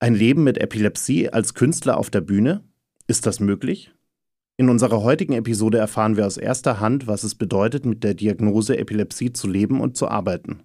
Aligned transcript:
Ein 0.00 0.14
Leben 0.14 0.44
mit 0.44 0.58
Epilepsie 0.58 1.28
als 1.28 1.54
Künstler 1.54 1.96
auf 1.96 2.08
der 2.08 2.20
Bühne? 2.20 2.62
Ist 3.08 3.26
das 3.26 3.40
möglich? 3.40 3.92
In 4.56 4.68
unserer 4.68 5.02
heutigen 5.02 5.32
Episode 5.32 5.78
erfahren 5.78 6.16
wir 6.16 6.24
aus 6.24 6.36
erster 6.36 6.78
Hand, 6.78 7.08
was 7.08 7.24
es 7.24 7.34
bedeutet, 7.34 7.84
mit 7.84 8.04
der 8.04 8.14
Diagnose 8.14 8.78
Epilepsie 8.78 9.32
zu 9.32 9.48
leben 9.48 9.80
und 9.80 9.96
zu 9.96 10.06
arbeiten. 10.06 10.62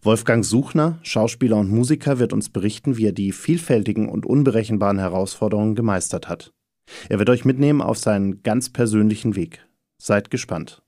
Wolfgang 0.00 0.44
Suchner, 0.44 1.00
Schauspieler 1.02 1.56
und 1.56 1.70
Musiker, 1.70 2.20
wird 2.20 2.32
uns 2.32 2.48
berichten, 2.48 2.96
wie 2.96 3.06
er 3.06 3.12
die 3.12 3.32
vielfältigen 3.32 4.08
und 4.08 4.24
unberechenbaren 4.24 5.00
Herausforderungen 5.00 5.74
gemeistert 5.74 6.28
hat. 6.28 6.52
Er 7.08 7.18
wird 7.18 7.30
euch 7.30 7.44
mitnehmen 7.44 7.82
auf 7.82 7.98
seinen 7.98 8.44
ganz 8.44 8.70
persönlichen 8.70 9.34
Weg. 9.34 9.66
Seid 10.00 10.30
gespannt. 10.30 10.82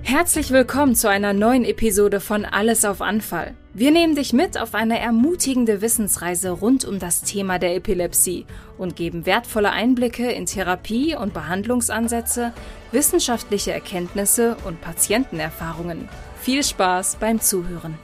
Herzlich 0.00 0.52
willkommen 0.52 0.94
zu 0.94 1.10
einer 1.10 1.34
neuen 1.34 1.66
Episode 1.66 2.20
von 2.20 2.46
Alles 2.46 2.86
auf 2.86 3.02
Anfall. 3.02 3.54
Wir 3.74 3.90
nehmen 3.90 4.16
dich 4.16 4.32
mit 4.32 4.58
auf 4.58 4.74
eine 4.74 4.98
ermutigende 4.98 5.82
Wissensreise 5.82 6.50
rund 6.50 6.86
um 6.86 6.98
das 6.98 7.22
Thema 7.22 7.58
der 7.58 7.76
Epilepsie 7.76 8.46
und 8.78 8.96
geben 8.96 9.26
wertvolle 9.26 9.70
Einblicke 9.70 10.32
in 10.32 10.46
Therapie- 10.46 11.14
und 11.14 11.34
Behandlungsansätze, 11.34 12.54
wissenschaftliche 12.92 13.72
Erkenntnisse 13.72 14.56
und 14.64 14.80
Patientenerfahrungen. 14.80 16.08
Viel 16.40 16.64
Spaß 16.64 17.16
beim 17.16 17.42
Zuhören. 17.42 17.94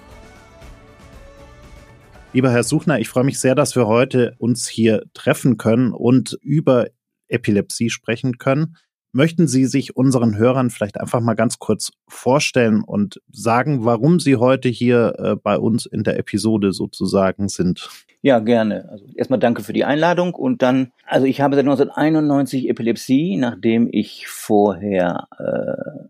Lieber 2.34 2.50
Herr 2.50 2.64
Suchner, 2.64 2.98
ich 2.98 3.08
freue 3.08 3.24
mich 3.24 3.40
sehr, 3.40 3.54
dass 3.54 3.74
wir 3.74 3.86
heute 3.86 4.34
uns 4.38 4.68
hier 4.68 5.04
treffen 5.14 5.56
können 5.56 5.92
und 5.92 6.38
über 6.42 6.88
Epilepsie 7.28 7.88
sprechen 7.88 8.36
können. 8.36 8.76
Möchten 9.16 9.46
Sie 9.46 9.66
sich 9.66 9.94
unseren 9.94 10.36
Hörern 10.36 10.70
vielleicht 10.70 11.00
einfach 11.00 11.20
mal 11.20 11.34
ganz 11.34 11.60
kurz 11.60 11.92
vorstellen 12.08 12.82
und 12.82 13.22
sagen, 13.30 13.84
warum 13.84 14.18
Sie 14.18 14.34
heute 14.34 14.68
hier 14.68 15.14
äh, 15.18 15.36
bei 15.36 15.56
uns 15.56 15.86
in 15.86 16.02
der 16.02 16.18
Episode 16.18 16.72
sozusagen 16.72 17.46
sind? 17.46 17.88
Ja, 18.22 18.40
gerne. 18.40 18.88
Also 18.90 19.06
erstmal 19.14 19.38
danke 19.38 19.62
für 19.62 19.72
die 19.72 19.84
Einladung 19.84 20.34
und 20.34 20.62
dann, 20.62 20.90
also 21.06 21.26
ich 21.26 21.40
habe 21.40 21.54
seit 21.54 21.62
1991 21.62 22.68
Epilepsie, 22.68 23.36
nachdem 23.36 23.88
ich 23.88 24.26
vorher 24.26 25.28
äh, 25.38 26.08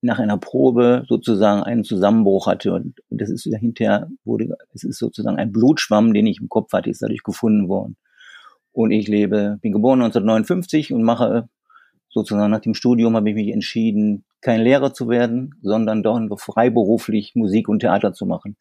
nach 0.00 0.18
einer 0.18 0.38
Probe 0.38 1.04
sozusagen 1.08 1.62
einen 1.62 1.84
Zusammenbruch 1.84 2.46
hatte 2.46 2.72
und, 2.72 2.94
das 3.10 3.28
ist 3.28 3.44
hinterher 3.44 4.08
wurde, 4.24 4.56
es 4.72 4.82
ist 4.82 4.98
sozusagen 4.98 5.36
ein 5.36 5.52
Blutschwamm, 5.52 6.14
den 6.14 6.26
ich 6.26 6.40
im 6.40 6.48
Kopf 6.48 6.72
hatte, 6.72 6.88
ist 6.88 7.02
dadurch 7.02 7.22
gefunden 7.22 7.68
worden. 7.68 7.98
Und 8.72 8.92
ich 8.92 9.08
lebe, 9.08 9.58
bin 9.60 9.72
geboren 9.72 10.00
1959 10.00 10.94
und 10.94 11.02
mache 11.02 11.50
sozusagen 12.16 12.50
nach 12.50 12.60
dem 12.60 12.72
Studium 12.72 13.14
habe 13.14 13.28
ich 13.28 13.34
mich 13.34 13.52
entschieden, 13.52 14.24
kein 14.40 14.62
Lehrer 14.62 14.94
zu 14.94 15.10
werden, 15.10 15.54
sondern 15.60 16.02
doch 16.02 16.18
freiberuflich 16.40 17.34
Musik 17.34 17.68
und 17.68 17.80
Theater 17.80 18.14
zu 18.14 18.24
machen. 18.24 18.56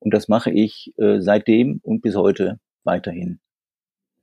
Und 0.00 0.12
das 0.12 0.26
mache 0.26 0.50
ich 0.50 0.92
äh, 0.98 1.20
seitdem 1.20 1.78
und 1.84 2.02
bis 2.02 2.16
heute 2.16 2.58
weiterhin. 2.82 3.38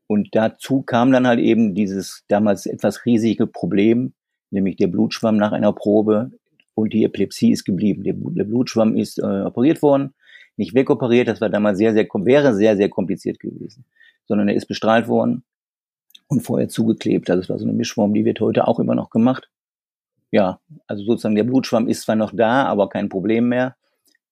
Und 0.06 0.36
dazu 0.36 0.82
kam 0.82 1.14
dann 1.14 1.26
halt 1.26 1.40
eben 1.40 1.76
dieses 1.76 2.26
damals 2.28 2.66
etwas 2.66 3.06
riesige 3.06 3.48
Problem, 3.48 4.16
nämlich 4.52 4.76
der 4.76 4.88
Blutschwamm 4.88 5.38
nach 5.38 5.54
einer 5.54 5.72
Probe 5.72 6.32
und 6.76 6.92
die 6.92 7.06
Epilepsie 7.06 7.54
ist 7.54 7.64
geblieben. 7.64 8.04
Der, 8.04 8.16
der 8.16 8.44
Blutschwamm 8.44 8.98
ist 8.98 9.18
äh, 9.18 9.44
operiert 9.44 9.82
worden, 9.82 10.14
nicht 10.58 10.76
wegoperiert, 10.76 11.30
das 11.30 11.40
war 11.40 11.50
damals 11.50 11.78
sehr, 11.78 11.94
sehr, 11.94 12.06
wäre 12.06 12.54
sehr, 12.54 12.76
sehr 12.76 12.90
kompliziert 12.90 13.40
gewesen, 13.40 13.86
sondern 14.28 14.50
er 14.50 14.56
ist 14.56 14.68
bestrahlt 14.68 15.08
worden 15.08 15.46
und 16.34 16.42
vorher 16.42 16.70
zugeklebt. 16.70 17.30
Also 17.30 17.42
es 17.42 17.50
war 17.50 17.60
so 17.60 17.66
eine 17.66 17.74
Mischform, 17.74 18.14
die 18.14 18.26
wird 18.26 18.40
heute 18.40 18.68
auch 18.68 18.80
immer 18.80 18.96
noch 18.96 19.10
gemacht. 19.10 19.50
Ja, 20.32 20.60
also 20.88 21.04
sozusagen 21.04 21.36
der 21.36 21.44
Blutschwamm 21.44 21.88
ist 21.88 22.02
zwar 22.02 22.16
noch 22.16 22.34
da, 22.36 22.66
aber 22.66 22.90
kein 22.90 23.08
Problem 23.08 23.50
mehr. 23.50 23.76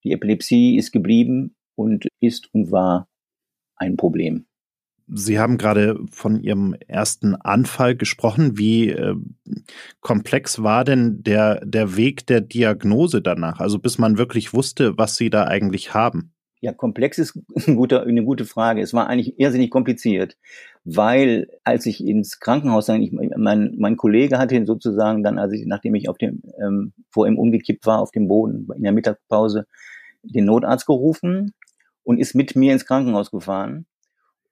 Die 0.03 0.11
Epilepsie 0.11 0.77
ist 0.77 0.91
geblieben 0.91 1.55
und 1.75 2.07
ist 2.19 2.49
und 2.53 2.71
war 2.71 3.07
ein 3.75 3.97
Problem. 3.97 4.45
Sie 5.13 5.39
haben 5.39 5.57
gerade 5.57 5.99
von 6.09 6.41
Ihrem 6.41 6.73
ersten 6.87 7.35
Anfall 7.35 7.95
gesprochen. 7.95 8.57
Wie 8.57 8.89
äh, 8.89 9.15
komplex 9.99 10.63
war 10.63 10.85
denn 10.85 11.21
der, 11.21 11.65
der 11.65 11.97
Weg 11.97 12.25
der 12.27 12.39
Diagnose 12.39 13.21
danach? 13.21 13.59
Also 13.59 13.77
bis 13.77 13.97
man 13.97 14.17
wirklich 14.17 14.53
wusste, 14.53 14.97
was 14.97 15.17
Sie 15.17 15.29
da 15.29 15.43
eigentlich 15.45 15.93
haben? 15.93 16.33
Ja, 16.61 16.71
komplex 16.71 17.17
ist 17.17 17.37
ein 17.67 17.75
guter, 17.75 18.03
eine 18.03 18.23
gute 18.23 18.45
Frage. 18.45 18.81
Es 18.81 18.93
war 18.93 19.07
eigentlich 19.07 19.37
irrsinnig 19.37 19.69
kompliziert, 19.69 20.37
weil 20.83 21.47
als 21.63 21.85
ich 21.85 22.05
ins 22.05 22.39
Krankenhaus 22.39 22.87
sang, 22.87 23.01
ich, 23.01 23.11
mein, 23.11 23.75
mein 23.77 23.97
Kollege 23.97 24.39
hatte 24.39 24.55
ihn 24.55 24.65
sozusagen 24.65 25.23
dann, 25.23 25.37
als 25.37 25.53
ich, 25.53 25.65
nachdem 25.65 25.95
ich 25.95 26.09
auf 26.09 26.17
dem, 26.17 26.41
ähm, 26.59 26.93
vor 27.09 27.27
ihm 27.27 27.37
umgekippt 27.37 27.85
war 27.85 27.99
auf 27.99 28.11
dem 28.11 28.27
Boden 28.27 28.67
in 28.75 28.83
der 28.83 28.91
Mittagspause, 28.91 29.67
den 30.23 30.45
Notarzt 30.45 30.87
gerufen 30.87 31.53
und 32.03 32.19
ist 32.19 32.35
mit 32.35 32.55
mir 32.55 32.73
ins 32.73 32.85
Krankenhaus 32.85 33.31
gefahren. 33.31 33.85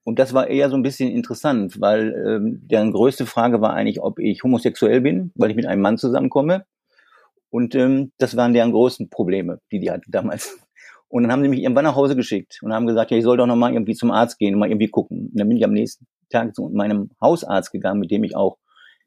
Und 0.03 0.17
das 0.17 0.33
war 0.33 0.47
eher 0.47 0.69
so 0.69 0.75
ein 0.75 0.83
bisschen 0.83 1.11
interessant, 1.11 1.81
weil 1.81 2.15
ähm, 2.25 2.61
deren 2.63 2.91
größte 2.91 3.25
Frage 3.25 3.61
war 3.61 3.73
eigentlich, 3.73 4.01
ob 4.01 4.19
ich 4.19 4.43
homosexuell 4.43 5.01
bin, 5.01 5.31
weil 5.35 5.51
ich 5.51 5.55
mit 5.55 5.65
einem 5.65 5.81
Mann 5.81 5.97
zusammenkomme. 5.97 6.65
Und 7.49 7.75
ähm, 7.75 8.11
das 8.17 8.35
waren 8.35 8.53
deren 8.53 8.71
größten 8.71 9.09
Probleme, 9.09 9.59
die 9.71 9.79
die 9.79 9.91
hatten 9.91 10.11
damals. 10.11 10.59
Und 11.09 11.23
dann 11.23 11.31
haben 11.31 11.41
sie 11.41 11.49
mich 11.49 11.61
irgendwann 11.61 11.85
nach 11.85 11.95
Hause 11.95 12.15
geschickt 12.15 12.59
und 12.61 12.71
haben 12.71 12.85
gesagt, 12.85 13.09
ja, 13.09 13.17
ich 13.17 13.23
soll 13.23 13.37
doch 13.37 13.47
noch 13.47 13.55
mal 13.55 13.73
irgendwie 13.73 13.95
zum 13.95 14.11
Arzt 14.11 14.37
gehen 14.37 14.53
und 14.53 14.59
mal 14.59 14.69
irgendwie 14.69 14.89
gucken. 14.89 15.29
Und 15.31 15.39
dann 15.39 15.49
bin 15.49 15.57
ich 15.57 15.63
am 15.63 15.73
nächsten 15.73 16.05
Tag 16.29 16.55
zu 16.55 16.69
meinem 16.69 17.09
Hausarzt 17.19 17.71
gegangen, 17.71 17.99
mit 17.99 18.11
dem 18.11 18.23
ich 18.23 18.35
auch, 18.35 18.57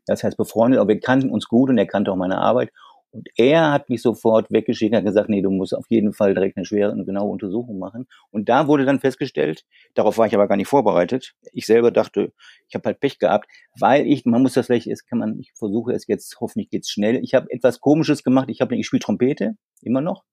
das 0.07 0.25
heißt 0.25 0.37
befreundet, 0.37 0.81
aber 0.81 0.89
wir 0.89 1.01
kannten 1.01 1.31
uns 1.31 1.47
gut 1.47 1.71
und 1.71 1.79
er 1.79 1.87
kannte 1.87 2.11
auch 2.11 2.17
meine 2.17 2.39
Arbeit. 2.39 2.71
Und 3.13 3.29
er 3.37 3.71
hat 3.71 3.89
mich 3.91 4.03
sofort 4.03 4.51
weggeschickt, 4.51 4.97
hat 4.97 5.05
gesagt, 5.05 5.29
nee, 5.29 5.43
du 5.43 5.51
musst 5.51 5.77
auf 5.77 5.85
jeden 5.91 6.13
Fall 6.13 6.35
direkt 6.35 6.57
eine 6.57 6.65
schwere 6.65 6.93
und 6.93 7.05
genaue 7.05 7.31
Untersuchung 7.31 7.79
machen. 7.79 8.09
Und 8.31 8.49
da 8.49 8.67
wurde 8.67 8.87
dann 8.87 9.01
festgestellt, 9.01 9.65
darauf 9.95 10.17
war 10.19 10.27
ich 10.27 10.35
aber 10.35 10.49
gar 10.49 10.57
nicht 10.57 10.69
vorbereitet. 10.69 11.35
Ich 11.53 11.67
selber 11.67 11.91
dachte, 11.91 12.33
ich 12.69 12.75
habe 12.75 12.87
halt 12.87 13.01
Pech 13.01 13.19
gehabt, 13.19 13.49
weil 13.79 14.07
ich, 14.07 14.25
man 14.25 14.43
muss 14.43 14.55
das 14.55 14.67
vielleicht, 14.67 14.87
jetzt 14.87 15.07
kann 15.07 15.19
man, 15.19 15.39
ich 15.39 15.53
versuche 15.55 15.93
es 15.93 16.07
jetzt, 16.07 16.41
hoffentlich 16.41 16.71
geht's 16.71 16.91
schnell. 16.91 17.23
Ich 17.23 17.35
habe 17.35 17.51
etwas 17.51 17.81
Komisches 17.81 18.25
gemacht. 18.25 18.49
Ich 18.49 18.63
habe, 18.63 18.75
ich 18.77 18.87
spiele 18.87 19.01
Trompete 19.01 19.57
immer 19.83 20.01
noch 20.01 20.25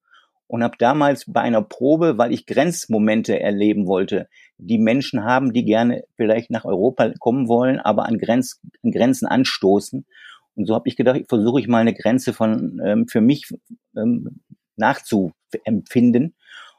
und 0.49 0.63
habe 0.63 0.77
damals 0.79 1.25
bei 1.27 1.41
einer 1.41 1.61
Probe, 1.61 2.17
weil 2.17 2.33
ich 2.33 2.47
Grenzmomente 2.47 3.39
erleben 3.39 3.85
wollte, 3.85 4.27
die 4.57 4.79
Menschen 4.79 5.23
haben, 5.23 5.53
die 5.53 5.63
gerne 5.63 6.03
vielleicht 6.15 6.49
nach 6.49 6.65
Europa 6.65 7.13
kommen 7.19 7.47
wollen, 7.47 7.79
aber 7.79 8.07
an, 8.07 8.17
Grenz, 8.17 8.59
an 8.83 8.91
Grenzen 8.91 9.27
anstoßen. 9.27 10.07
Und 10.55 10.65
so 10.65 10.73
habe 10.73 10.89
ich 10.89 10.95
gedacht, 10.95 11.21
versuche 11.29 11.61
ich 11.61 11.67
mal 11.67 11.77
eine 11.77 11.93
Grenze 11.93 12.33
von 12.33 12.81
ähm, 12.83 13.07
für 13.07 13.21
mich 13.21 13.53
ähm, 13.95 14.41
nachzuempfinden 14.75 16.33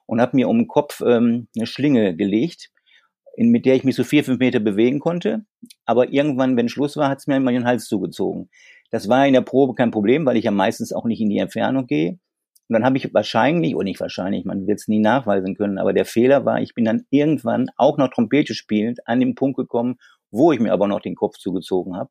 und 0.05 0.21
habe 0.21 0.37
mir 0.37 0.49
um 0.49 0.59
den 0.59 0.69
Kopf 0.69 1.01
ähm, 1.07 1.47
eine 1.55 1.67
Schlinge 1.67 2.17
gelegt, 2.17 2.73
in, 3.37 3.51
mit 3.51 3.67
der 3.67 3.77
ich 3.77 3.85
mich 3.85 3.95
so 3.95 4.03
vier, 4.03 4.25
fünf 4.25 4.41
Meter 4.41 4.59
bewegen 4.59 4.99
konnte. 4.99 5.45
Aber 5.85 6.13
irgendwann, 6.13 6.57
wenn 6.57 6.69
Schluss 6.69 6.97
war, 6.97 7.09
hat 7.09 7.19
es 7.19 7.29
mir 7.29 7.37
immer 7.37 7.53
den 7.53 7.67
Hals 7.67 7.87
zugezogen. 7.87 8.51
Das 8.91 9.09
war 9.09 9.29
in 9.29 9.35
der 9.35 9.43
Probe 9.43 9.75
kein 9.77 9.93
Problem, 9.93 10.27
weil 10.27 10.37
ich 10.37 10.45
ja 10.45 10.51
meistens 10.51 10.93
auch 10.93 11.05
nicht 11.05 11.21
in 11.21 11.31
die 11.31 11.39
Entfernung 11.39 11.87
gehe. 11.87 12.19
Und 12.71 12.75
dann 12.75 12.85
habe 12.85 12.99
ich 12.99 13.13
wahrscheinlich, 13.13 13.75
oder 13.75 13.83
nicht 13.83 13.99
wahrscheinlich, 13.99 14.45
man 14.45 14.69
wird 14.69 14.79
es 14.79 14.87
nie 14.87 15.01
nachweisen 15.01 15.57
können, 15.57 15.77
aber 15.77 15.93
der 15.93 16.05
Fehler 16.05 16.45
war, 16.45 16.63
ich 16.63 16.73
bin 16.73 16.85
dann 16.85 17.05
irgendwann 17.11 17.67
auch 17.77 17.99
noch 17.99 18.11
Trompete 18.11 18.55
spielend 18.55 19.09
an 19.09 19.19
den 19.19 19.35
Punkt 19.35 19.57
gekommen, 19.57 19.97
wo 20.31 20.53
ich 20.53 20.61
mir 20.61 20.73
aber 20.73 20.87
noch 20.87 21.01
den 21.01 21.17
Kopf 21.17 21.37
zugezogen 21.37 21.97
habe. 21.97 22.11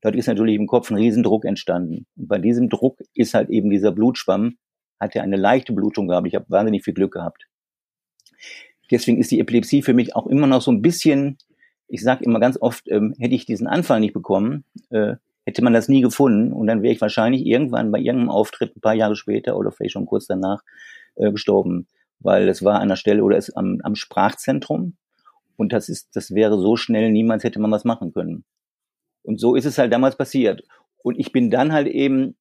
Dort 0.00 0.16
ist 0.16 0.26
natürlich 0.26 0.56
im 0.56 0.66
Kopf 0.66 0.90
ein 0.90 0.96
Riesendruck 0.96 1.44
entstanden. 1.44 2.08
Und 2.16 2.26
bei 2.26 2.38
diesem 2.38 2.68
Druck 2.68 2.98
ist 3.14 3.34
halt 3.34 3.50
eben 3.50 3.70
dieser 3.70 3.92
Blutschwamm, 3.92 4.56
hat 4.98 5.14
ja 5.14 5.22
eine 5.22 5.36
leichte 5.36 5.72
Blutung 5.72 6.08
gehabt. 6.08 6.26
Ich 6.26 6.34
habe 6.34 6.46
wahnsinnig 6.48 6.82
viel 6.82 6.94
Glück 6.94 7.12
gehabt. 7.12 7.46
Deswegen 8.90 9.20
ist 9.20 9.30
die 9.30 9.38
Epilepsie 9.38 9.82
für 9.82 9.94
mich 9.94 10.16
auch 10.16 10.26
immer 10.26 10.48
noch 10.48 10.60
so 10.60 10.72
ein 10.72 10.82
bisschen, 10.82 11.38
ich 11.86 12.02
sage 12.02 12.24
immer 12.24 12.40
ganz 12.40 12.58
oft, 12.60 12.90
ähm, 12.90 13.14
hätte 13.16 13.36
ich 13.36 13.46
diesen 13.46 13.68
Anfall 13.68 14.00
nicht 14.00 14.14
bekommen, 14.14 14.64
äh, 14.88 15.14
hätte 15.50 15.64
man 15.64 15.72
das 15.72 15.88
nie 15.88 16.00
gefunden 16.00 16.52
und 16.52 16.68
dann 16.68 16.82
wäre 16.82 16.94
ich 16.94 17.00
wahrscheinlich 17.00 17.44
irgendwann 17.44 17.90
bei 17.90 17.98
irgendeinem 17.98 18.30
Auftritt 18.30 18.76
ein 18.76 18.80
paar 18.80 18.94
Jahre 18.94 19.16
später 19.16 19.56
oder 19.56 19.72
vielleicht 19.72 19.92
schon 19.92 20.06
kurz 20.06 20.26
danach 20.26 20.62
äh, 21.16 21.32
gestorben, 21.32 21.88
weil 22.20 22.48
es 22.48 22.64
war 22.64 22.80
an 22.80 22.88
der 22.88 22.96
Stelle 22.96 23.24
oder 23.24 23.36
es 23.36 23.54
am, 23.56 23.80
am 23.82 23.96
Sprachzentrum 23.96 24.96
und 25.56 25.72
das 25.72 25.88
ist, 25.88 26.14
das 26.14 26.34
wäre 26.34 26.56
so 26.56 26.76
schnell, 26.76 27.10
niemals 27.10 27.42
hätte 27.42 27.58
man 27.60 27.72
was 27.72 27.84
machen 27.84 28.12
können. 28.12 28.44
Und 29.22 29.40
so 29.40 29.56
ist 29.56 29.66
es 29.66 29.76
halt 29.76 29.92
damals 29.92 30.16
passiert. 30.16 30.62
Und 31.02 31.18
ich 31.18 31.32
bin 31.32 31.50
dann 31.50 31.72
halt 31.72 31.88
eben, 31.88 32.36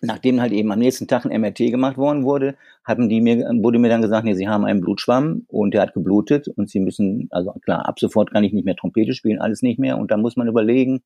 nachdem 0.00 0.40
halt 0.40 0.52
eben 0.52 0.72
am 0.72 0.78
nächsten 0.78 1.06
Tag 1.06 1.26
ein 1.26 1.40
MRT 1.40 1.58
gemacht 1.70 1.98
worden 1.98 2.24
wurde, 2.24 2.56
hatten 2.82 3.08
die 3.08 3.20
mir, 3.20 3.36
wurde 3.62 3.78
mir 3.78 3.90
dann 3.90 4.02
gesagt, 4.02 4.24
nee, 4.24 4.34
sie 4.34 4.48
haben 4.48 4.64
einen 4.64 4.80
Blutschwamm 4.80 5.44
und 5.46 5.74
der 5.74 5.82
hat 5.82 5.94
geblutet 5.94 6.48
und 6.48 6.70
sie 6.70 6.80
müssen, 6.80 7.28
also 7.30 7.52
klar, 7.64 7.86
ab 7.86 8.00
sofort 8.00 8.32
kann 8.32 8.42
ich 8.42 8.52
nicht 8.52 8.64
mehr 8.64 8.76
Trompete 8.76 9.12
spielen, 9.12 9.38
alles 9.38 9.62
nicht 9.62 9.78
mehr. 9.78 9.98
Und 9.98 10.10
dann 10.10 10.22
muss 10.22 10.36
man 10.36 10.48
überlegen, 10.48 11.02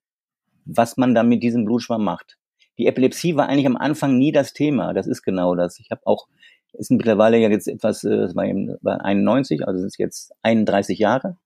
was 0.64 0.96
man 0.96 1.14
da 1.14 1.22
mit 1.22 1.42
diesem 1.42 1.64
Blutschwamm 1.64 2.04
macht. 2.04 2.38
Die 2.78 2.86
Epilepsie 2.86 3.36
war 3.36 3.48
eigentlich 3.48 3.66
am 3.66 3.76
Anfang 3.76 4.18
nie 4.18 4.32
das 4.32 4.52
Thema. 4.52 4.92
Das 4.92 5.06
ist 5.06 5.22
genau 5.22 5.54
das. 5.54 5.78
Ich 5.78 5.90
habe 5.90 6.02
auch, 6.04 6.26
ist 6.72 6.90
mittlerweile 6.90 7.38
ja 7.38 7.48
jetzt 7.48 7.68
etwas, 7.68 8.04
äh, 8.04 8.14
es 8.14 8.34
war, 8.34 8.44
war 8.82 9.04
91, 9.04 9.66
also 9.66 9.84
es 9.84 9.96
jetzt 9.96 10.32
31 10.42 10.98
Jahre. 10.98 11.36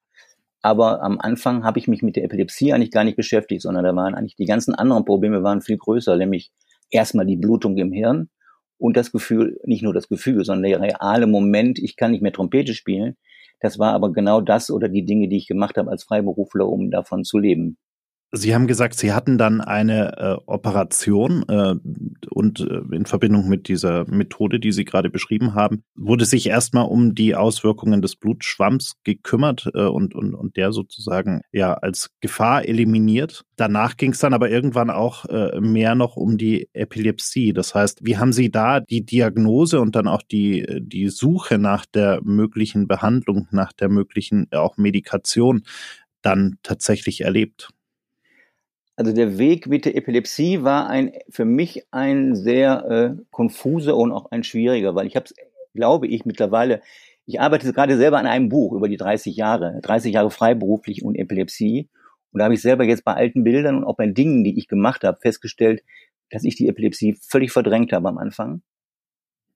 Aber 0.63 1.03
am 1.03 1.19
Anfang 1.21 1.65
habe 1.65 1.79
ich 1.79 1.87
mich 1.87 2.03
mit 2.03 2.17
der 2.17 2.25
Epilepsie 2.25 2.73
eigentlich 2.73 2.91
gar 2.91 3.05
nicht 3.05 3.17
beschäftigt, 3.17 3.63
sondern 3.63 3.85
da 3.85 3.95
waren 3.95 4.15
eigentlich 4.15 4.37
die 4.37 4.47
ganzen 4.47 4.75
anderen 4.75 5.05
Probleme 5.05 5.43
waren 5.43 5.61
viel 5.61 5.77
größer, 5.77 6.17
nämlich 6.17 6.51
erstmal 6.91 7.27
die 7.27 7.37
Blutung 7.37 7.77
im 7.77 7.93
Hirn 7.93 8.29
und 8.79 8.97
das 8.97 9.13
Gefühl, 9.13 9.61
nicht 9.65 9.83
nur 9.83 9.95
das 9.95 10.09
Gefühl, 10.09 10.45
sondern 10.45 10.71
der 10.71 10.81
reale 10.81 11.27
Moment, 11.27 11.79
ich 11.79 11.97
kann 11.97 12.11
nicht 12.11 12.23
mehr 12.23 12.33
Trompete 12.33 12.75
spielen. 12.75 13.17
Das 13.61 13.79
war 13.79 13.93
aber 13.93 14.13
genau 14.13 14.41
das 14.41 14.71
oder 14.71 14.89
die 14.89 15.05
Dinge, 15.05 15.29
die 15.29 15.37
ich 15.37 15.49
gemacht 15.49 15.77
habe 15.77 15.91
als 15.91 16.05
Freiberufler, 16.05 16.67
um 16.69 16.91
davon 16.91 17.25
zu 17.25 17.39
leben. 17.39 17.77
Sie 18.31 18.55
haben 18.55 18.67
gesagt, 18.67 18.95
Sie 18.95 19.15
hatten 19.15 19.39
dann 19.39 19.63
eine 19.63 20.19
äh, 20.19 20.37
Operation 20.45 21.45
äh, 21.49 21.75
und 22.29 22.61
äh, 22.61 22.95
in 22.95 23.07
Verbindung 23.07 23.49
mit 23.49 23.69
dieser 23.69 24.07
Methode, 24.07 24.61
die 24.61 24.73
Sie 24.73 24.85
gerade 24.85 25.09
beschrieben 25.09 25.55
haben, 25.55 25.83
wurde 25.95 26.27
sich 26.27 26.47
erstmal 26.47 26.85
um 26.85 27.15
die 27.15 27.35
Auswirkungen 27.35 28.03
des 28.03 28.17
Blutschwamms 28.17 28.97
gekümmert 29.03 29.71
äh, 29.73 29.87
und, 29.87 30.15
und, 30.15 30.35
und 30.35 30.57
der 30.59 30.73
sozusagen 30.73 31.41
ja 31.53 31.73
als 31.73 32.11
Gefahr 32.21 32.69
eliminiert. 32.69 33.45
Danach 33.57 33.97
ging 33.97 34.13
es 34.13 34.19
dann 34.19 34.35
aber 34.35 34.51
irgendwann 34.51 34.91
auch 34.91 35.25
äh, 35.25 35.59
mehr 35.59 35.95
noch 35.95 36.17
um 36.17 36.37
die 36.37 36.69
Epilepsie. 36.75 37.55
Das 37.55 37.75
heißt, 37.75 38.05
wie 38.05 38.19
haben 38.19 38.35
Sie 38.35 38.51
da 38.51 38.81
die 38.81 39.07
Diagnose 39.07 39.81
und 39.81 39.97
dann 39.97 40.07
auch 40.07 40.23
die, 40.23 40.67
die 40.83 41.09
Suche 41.09 41.57
nach 41.57 41.87
der 41.87 42.21
möglichen 42.23 42.89
Behandlung, 42.89 43.49
nach 43.53 43.73
der 43.73 43.89
möglichen 43.89 44.53
auch 44.53 44.77
Medikation 44.77 45.63
dann 46.21 46.59
tatsächlich 46.63 47.23
erlebt? 47.23 47.71
Also 48.99 49.13
der 49.13 49.39
Weg 49.39 49.69
mit 49.69 49.85
der 49.85 49.95
Epilepsie 49.95 50.65
war 50.65 50.89
ein 50.89 51.13
für 51.29 51.45
mich 51.45 51.87
ein 51.93 52.35
sehr 52.35 52.85
äh, 52.91 53.23
konfuser 53.31 53.97
und 53.97 54.11
auch 54.11 54.33
ein 54.33 54.43
schwieriger, 54.43 54.97
weil 54.97 55.07
ich 55.07 55.15
habe, 55.15 55.27
glaube 55.73 56.09
ich, 56.09 56.25
mittlerweile, 56.25 56.83
ich 57.25 57.41
arbeite 57.41 57.73
gerade 57.73 57.97
selber 57.97 58.19
an 58.19 58.27
einem 58.27 58.49
Buch 58.49 58.73
über 58.73 58.89
die 58.89 58.97
30 58.97 59.37
Jahre, 59.37 59.79
30 59.83 60.15
Jahre 60.15 60.33
freiberuflich 60.33 61.05
und 61.05 61.15
Epilepsie. 61.15 61.89
Und 62.33 62.41
da 62.41 62.47
habe 62.47 62.55
ich 62.55 62.61
selber 62.61 62.83
jetzt 62.83 63.05
bei 63.05 63.15
alten 63.15 63.45
Bildern 63.45 63.77
und 63.77 63.85
auch 63.85 63.95
bei 63.95 64.09
Dingen, 64.09 64.43
die 64.43 64.59
ich 64.59 64.67
gemacht 64.67 65.05
habe, 65.05 65.21
festgestellt, 65.21 65.85
dass 66.31 66.43
ich 66.43 66.57
die 66.57 66.67
Epilepsie 66.67 67.17
völlig 67.21 67.53
verdrängt 67.53 67.93
habe 67.93 68.09
am 68.09 68.19
Anfang. 68.19 68.63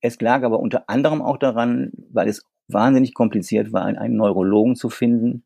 Es 0.00 0.20
lag 0.20 0.44
aber 0.44 0.60
unter 0.60 0.88
anderem 0.88 1.20
auch 1.20 1.36
daran, 1.36 1.90
weil 2.12 2.28
es 2.28 2.46
wahnsinnig 2.68 3.12
kompliziert 3.12 3.72
war, 3.72 3.86
einen 3.86 4.16
Neurologen 4.16 4.76
zu 4.76 4.88
finden, 4.88 5.42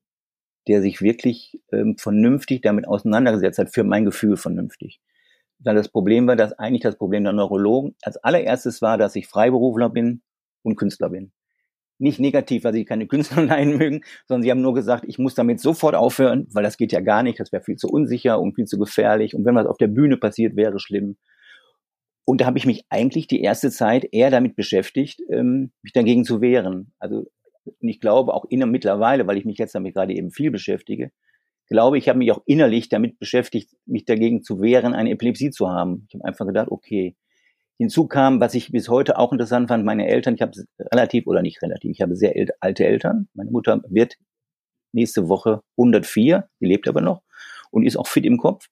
der 0.69 0.83
sich 0.83 1.01
wirklich 1.01 1.61
ähm, 1.73 1.97
vernünftig 1.97 2.63
damit 2.63 2.89
auseinandergesetzt 2.89 3.59
hat, 3.59 3.73
für 3.73 3.85
mein 3.85 4.05
Gefühl 4.05 4.37
vernünftig. 4.37 5.01
Weil 5.59 5.75
das 5.75 5.89
Problem 5.89 6.27
war, 6.27 6.37
dass 6.37 6.53
eigentlich 6.53 6.83
das 6.83 6.97
Problem 6.97 7.25
der 7.25 7.33
Neurologen 7.33 7.95
als 8.03 8.17
allererstes 8.19 8.83
war, 8.83 8.99
dass 8.99 9.17
ich 9.17 9.27
Freiberufler 9.27 9.89
bin 9.89 10.23
und 10.63 10.77
Künstler 10.77 11.11
bin. 11.11 11.33
Nicht 11.99 12.21
negativ, 12.21 12.65
weil 12.65 12.75
sie 12.75 12.85
keine 12.85 13.07
Künstler 13.07 13.43
leiden 13.47 13.79
mögen, 13.79 14.03
sondern 14.27 14.43
sie 14.43 14.51
haben 14.51 14.61
nur 14.61 14.75
gesagt, 14.75 15.05
ich 15.07 15.19
muss 15.19 15.35
damit 15.35 15.61
sofort 15.61 15.95
aufhören, 15.95 16.47
weil 16.53 16.63
das 16.63 16.77
geht 16.77 16.93
ja 16.93 17.01
gar 17.01 17.23
nicht, 17.23 17.41
das 17.41 17.53
wäre 17.53 17.63
viel 17.63 17.77
zu 17.77 17.89
unsicher 17.89 18.41
und 18.41 18.55
viel 18.55 18.67
zu 18.67 18.79
gefährlich 18.79 19.35
und 19.35 19.45
wenn 19.45 19.55
was 19.55 19.67
auf 19.67 19.79
der 19.79 19.89
Bühne 19.89 20.17
passiert, 20.17 20.57
wäre 20.57 20.79
schlimm. 20.79 21.17
Und 22.29 22.41
da 22.41 22.47
habe 22.47 22.59
ich 22.59 22.67
mich 22.67 22.85
eigentlich 22.91 23.29
die 23.29 23.41
erste 23.41 23.71
Zeit 23.71 24.05
eher 24.11 24.31
damit 24.31 24.57
beschäftigt, 24.57 25.23
ähm, 25.31 25.71
mich 25.83 25.93
dagegen 25.93 26.25
zu 26.25 26.41
wehren. 26.41 26.93
Also 26.99 27.27
und 27.67 27.89
ich 27.89 28.01
glaube 28.01 28.35
auch 28.35 28.45
inner 28.47 28.67
mittlerweile, 28.67 29.27
weil 29.27 29.37
ich 29.37 29.45
mich 29.45 29.59
jetzt 29.59 29.75
damit 29.75 29.95
gerade 29.95 30.15
eben 30.15 30.31
viel 30.31 30.51
beschäftige, 30.51 31.11
glaube 31.69 31.99
ich, 31.99 32.09
habe 32.09 32.19
mich 32.19 32.33
auch 32.33 32.43
innerlich 32.47 32.89
damit 32.89 33.19
beschäftigt, 33.19 33.71
mich 33.87 34.05
dagegen 34.05 34.43
zu 34.43 34.61
wehren, 34.61 34.95
eine 34.95 35.11
Epilepsie 35.11 35.51
zu 35.51 35.69
haben. 35.69 36.07
Ich 36.09 36.15
habe 36.15 36.25
einfach 36.25 36.47
gedacht, 36.47 36.69
okay. 36.71 37.17
Hinzu 37.79 38.07
kam, 38.07 38.41
was 38.41 38.55
ich 38.55 38.73
bis 38.73 38.89
heute 38.89 39.19
auch 39.19 39.33
interessant 39.33 39.69
fand, 39.69 39.85
meine 39.85 40.09
Eltern, 40.09 40.35
ich 40.35 40.41
habe 40.41 40.53
relativ 40.93 41.27
oder 41.27 41.43
nicht 41.43 41.61
relativ, 41.61 41.91
ich 41.91 42.01
habe 42.01 42.17
sehr 42.17 42.33
alte 42.61 42.87
Eltern. 42.87 43.29
Meine 43.35 43.51
Mutter 43.51 43.83
wird 43.91 44.15
nächste 44.93 45.29
Woche 45.29 45.61
104, 45.77 46.49
die 46.59 46.65
lebt 46.65 46.89
aber 46.89 47.03
noch 47.03 47.21
und 47.71 47.85
ist 47.85 47.99
auch 47.99 48.07
fit 48.07 48.25
im 48.25 48.39
Kopf. 48.39 48.69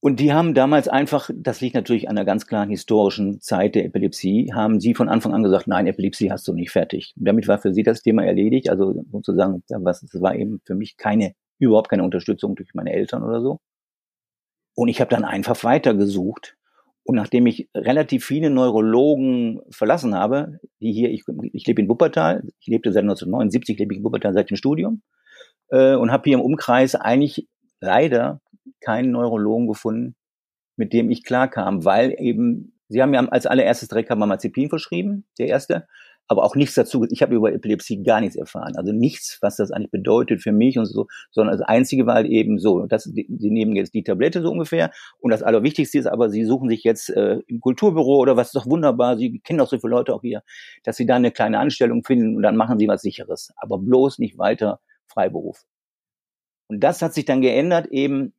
Und 0.00 0.20
die 0.20 0.32
haben 0.32 0.54
damals 0.54 0.88
einfach, 0.88 1.30
das 1.34 1.60
liegt 1.60 1.74
natürlich 1.74 2.08
an 2.08 2.16
einer 2.16 2.24
ganz 2.24 2.46
klaren 2.46 2.68
historischen 2.68 3.40
Zeit 3.40 3.74
der 3.74 3.84
Epilepsie, 3.86 4.52
haben 4.54 4.78
sie 4.78 4.94
von 4.94 5.08
Anfang 5.08 5.34
an 5.34 5.42
gesagt, 5.42 5.66
nein, 5.66 5.86
Epilepsie 5.86 6.30
hast 6.30 6.46
du 6.46 6.52
nicht 6.52 6.70
fertig. 6.70 7.14
Und 7.16 7.26
damit 7.26 7.48
war 7.48 7.58
für 7.58 7.72
sie 7.72 7.82
das 7.82 8.02
Thema 8.02 8.24
erledigt. 8.24 8.68
Also 8.70 9.04
sozusagen, 9.10 9.62
das 9.68 10.02
war 10.20 10.34
eben 10.34 10.60
für 10.64 10.74
mich 10.74 10.96
keine, 10.96 11.32
überhaupt 11.58 11.88
keine 11.88 12.04
Unterstützung 12.04 12.54
durch 12.54 12.74
meine 12.74 12.92
Eltern 12.92 13.22
oder 13.22 13.40
so. 13.40 13.58
Und 14.74 14.88
ich 14.88 15.00
habe 15.00 15.10
dann 15.10 15.24
einfach 15.24 15.64
weitergesucht. 15.64 16.56
Und 17.02 17.16
nachdem 17.16 17.46
ich 17.46 17.68
relativ 17.74 18.26
viele 18.26 18.50
Neurologen 18.50 19.60
verlassen 19.70 20.14
habe, 20.14 20.58
die 20.80 20.92
hier, 20.92 21.10
ich, 21.10 21.22
ich 21.52 21.66
lebe 21.66 21.80
in 21.80 21.88
Wuppertal, 21.88 22.42
ich 22.60 22.66
lebte 22.66 22.92
seit 22.92 23.04
1979, 23.04 23.78
lebe 23.78 23.94
ich 23.94 23.98
in 24.00 24.04
Wuppertal 24.04 24.34
seit 24.34 24.50
dem 24.50 24.56
Studium 24.56 25.02
äh, 25.68 25.94
und 25.94 26.10
habe 26.10 26.24
hier 26.24 26.34
im 26.34 26.44
Umkreis 26.44 26.94
eigentlich 26.96 27.48
leider 27.80 28.40
keinen 28.80 29.10
Neurologen 29.10 29.66
gefunden, 29.66 30.16
mit 30.76 30.92
dem 30.92 31.10
ich 31.10 31.24
klarkam, 31.24 31.84
weil 31.84 32.14
eben, 32.18 32.78
sie 32.88 33.02
haben 33.02 33.10
mir 33.10 33.32
als 33.32 33.46
allererstes 33.46 33.88
direkt 33.88 34.08
Carbamazepin 34.08 34.68
verschrieben, 34.68 35.24
der 35.38 35.48
erste, 35.48 35.86
aber 36.28 36.44
auch 36.44 36.56
nichts 36.56 36.74
dazu, 36.74 37.06
ich 37.08 37.22
habe 37.22 37.34
über 37.34 37.52
Epilepsie 37.52 38.02
gar 38.02 38.20
nichts 38.20 38.36
erfahren, 38.36 38.74
also 38.76 38.92
nichts, 38.92 39.38
was 39.42 39.56
das 39.56 39.70
eigentlich 39.70 39.90
bedeutet 39.90 40.42
für 40.42 40.52
mich 40.52 40.78
und 40.78 40.86
so, 40.86 41.06
sondern 41.30 41.56
das 41.56 41.66
Einzige 41.66 42.06
war 42.06 42.14
halt 42.14 42.26
eben 42.26 42.58
so, 42.58 42.86
das, 42.86 43.04
sie 43.04 43.26
nehmen 43.28 43.76
jetzt 43.76 43.94
die 43.94 44.02
Tablette 44.02 44.42
so 44.42 44.50
ungefähr 44.50 44.90
und 45.18 45.30
das 45.30 45.42
Allerwichtigste 45.42 45.98
ist 45.98 46.06
aber, 46.06 46.28
sie 46.28 46.44
suchen 46.44 46.68
sich 46.68 46.82
jetzt 46.82 47.10
äh, 47.10 47.38
im 47.46 47.60
Kulturbüro 47.60 48.18
oder 48.18 48.36
was 48.36 48.48
ist 48.48 48.56
doch 48.56 48.66
wunderbar, 48.66 49.16
sie 49.16 49.38
kennen 49.40 49.58
doch 49.58 49.68
so 49.68 49.78
viele 49.78 49.92
Leute 49.92 50.14
auch 50.14 50.22
hier, 50.22 50.42
dass 50.82 50.96
sie 50.96 51.06
da 51.06 51.16
eine 51.16 51.30
kleine 51.30 51.58
Anstellung 51.58 52.02
finden 52.02 52.36
und 52.36 52.42
dann 52.42 52.56
machen 52.56 52.78
sie 52.78 52.88
was 52.88 53.02
Sicheres, 53.02 53.52
aber 53.56 53.78
bloß 53.78 54.18
nicht 54.18 54.36
weiter 54.36 54.80
Freiberuf. 55.06 55.64
Und 56.68 56.80
das 56.80 57.00
hat 57.02 57.14
sich 57.14 57.24
dann 57.24 57.42
geändert 57.42 57.86
eben 57.86 58.34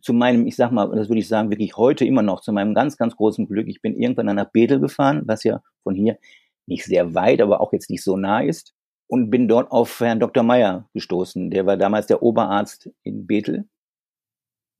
zu 0.00 0.12
meinem, 0.12 0.46
ich 0.46 0.56
sag 0.56 0.70
mal, 0.72 0.88
das 0.94 1.08
würde 1.08 1.20
ich 1.20 1.28
sagen, 1.28 1.50
wirklich 1.50 1.76
heute 1.76 2.04
immer 2.04 2.22
noch, 2.22 2.40
zu 2.40 2.52
meinem 2.52 2.74
ganz, 2.74 2.96
ganz 2.96 3.16
großen 3.16 3.46
Glück. 3.46 3.68
Ich 3.68 3.82
bin 3.82 3.98
irgendwann 3.98 4.34
nach 4.34 4.50
Bethel 4.50 4.80
gefahren, 4.80 5.22
was 5.26 5.44
ja 5.44 5.60
von 5.82 5.94
hier 5.94 6.18
nicht 6.66 6.84
sehr 6.84 7.14
weit, 7.14 7.40
aber 7.40 7.60
auch 7.60 7.72
jetzt 7.72 7.90
nicht 7.90 8.02
so 8.02 8.16
nah 8.16 8.40
ist. 8.40 8.74
Und 9.08 9.28
bin 9.28 9.46
dort 9.46 9.70
auf 9.70 10.00
Herrn 10.00 10.20
Dr. 10.20 10.42
Meyer 10.42 10.88
gestoßen. 10.94 11.50
Der 11.50 11.66
war 11.66 11.76
damals 11.76 12.06
der 12.06 12.22
Oberarzt 12.22 12.88
in 13.02 13.26
Bethel. 13.26 13.68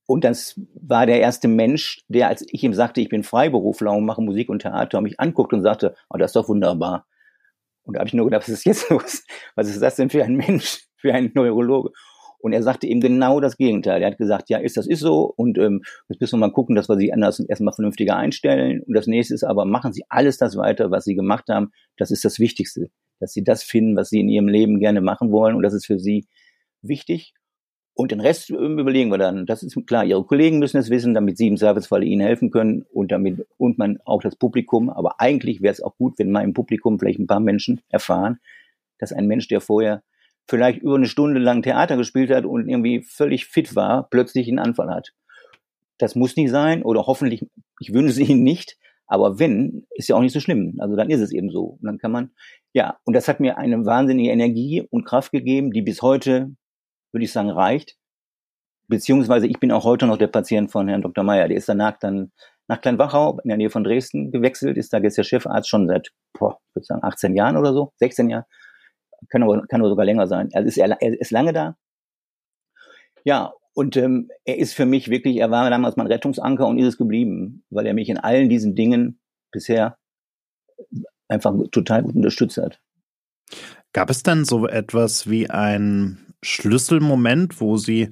Und 0.06 0.24
das 0.24 0.58
war 0.74 1.06
der 1.06 1.20
erste 1.20 1.48
Mensch, 1.48 2.02
der, 2.08 2.28
als 2.28 2.44
ich 2.50 2.64
ihm 2.64 2.72
sagte, 2.72 3.00
ich 3.00 3.08
bin 3.08 3.24
Freiberufler 3.24 3.92
und 3.92 4.06
mache 4.06 4.22
Musik 4.22 4.48
und 4.48 4.62
Theater, 4.62 5.00
mich 5.00 5.20
anguckt 5.20 5.52
und 5.52 5.62
sagte, 5.62 5.94
oh, 6.08 6.16
das 6.16 6.30
ist 6.30 6.36
doch 6.36 6.48
wunderbar. 6.48 7.06
Und 7.84 7.94
da 7.94 8.00
habe 8.00 8.08
ich 8.08 8.14
nur 8.14 8.26
gedacht, 8.26 8.42
was 8.42 8.48
ist 8.48 8.64
jetzt 8.64 8.88
los? 8.90 9.24
Was 9.54 9.68
ist 9.68 9.82
das 9.82 9.96
denn 9.96 10.10
für 10.10 10.24
ein 10.24 10.36
Mensch, 10.36 10.86
für 10.96 11.12
einen 11.12 11.30
Neurologe? 11.34 11.92
Und 12.42 12.52
er 12.52 12.62
sagte 12.64 12.88
eben 12.88 13.00
genau 13.00 13.38
das 13.38 13.56
Gegenteil. 13.56 14.02
Er 14.02 14.10
hat 14.10 14.18
gesagt, 14.18 14.50
ja, 14.50 14.58
ist 14.58 14.76
das 14.76 14.88
ist 14.88 14.98
so 14.98 15.32
und 15.36 15.58
ähm, 15.58 15.82
jetzt 16.08 16.20
müssen 16.20 16.40
wir 16.40 16.48
mal 16.48 16.52
gucken, 16.52 16.74
dass 16.74 16.88
wir 16.88 16.96
sie 16.96 17.12
anders 17.12 17.38
erstmal 17.38 17.72
vernünftiger 17.72 18.16
einstellen. 18.16 18.82
Und 18.82 18.94
das 18.94 19.06
nächste 19.06 19.32
ist 19.32 19.44
aber, 19.44 19.64
machen 19.64 19.92
Sie 19.92 20.02
alles 20.08 20.38
das 20.38 20.56
weiter, 20.56 20.90
was 20.90 21.04
Sie 21.04 21.14
gemacht 21.14 21.44
haben. 21.48 21.70
Das 21.96 22.10
ist 22.10 22.24
das 22.24 22.40
Wichtigste, 22.40 22.90
dass 23.20 23.32
Sie 23.32 23.44
das 23.44 23.62
finden, 23.62 23.96
was 23.96 24.10
Sie 24.10 24.18
in 24.18 24.28
Ihrem 24.28 24.48
Leben 24.48 24.80
gerne 24.80 25.00
machen 25.00 25.30
wollen 25.30 25.54
und 25.54 25.62
das 25.62 25.72
ist 25.72 25.86
für 25.86 26.00
Sie 26.00 26.26
wichtig. 26.82 27.32
Und 27.94 28.10
den 28.10 28.20
Rest 28.20 28.50
ähm, 28.50 28.76
überlegen 28.76 29.10
wir 29.12 29.18
dann. 29.18 29.46
Das 29.46 29.62
ist 29.62 29.78
klar. 29.86 30.04
Ihre 30.04 30.24
Kollegen 30.24 30.58
müssen 30.58 30.78
es 30.78 30.90
wissen, 30.90 31.14
damit 31.14 31.38
Sie 31.38 31.46
im 31.46 31.56
Servicefall 31.56 32.02
Ihnen 32.02 32.22
helfen 32.22 32.50
können 32.50 32.84
und 32.92 33.12
damit, 33.12 33.46
und 33.56 33.78
man 33.78 33.98
auch 34.04 34.20
das 34.20 34.34
Publikum. 34.34 34.90
Aber 34.90 35.20
eigentlich 35.20 35.62
wäre 35.62 35.72
es 35.72 35.82
auch 35.82 35.96
gut, 35.96 36.18
wenn 36.18 36.32
mal 36.32 36.42
im 36.42 36.54
Publikum 36.54 36.98
vielleicht 36.98 37.20
ein 37.20 37.28
paar 37.28 37.38
Menschen 37.38 37.82
erfahren, 37.88 38.40
dass 38.98 39.12
ein 39.12 39.28
Mensch, 39.28 39.46
der 39.46 39.60
vorher 39.60 40.02
vielleicht 40.48 40.82
über 40.82 40.96
eine 40.96 41.06
Stunde 41.06 41.40
lang 41.40 41.62
Theater 41.62 41.96
gespielt 41.96 42.30
hat 42.30 42.44
und 42.44 42.68
irgendwie 42.68 43.02
völlig 43.02 43.46
fit 43.46 43.74
war, 43.74 44.08
plötzlich 44.10 44.48
einen 44.48 44.58
Anfall 44.58 44.90
hat. 44.90 45.12
Das 45.98 46.14
muss 46.14 46.36
nicht 46.36 46.50
sein 46.50 46.82
oder 46.82 47.06
hoffentlich, 47.06 47.46
ich 47.80 47.92
wünsche 47.94 48.10
es 48.10 48.28
Ihnen 48.28 48.42
nicht, 48.42 48.76
aber 49.06 49.38
wenn, 49.38 49.86
ist 49.90 50.08
ja 50.08 50.16
auch 50.16 50.20
nicht 50.20 50.32
so 50.32 50.40
schlimm. 50.40 50.76
Also 50.78 50.96
dann 50.96 51.10
ist 51.10 51.20
es 51.20 51.32
eben 51.32 51.50
so. 51.50 51.78
Und 51.80 51.84
dann 51.84 51.98
kann 51.98 52.12
man, 52.12 52.30
ja, 52.72 52.98
und 53.04 53.14
das 53.14 53.28
hat 53.28 53.40
mir 53.40 53.58
eine 53.58 53.84
wahnsinnige 53.84 54.30
Energie 54.30 54.86
und 54.90 55.04
Kraft 55.04 55.32
gegeben, 55.32 55.70
die 55.70 55.82
bis 55.82 56.02
heute, 56.02 56.54
würde 57.12 57.24
ich 57.24 57.32
sagen, 57.32 57.50
reicht. 57.50 57.96
Beziehungsweise 58.88 59.46
ich 59.46 59.60
bin 59.60 59.70
auch 59.70 59.84
heute 59.84 60.06
noch 60.06 60.16
der 60.16 60.28
Patient 60.28 60.70
von 60.70 60.88
Herrn 60.88 61.02
Dr. 61.02 61.24
Meyer. 61.24 61.48
Der 61.48 61.56
ist 61.56 61.68
danach 61.68 61.98
dann 61.98 62.32
nach 62.68 62.80
Kleinwachau 62.80 63.38
in 63.44 63.48
der 63.48 63.58
Nähe 63.58 63.70
von 63.70 63.84
Dresden 63.84 64.30
gewechselt, 64.30 64.76
ist 64.76 64.92
da 64.92 64.98
jetzt 64.98 65.18
der 65.18 65.24
Chefarzt 65.24 65.68
schon 65.68 65.88
seit, 65.88 66.10
boah, 66.32 66.58
ich 66.70 66.76
würde 66.76 66.86
sagen, 66.86 67.04
18 67.04 67.34
Jahren 67.34 67.56
oder 67.56 67.72
so, 67.72 67.92
16 67.96 68.30
Jahre 68.30 68.46
kann 69.28 69.42
aber, 69.42 69.66
kann 69.66 69.80
aber 69.80 69.90
sogar 69.90 70.04
länger 70.04 70.26
sein. 70.26 70.50
Also 70.52 70.68
ist 70.68 70.78
er, 70.78 70.90
er 71.00 71.20
ist 71.20 71.30
lange 71.30 71.52
da. 71.52 71.76
Ja, 73.24 73.52
und 73.74 73.96
ähm, 73.96 74.30
er 74.44 74.58
ist 74.58 74.74
für 74.74 74.86
mich 74.86 75.08
wirklich, 75.08 75.36
er 75.36 75.50
war 75.50 75.68
damals 75.70 75.96
mein 75.96 76.06
Rettungsanker 76.06 76.66
und 76.66 76.78
ist 76.78 76.88
es 76.88 76.98
geblieben, 76.98 77.64
weil 77.70 77.86
er 77.86 77.94
mich 77.94 78.08
in 78.08 78.18
allen 78.18 78.48
diesen 78.48 78.74
Dingen 78.74 79.20
bisher 79.50 79.96
einfach 81.28 81.54
total 81.70 82.02
gut 82.02 82.14
unterstützt 82.14 82.58
hat. 82.58 82.80
Gab 83.92 84.10
es 84.10 84.22
denn 84.22 84.44
so 84.44 84.66
etwas 84.66 85.28
wie 85.28 85.48
ein 85.50 86.34
Schlüsselmoment, 86.42 87.60
wo 87.60 87.76
Sie 87.76 88.10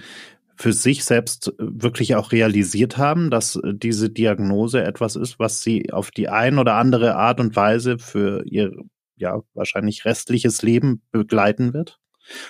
für 0.56 0.72
sich 0.74 1.04
selbst 1.04 1.54
wirklich 1.58 2.14
auch 2.16 2.32
realisiert 2.32 2.98
haben, 2.98 3.30
dass 3.30 3.58
diese 3.64 4.10
Diagnose 4.10 4.84
etwas 4.84 5.16
ist, 5.16 5.38
was 5.38 5.62
Sie 5.62 5.90
auf 5.90 6.10
die 6.10 6.28
ein 6.28 6.58
oder 6.58 6.74
andere 6.74 7.16
Art 7.16 7.40
und 7.40 7.56
Weise 7.56 7.98
für 7.98 8.44
Ihr 8.44 8.72
ja 9.20 9.40
wahrscheinlich 9.54 10.04
restliches 10.04 10.62
Leben 10.62 11.02
begleiten 11.12 11.72
wird? 11.74 12.00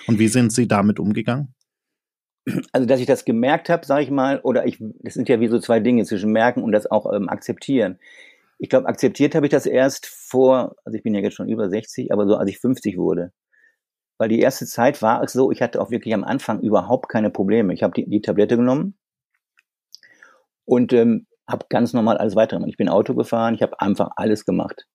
Und 0.07 0.19
wie 0.19 0.27
sind 0.27 0.51
Sie 0.51 0.67
damit 0.67 0.99
umgegangen? 0.99 1.53
Also, 2.71 2.87
dass 2.87 2.99
ich 2.99 3.05
das 3.05 3.25
gemerkt 3.25 3.69
habe, 3.69 3.85
sage 3.85 4.03
ich 4.03 4.09
mal, 4.09 4.39
oder 4.41 4.65
ich, 4.65 4.77
das 4.99 5.13
sind 5.13 5.29
ja 5.29 5.39
wie 5.39 5.47
so 5.47 5.59
zwei 5.59 5.79
Dinge 5.79 6.05
zwischen 6.05 6.31
merken 6.31 6.63
und 6.63 6.71
das 6.71 6.89
auch 6.89 7.11
ähm, 7.13 7.29
akzeptieren. 7.29 7.99
Ich 8.57 8.69
glaube, 8.69 8.87
akzeptiert 8.87 9.35
habe 9.35 9.45
ich 9.45 9.51
das 9.51 9.65
erst 9.65 10.07
vor, 10.07 10.75
also 10.83 10.95
ich 10.95 11.03
bin 11.03 11.13
ja 11.13 11.21
jetzt 11.21 11.35
schon 11.35 11.49
über 11.49 11.69
60, 11.69 12.11
aber 12.11 12.27
so 12.27 12.35
als 12.35 12.49
ich 12.49 12.59
50 12.59 12.97
wurde. 12.97 13.31
Weil 14.17 14.29
die 14.29 14.39
erste 14.39 14.65
Zeit 14.65 15.01
war 15.01 15.23
es 15.23 15.33
so, 15.33 15.51
ich 15.51 15.61
hatte 15.61 15.81
auch 15.81 15.91
wirklich 15.91 16.13
am 16.13 16.23
Anfang 16.23 16.61
überhaupt 16.61 17.09
keine 17.09 17.31
Probleme. 17.31 17.73
Ich 17.73 17.83
habe 17.83 17.93
die, 17.93 18.07
die 18.07 18.21
Tablette 18.21 18.57
genommen 18.57 18.95
und 20.65 20.93
ähm, 20.93 21.27
habe 21.47 21.65
ganz 21.69 21.93
normal 21.93 22.17
alles 22.17 22.35
weitergemacht. 22.35 22.69
Ich 22.69 22.77
bin 22.77 22.89
Auto 22.89 23.15
gefahren, 23.15 23.55
ich 23.55 23.61
habe 23.61 23.79
einfach 23.81 24.11
alles 24.15 24.45
gemacht. 24.45 24.87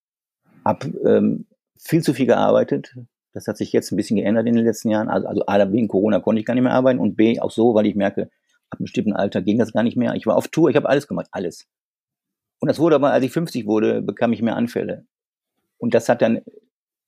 Habe 0.65 0.89
ähm, 1.05 1.47
viel 1.79 2.03
zu 2.03 2.15
viel 2.15 2.27
gearbeitet. 2.27 2.97
Das 3.33 3.49
hat 3.49 3.59
sich 3.59 3.73
jetzt 3.73 3.93
ein 3.93 3.97
bisschen 3.97 4.17
geändert 4.17 4.47
in 4.47 4.55
den 4.55 4.65
letzten 4.65 4.91
Jahren. 4.91 5.09
Also, 5.09 5.29
also 5.29 5.47
A, 5.47 5.73
wegen 5.73 5.89
Corona 5.89 6.21
konnte 6.21 6.41
ich 6.41 6.47
gar 6.47 6.55
nicht 6.55 6.63
mehr 6.63 6.73
arbeiten 6.73 6.99
und 6.99 7.17
B, 7.17 7.39
auch 7.41 7.51
so, 7.51 7.75
weil 7.75 7.87
ich 7.87 7.95
merke, 7.95 8.31
ab 8.71 8.79
einem 8.79 8.85
bestimmten 8.85 9.13
Alter 9.13 9.43
ging 9.43 9.59
das 9.59 9.73
gar 9.73 9.83
nicht 9.83 9.97
mehr. 9.97 10.15
Ich 10.15 10.27
war 10.27 10.37
auf 10.37 10.49
Tour, 10.49 10.71
ich 10.71 10.77
habe 10.77 10.89
alles 10.89 11.07
gemacht, 11.07 11.29
alles. 11.33 11.67
Und 12.61 12.69
das 12.69 12.79
wurde 12.79 12.97
aber, 12.97 13.13
als 13.13 13.25
ich 13.25 13.33
50 13.33 13.67
wurde, 13.67 14.03
bekam 14.03 14.33
ich 14.33 14.43
mehr 14.43 14.57
Anfälle. 14.57 15.05
Und 15.79 15.95
das 15.95 16.09
hat 16.09 16.23
dann, 16.23 16.41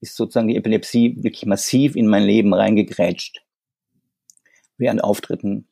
ist 0.00 0.16
sozusagen 0.16 0.48
die 0.48 0.56
Epilepsie 0.56 1.16
wirklich 1.22 1.46
massiv 1.46 1.96
in 1.96 2.06
mein 2.06 2.22
Leben 2.22 2.52
reingegrätscht. 2.54 3.42
Während 4.76 5.02
Auftritten. 5.02 5.66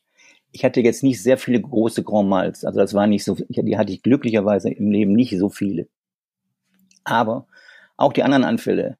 Ich 0.53 0.65
hatte 0.65 0.81
jetzt 0.81 1.03
nicht 1.03 1.23
sehr 1.23 1.37
viele 1.37 1.61
große 1.61 2.03
Grand 2.03 2.29
Mals. 2.29 2.65
Also 2.65 2.81
das 2.81 2.95
war 2.95 3.07
nicht 3.07 3.25
so, 3.25 3.37
die 3.49 3.77
hatte 3.77 3.93
ich 3.93 4.03
glücklicherweise 4.03 4.71
im 4.71 4.91
Leben 4.91 5.13
nicht 5.13 5.37
so 5.39 5.51
viele. 5.51 5.87
Aber 7.05 7.47
auch 7.97 8.13
die 8.13 8.23
anderen 8.23 8.45
Anfälle 8.45 8.99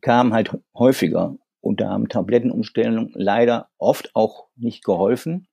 kamen 0.00 0.32
halt 0.32 0.56
häufiger. 0.74 1.36
Und 1.60 1.80
da 1.80 1.90
haben 1.90 2.08
Tablettenumstellungen 2.08 3.12
leider 3.14 3.68
oft 3.78 4.14
auch 4.14 4.48
nicht 4.56 4.82
geholfen. 4.84 5.46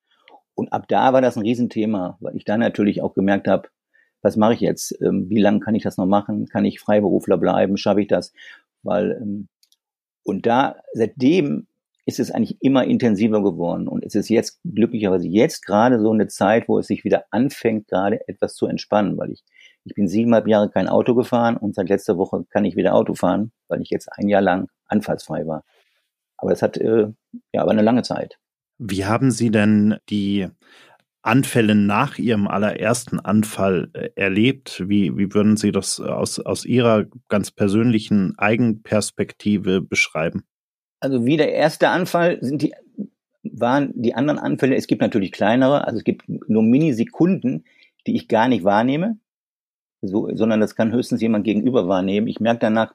Und 0.55 0.71
ab 0.71 0.87
da 0.87 1.13
war 1.13 1.21
das 1.21 1.35
ein 1.35 1.43
Riesenthema, 1.43 2.17
weil 2.21 2.35
ich 2.35 2.45
dann 2.45 2.61
natürlich 2.61 3.01
auch 3.01 3.13
gemerkt 3.13 3.47
habe, 3.47 3.69
was 4.21 4.37
mache 4.37 4.53
ich 4.53 4.61
jetzt? 4.61 4.99
Ähm, 5.01 5.29
wie 5.29 5.39
lange 5.39 5.59
kann 5.59 5.75
ich 5.75 5.83
das 5.83 5.97
noch 5.97 6.05
machen? 6.05 6.47
Kann 6.47 6.65
ich 6.65 6.79
Freiberufler 6.79 7.37
bleiben? 7.37 7.77
Schaffe 7.77 8.01
ich 8.01 8.07
das? 8.07 8.33
Weil, 8.83 9.19
ähm, 9.21 9.47
und 10.23 10.45
da, 10.45 10.77
seitdem 10.93 11.67
ist 12.05 12.19
es 12.19 12.31
eigentlich 12.31 12.57
immer 12.61 12.85
intensiver 12.85 13.43
geworden. 13.43 13.87
Und 13.87 14.03
es 14.05 14.15
ist 14.15 14.29
jetzt 14.29 14.61
glücklicherweise 14.63 15.27
jetzt 15.27 15.65
gerade 15.65 15.99
so 15.99 16.11
eine 16.11 16.27
Zeit, 16.27 16.67
wo 16.69 16.79
es 16.79 16.87
sich 16.87 17.03
wieder 17.03 17.25
anfängt, 17.31 17.89
gerade 17.89 18.27
etwas 18.27 18.55
zu 18.55 18.65
entspannen, 18.65 19.17
weil 19.17 19.31
ich, 19.31 19.43
ich 19.87 19.95
bin 19.95 20.07
siebeneinhalb 20.07 20.47
Jahre 20.47 20.69
kein 20.69 20.89
Auto 20.89 21.15
gefahren 21.15 21.57
und 21.57 21.75
seit 21.75 21.89
letzter 21.89 22.17
Woche 22.17 22.45
kann 22.49 22.65
ich 22.65 22.75
wieder 22.75 22.93
Auto 22.93 23.13
fahren, 23.13 23.51
weil 23.67 23.81
ich 23.81 23.89
jetzt 23.89 24.09
ein 24.11 24.27
Jahr 24.27 24.41
lang 24.41 24.67
anfallsfrei 24.87 25.47
war. 25.47 25.63
Aber 26.37 26.51
das 26.51 26.61
hat, 26.61 26.77
äh, 26.77 27.07
ja, 27.53 27.61
aber 27.61 27.71
eine 27.71 27.81
lange 27.81 28.03
Zeit. 28.03 28.37
Wie 28.77 29.05
haben 29.05 29.31
Sie 29.31 29.49
denn 29.49 29.97
die 30.09 30.47
Anfälle 31.21 31.75
nach 31.75 32.17
Ihrem 32.17 32.47
allerersten 32.47 33.19
Anfall 33.19 33.89
äh, 33.93 34.09
erlebt? 34.15 34.83
Wie, 34.87 35.17
wie 35.17 35.33
würden 35.33 35.57
Sie 35.57 35.71
das 35.71 35.99
aus, 35.99 36.39
aus 36.39 36.65
Ihrer 36.65 37.05
ganz 37.29 37.51
persönlichen 37.51 38.37
Eigenperspektive 38.37 39.81
beschreiben? 39.81 40.43
Also 40.99 41.25
wie 41.25 41.37
der 41.37 41.53
erste 41.53 41.89
Anfall 41.89 42.39
sind 42.41 42.61
die, 42.61 42.73
waren 43.43 43.93
die 43.95 44.15
anderen 44.15 44.39
Anfälle, 44.39 44.75
es 44.75 44.87
gibt 44.87 45.01
natürlich 45.01 45.31
kleinere, 45.31 45.85
also 45.85 45.97
es 45.97 46.03
gibt 46.03 46.23
nur 46.27 46.63
Minisekunden, 46.63 47.65
die 48.05 48.15
ich 48.15 48.27
gar 48.27 48.47
nicht 48.47 48.63
wahrnehme, 48.63 49.19
so, 50.01 50.29
sondern 50.35 50.59
das 50.61 50.75
kann 50.75 50.93
höchstens 50.93 51.21
jemand 51.21 51.43
gegenüber 51.45 51.87
wahrnehmen. 51.87 52.27
Ich 52.27 52.39
merke 52.39 52.59
danach, 52.59 52.93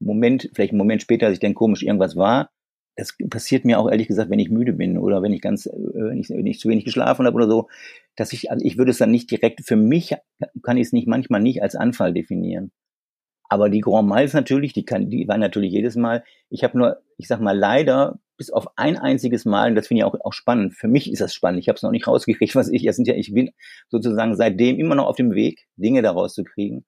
Moment, 0.00 0.50
vielleicht 0.54 0.72
einen 0.72 0.78
Moment 0.78 1.02
später, 1.02 1.26
dass 1.26 1.34
ich 1.34 1.40
dann 1.40 1.54
komisch 1.54 1.82
irgendwas 1.82 2.16
war, 2.16 2.50
das 2.98 3.16
passiert 3.30 3.64
mir 3.64 3.78
auch 3.78 3.88
ehrlich 3.88 4.08
gesagt, 4.08 4.28
wenn 4.28 4.40
ich 4.40 4.50
müde 4.50 4.72
bin 4.72 4.98
oder 4.98 5.22
wenn 5.22 5.32
ich 5.32 5.40
ganz, 5.40 5.66
äh, 5.66 5.72
wenn 5.72 6.18
ich, 6.18 6.30
wenn 6.30 6.46
ich 6.46 6.58
zu 6.58 6.68
wenig 6.68 6.84
geschlafen 6.84 7.26
habe 7.26 7.36
oder 7.36 7.48
so, 7.48 7.68
dass 8.16 8.32
ich, 8.32 8.50
also 8.50 8.64
ich 8.66 8.76
würde 8.76 8.90
es 8.90 8.98
dann 8.98 9.12
nicht 9.12 9.30
direkt, 9.30 9.64
für 9.64 9.76
mich 9.76 10.16
kann 10.62 10.76
ich 10.76 10.88
es 10.88 10.92
nicht 10.92 11.06
manchmal 11.06 11.40
nicht 11.40 11.62
als 11.62 11.76
Anfall 11.76 12.12
definieren. 12.12 12.72
Aber 13.48 13.70
die 13.70 13.80
Grand 13.80 14.08
Miles 14.08 14.34
natürlich, 14.34 14.72
die 14.72 14.84
kann, 14.84 15.08
die 15.08 15.26
waren 15.26 15.40
natürlich 15.40 15.72
jedes 15.72 15.96
Mal. 15.96 16.22
Ich 16.50 16.64
habe 16.64 16.76
nur, 16.76 16.98
ich 17.16 17.28
sag 17.28 17.40
mal, 17.40 17.56
leider 17.56 18.18
bis 18.36 18.50
auf 18.50 18.68
ein 18.76 18.96
einziges 18.96 19.44
Mal, 19.44 19.70
und 19.70 19.74
das 19.74 19.88
finde 19.88 20.00
ich 20.00 20.04
auch, 20.04 20.14
auch 20.24 20.32
spannend. 20.32 20.74
Für 20.74 20.88
mich 20.88 21.10
ist 21.10 21.20
das 21.20 21.34
spannend. 21.34 21.60
Ich 21.60 21.68
habe 21.68 21.76
es 21.76 21.82
noch 21.82 21.90
nicht 21.90 22.06
rausgekriegt, 22.06 22.54
was 22.54 22.68
ich, 22.68 22.82
jetzt 22.82 22.96
sind 22.96 23.08
ja, 23.08 23.14
ich 23.14 23.32
bin 23.32 23.50
sozusagen 23.88 24.36
seitdem 24.36 24.78
immer 24.78 24.94
noch 24.94 25.06
auf 25.06 25.16
dem 25.16 25.32
Weg, 25.34 25.66
Dinge 25.76 26.02
daraus 26.02 26.34
zu 26.34 26.44
kriegen 26.44 26.84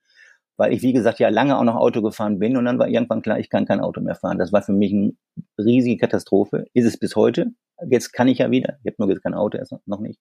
weil 0.60 0.74
ich, 0.74 0.82
wie 0.82 0.92
gesagt, 0.92 1.18
ja 1.20 1.30
lange 1.30 1.58
auch 1.58 1.64
noch 1.64 1.76
Auto 1.76 2.02
gefahren 2.02 2.38
bin 2.38 2.58
und 2.58 2.66
dann 2.66 2.78
war 2.78 2.86
irgendwann 2.86 3.22
klar, 3.22 3.38
ich 3.38 3.48
kann 3.48 3.64
kein 3.64 3.80
Auto 3.80 4.02
mehr 4.02 4.14
fahren. 4.14 4.36
Das 4.36 4.52
war 4.52 4.60
für 4.60 4.74
mich 4.74 4.92
eine 4.92 5.14
riesige 5.56 5.96
Katastrophe. 5.96 6.66
Ist 6.74 6.84
es 6.84 6.98
bis 6.98 7.16
heute. 7.16 7.54
Jetzt 7.88 8.12
kann 8.12 8.28
ich 8.28 8.36
ja 8.36 8.50
wieder. 8.50 8.76
Ich 8.84 8.92
habe 8.92 8.96
nur 8.98 9.08
jetzt 9.08 9.22
kein 9.22 9.32
Auto, 9.32 9.56
erst 9.56 9.74
noch 9.86 10.00
nicht. 10.00 10.20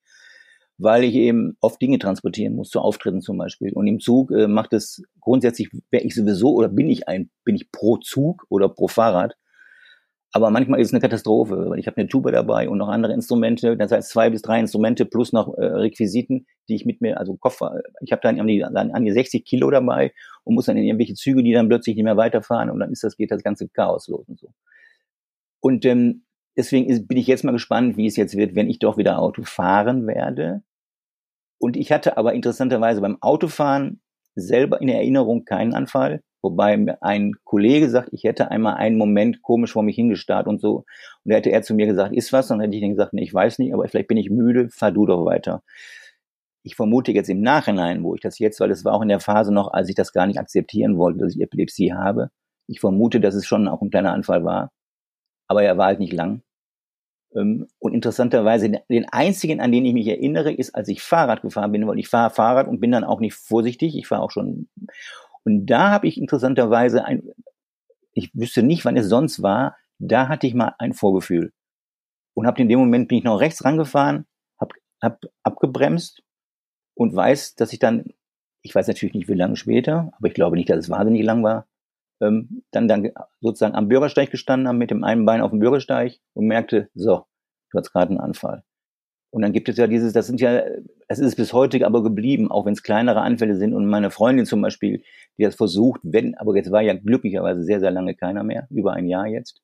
Weil 0.81 1.03
ich 1.03 1.13
eben 1.15 1.57
oft 1.59 1.81
Dinge 1.81 1.99
transportieren 1.99 2.55
muss, 2.55 2.69
zu 2.69 2.79
Auftritten 2.79 3.21
zum 3.21 3.37
Beispiel. 3.37 3.73
Und 3.73 3.85
im 3.85 3.99
Zug 3.99 4.31
äh, 4.31 4.47
macht 4.47 4.73
es 4.73 5.03
grundsätzlich, 5.19 5.69
wäre 5.91 6.03
ich 6.03 6.15
sowieso 6.15 6.53
oder 6.53 6.69
bin 6.69 6.89
ich 6.89 7.07
ein, 7.07 7.29
bin 7.43 7.55
ich 7.55 7.71
pro 7.71 7.97
Zug 7.97 8.45
oder 8.49 8.69
pro 8.69 8.87
Fahrrad, 8.87 9.35
aber 10.31 10.51
manchmal 10.51 10.79
ist 10.79 10.89
es 10.89 10.93
eine 10.93 11.01
Katastrophe, 11.01 11.69
weil 11.69 11.79
ich 11.79 11.87
habe 11.87 11.97
eine 11.97 12.07
Tuba 12.07 12.29
dabei 12.29 12.69
und 12.69 12.77
noch 12.77 12.89
andere 12.89 13.13
Instrumente, 13.13 13.75
das 13.75 13.91
heißt 13.91 14.09
zwei 14.09 14.29
bis 14.29 14.43
drei 14.43 14.59
Instrumente 14.59 15.05
plus 15.05 15.33
noch 15.33 15.57
äh, 15.57 15.65
Requisiten, 15.65 16.45
die 16.67 16.75
ich 16.75 16.85
mit 16.85 17.01
mir, 17.01 17.19
also 17.19 17.35
Koffer, 17.35 17.81
ich 18.01 18.11
habe 18.11 18.21
dann 18.21 18.39
an 18.39 18.45
die, 18.45 18.63
an 18.63 19.05
die 19.05 19.11
60 19.11 19.43
Kilo 19.43 19.71
dabei 19.71 20.13
und 20.43 20.53
muss 20.53 20.65
dann 20.65 20.77
in 20.77 20.83
irgendwelche 20.83 21.15
Züge, 21.15 21.41
die 21.41 21.51
dann 21.51 21.67
plötzlich 21.67 21.95
nicht 21.95 22.05
mehr 22.05 22.17
weiterfahren 22.17 22.69
und 22.69 22.79
dann 22.79 22.91
ist 22.91 23.03
das, 23.03 23.17
geht 23.17 23.31
das 23.31 23.41
ganze 23.41 23.67
Chaos 23.69 24.07
los 24.07 24.27
und 24.27 24.39
so. 24.39 24.49
Und 25.61 25.83
ähm, 25.85 26.25
deswegen 26.55 26.87
ist, 26.87 27.07
bin 27.07 27.17
ich 27.17 27.25
jetzt 27.25 27.43
mal 27.43 27.51
gespannt, 27.51 27.97
wie 27.97 28.05
es 28.05 28.15
jetzt 28.15 28.37
wird, 28.37 28.53
wenn 28.53 28.69
ich 28.69 28.77
doch 28.77 28.97
wieder 28.97 29.17
Auto 29.17 29.41
fahren 29.43 30.05
werde. 30.05 30.61
Und 31.59 31.77
ich 31.77 31.91
hatte 31.91 32.17
aber 32.17 32.33
interessanterweise 32.33 33.01
beim 33.01 33.17
Autofahren 33.21 34.01
selber 34.35 34.81
in 34.81 34.89
Erinnerung 34.89 35.45
keinen 35.45 35.73
Anfall. 35.73 36.21
Wobei 36.41 36.97
ein 37.01 37.33
Kollege 37.43 37.89
sagt, 37.89 38.09
ich 38.13 38.23
hätte 38.23 38.49
einmal 38.49 38.75
einen 38.75 38.97
Moment 38.97 39.41
komisch 39.41 39.73
vor 39.73 39.83
mich 39.83 39.95
hingestarrt 39.95 40.47
und 40.47 40.61
so. 40.61 40.85
Und 41.25 41.31
da 41.31 41.35
hätte 41.35 41.51
er 41.51 41.63
zu 41.63 41.73
mir 41.73 41.85
gesagt, 41.85 42.15
ist 42.15 42.31
was? 42.31 42.49
Und 42.49 42.59
dann 42.59 42.65
hätte 42.65 42.77
ich 42.77 42.81
dann 42.81 42.91
gesagt, 42.91 43.13
nee, 43.13 43.23
ich 43.23 43.33
weiß 43.33 43.59
nicht, 43.59 43.73
aber 43.73 43.87
vielleicht 43.89 44.07
bin 44.07 44.17
ich 44.17 44.29
müde, 44.29 44.69
fahr 44.69 44.93
du 44.93 45.05
doch 45.05 45.25
weiter. 45.25 45.63
Ich 46.63 46.75
vermute 46.75 47.11
jetzt 47.11 47.29
im 47.29 47.41
Nachhinein, 47.41 48.03
wo 48.03 48.15
ich 48.15 48.21
das 48.21 48.39
jetzt, 48.39 48.59
weil 48.61 48.71
es 48.71 48.85
war 48.85 48.93
auch 48.93 49.01
in 49.01 49.09
der 49.09 49.19
Phase 49.19 49.53
noch, 49.53 49.73
als 49.73 49.89
ich 49.89 49.95
das 49.95 50.13
gar 50.13 50.27
nicht 50.27 50.39
akzeptieren 50.39 50.97
wollte, 50.97 51.19
dass 51.19 51.35
ich 51.35 51.41
Epilepsie 51.41 51.93
habe. 51.93 52.29
Ich 52.67 52.79
vermute, 52.79 53.19
dass 53.19 53.35
es 53.35 53.45
schon 53.45 53.67
auch 53.67 53.81
ein 53.81 53.89
kleiner 53.89 54.13
Anfall 54.13 54.45
war. 54.45 54.71
Aber 55.47 55.63
er 55.63 55.77
war 55.77 55.87
halt 55.87 55.99
nicht 55.99 56.13
lang. 56.13 56.41
Ähm, 57.35 57.67
und 57.79 57.93
interessanterweise, 57.93 58.81
den 58.89 59.05
einzigen, 59.09 59.61
an 59.61 59.71
den 59.71 59.85
ich 59.85 59.93
mich 59.93 60.07
erinnere, 60.07 60.51
ist, 60.51 60.75
als 60.75 60.87
ich 60.87 61.01
Fahrrad 61.01 61.41
gefahren 61.41 61.71
bin, 61.71 61.87
weil 61.87 61.99
ich 61.99 62.07
fahre 62.07 62.29
Fahrrad 62.29 62.67
und 62.67 62.79
bin 62.79 62.91
dann 62.91 63.03
auch 63.03 63.19
nicht 63.19 63.35
vorsichtig. 63.35 63.95
Ich 63.95 64.07
fahre 64.07 64.21
auch 64.21 64.31
schon 64.31 64.67
und 65.43 65.65
da 65.65 65.89
habe 65.89 66.07
ich 66.07 66.19
interessanterweise 66.19 67.05
ein, 67.05 67.23
ich 68.13 68.31
wüsste 68.33 68.63
nicht, 68.63 68.85
wann 68.85 68.97
es 68.97 69.07
sonst 69.07 69.41
war, 69.41 69.77
da 69.97 70.27
hatte 70.27 70.47
ich 70.47 70.53
mal 70.53 70.75
ein 70.77 70.93
Vorgefühl. 70.93 71.53
Und 72.33 72.47
habe 72.47 72.61
in 72.61 72.69
dem 72.69 72.79
Moment 72.79 73.07
bin 73.07 73.17
ich 73.17 73.23
noch 73.23 73.39
rechts 73.39 73.65
rangefahren, 73.65 74.25
habe 74.59 74.75
hab 75.01 75.21
abgebremst 75.43 76.23
und 76.93 77.15
weiß, 77.15 77.55
dass 77.55 77.73
ich 77.73 77.79
dann, 77.79 78.13
ich 78.61 78.75
weiß 78.75 78.87
natürlich 78.87 79.15
nicht, 79.15 79.27
wie 79.27 79.33
lange 79.33 79.55
später, 79.55 80.11
aber 80.17 80.27
ich 80.27 80.33
glaube 80.33 80.55
nicht, 80.55 80.69
dass 80.69 80.79
es 80.79 80.89
wahnsinnig 80.89 81.23
lang 81.23 81.43
war, 81.43 81.67
ähm, 82.21 82.63
dann, 82.71 82.87
dann 82.87 83.11
sozusagen 83.41 83.75
am 83.75 83.87
Bürgersteig 83.87 84.31
gestanden 84.31 84.67
habe 84.67 84.77
mit 84.77 84.91
dem 84.91 85.03
einen 85.03 85.25
Bein 85.25 85.41
auf 85.41 85.51
dem 85.51 85.59
Bürgersteig 85.59 86.19
und 86.33 86.47
merkte, 86.47 86.89
so, 86.95 87.25
du 87.71 87.77
hast 87.77 87.91
gerade 87.91 88.11
einen 88.11 88.19
Anfall. 88.19 88.63
Und 89.31 89.43
dann 89.43 89.53
gibt 89.53 89.69
es 89.69 89.77
ja 89.77 89.85
dieses, 89.85 90.13
das 90.13 90.27
sind 90.27 90.41
ja, 90.41 90.63
es 91.07 91.19
ist 91.19 91.35
bis 91.35 91.53
heute 91.53 91.85
aber 91.85 92.01
geblieben, 92.01 92.49
auch 92.49 92.65
wenn 92.65 92.73
es 92.73 92.81
kleinere 92.81 93.21
Anfälle 93.21 93.55
sind. 93.55 93.73
Und 93.73 93.85
meine 93.85 94.09
Freundin 94.09 94.45
zum 94.45 94.61
Beispiel, 94.61 95.03
die 95.37 95.43
das 95.43 95.55
versucht, 95.55 96.01
wenn, 96.03 96.35
aber 96.35 96.55
jetzt 96.55 96.71
war 96.71 96.81
ja 96.81 96.93
glücklicherweise 96.95 97.63
sehr, 97.63 97.79
sehr 97.79 97.91
lange 97.91 98.15
keiner 98.15 98.43
mehr, 98.43 98.67
über 98.71 98.93
ein 98.93 99.07
Jahr 99.07 99.27
jetzt. 99.27 99.61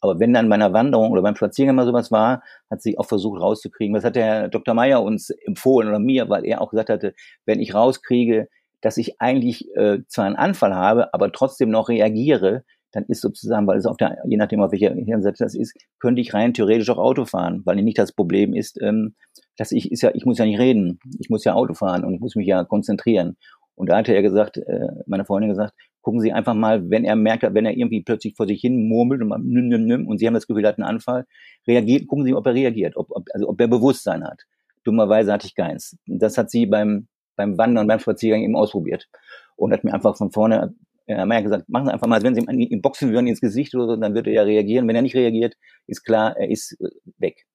Aber 0.00 0.20
wenn 0.20 0.32
dann 0.32 0.48
bei 0.48 0.54
einer 0.54 0.72
Wanderung 0.72 1.10
oder 1.10 1.22
beim 1.22 1.34
Spaziergang 1.34 1.74
mal 1.74 1.84
sowas 1.86 2.12
war, 2.12 2.44
hat 2.70 2.82
sie 2.82 2.96
auch 2.98 3.06
versucht 3.06 3.40
rauszukriegen. 3.40 3.94
Das 3.94 4.04
hat 4.04 4.14
der 4.14 4.24
Herr 4.24 4.48
Dr. 4.48 4.74
Meyer 4.74 5.02
uns 5.02 5.30
empfohlen 5.30 5.88
oder 5.88 5.98
mir, 5.98 6.28
weil 6.28 6.44
er 6.44 6.60
auch 6.60 6.70
gesagt 6.70 6.88
hatte, 6.88 7.14
wenn 7.46 7.58
ich 7.58 7.74
rauskriege, 7.74 8.48
dass 8.80 8.96
ich 8.96 9.20
eigentlich 9.20 9.74
äh, 9.76 9.98
zwar 10.08 10.26
einen 10.26 10.36
Anfall 10.36 10.74
habe, 10.74 11.12
aber 11.14 11.32
trotzdem 11.32 11.70
noch 11.70 11.88
reagiere, 11.88 12.64
dann 12.92 13.04
ist 13.04 13.20
sozusagen, 13.20 13.66
weil 13.66 13.78
es 13.78 13.86
auf 13.86 13.96
der, 13.96 14.18
je 14.26 14.36
nachdem 14.36 14.60
auf 14.62 14.72
welcher 14.72 14.94
Hirnseite 14.94 15.44
das 15.44 15.54
ist, 15.54 15.74
könnte 15.98 16.20
ich 16.20 16.32
rein 16.32 16.54
theoretisch 16.54 16.88
auch 16.90 16.98
Auto 16.98 17.24
fahren, 17.24 17.62
weil 17.64 17.76
nicht 17.76 17.98
das 17.98 18.12
Problem 18.12 18.54
ist, 18.54 18.80
ähm, 18.80 19.14
dass 19.56 19.72
ich 19.72 19.92
ist 19.92 20.02
ja, 20.02 20.10
ich 20.14 20.24
muss 20.24 20.38
ja 20.38 20.46
nicht 20.46 20.58
reden, 20.58 20.98
ich 21.18 21.28
muss 21.28 21.44
ja 21.44 21.54
Auto 21.54 21.74
fahren 21.74 22.04
und 22.04 22.14
ich 22.14 22.20
muss 22.20 22.36
mich 22.36 22.46
ja 22.46 22.64
konzentrieren. 22.64 23.36
Und 23.74 23.90
da 23.90 23.98
hatte 23.98 24.14
er 24.14 24.22
gesagt, 24.22 24.56
äh, 24.56 24.88
meine 25.06 25.24
Freundin 25.24 25.50
gesagt, 25.50 25.74
gucken 26.00 26.20
Sie 26.20 26.32
einfach 26.32 26.54
mal, 26.54 26.90
wenn 26.90 27.04
er 27.04 27.16
merkt, 27.16 27.42
wenn 27.54 27.66
er 27.66 27.76
irgendwie 27.76 28.02
plötzlich 28.02 28.34
vor 28.34 28.46
sich 28.46 28.60
hin 28.60 28.88
murmelt 28.88 29.20
und, 29.20 29.28
nüm, 29.44 29.68
nüm, 29.68 29.84
nüm, 29.84 30.06
und 30.08 30.18
Sie 30.18 30.26
haben 30.26 30.34
das 30.34 30.46
Gefühl, 30.46 30.64
er 30.64 30.70
hat 30.70 30.78
einen 30.78 30.88
Anfall, 30.88 31.26
reagiert, 31.66 32.06
gucken 32.06 32.24
Sie, 32.24 32.34
ob 32.34 32.46
er 32.46 32.54
reagiert, 32.54 32.96
ob, 32.96 33.08
ob, 33.10 33.26
also 33.34 33.48
ob 33.48 33.60
er 33.60 33.68
Bewusstsein 33.68 34.24
hat. 34.24 34.44
Dummerweise 34.84 35.32
hatte 35.32 35.46
ich 35.46 35.54
keins. 35.54 35.96
Das 36.06 36.38
hat 36.38 36.50
sie 36.50 36.64
beim, 36.66 37.08
beim 37.38 37.56
Wandern, 37.56 37.86
beim 37.86 38.00
Spaziergang 38.00 38.42
eben 38.42 38.56
ausprobiert 38.56 39.08
und 39.56 39.72
hat 39.72 39.84
mir 39.84 39.94
einfach 39.94 40.16
von 40.16 40.30
vorne 40.30 40.74
er 41.08 41.22
hat 41.22 41.28
ja 41.30 41.40
gesagt, 41.40 41.68
machen 41.70 41.86
Sie 41.86 41.92
einfach 41.92 42.06
mal, 42.06 42.22
wenn 42.22 42.34
Sie 42.34 42.42
ihm 42.42 42.82
boxen 42.82 43.12
würden 43.12 43.28
ins 43.28 43.40
Gesicht 43.40 43.74
oder 43.74 43.86
so, 43.86 43.96
dann 43.96 44.14
wird 44.14 44.26
er 44.26 44.34
ja 44.34 44.42
reagieren. 44.42 44.86
Wenn 44.86 44.94
er 44.94 45.00
nicht 45.00 45.16
reagiert, 45.16 45.56
ist 45.86 46.04
klar, 46.04 46.36
er 46.36 46.50
ist 46.50 46.78
äh, 46.80 46.90
weg. 47.16 47.46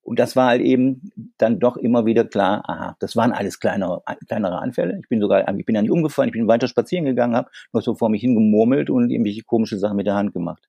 Und 0.00 0.18
das 0.18 0.34
war 0.34 0.48
halt 0.48 0.62
eben 0.62 1.12
dann 1.36 1.60
doch 1.60 1.76
immer 1.76 2.06
wieder 2.06 2.24
klar, 2.24 2.62
aha, 2.66 2.96
das 2.98 3.14
waren 3.14 3.32
alles 3.32 3.60
kleinere, 3.60 4.02
kleinere 4.26 4.58
Anfälle. 4.58 4.98
Ich 5.00 5.08
bin 5.08 5.20
sogar, 5.20 5.46
ich 5.56 5.64
bin 5.66 5.76
ja 5.76 5.82
nicht 5.82 5.92
umgefallen, 5.92 6.28
ich 6.28 6.32
bin 6.32 6.48
weiter 6.48 6.66
spazieren 6.66 7.04
gegangen, 7.04 7.36
habe 7.36 7.50
noch 7.72 7.82
so 7.82 7.94
vor 7.94 8.08
mich 8.08 8.22
hingemurmelt 8.22 8.90
und 8.90 9.10
irgendwelche 9.10 9.42
komische 9.42 9.78
Sachen 9.78 9.96
mit 9.96 10.06
der 10.06 10.14
Hand 10.14 10.32
gemacht. 10.32 10.68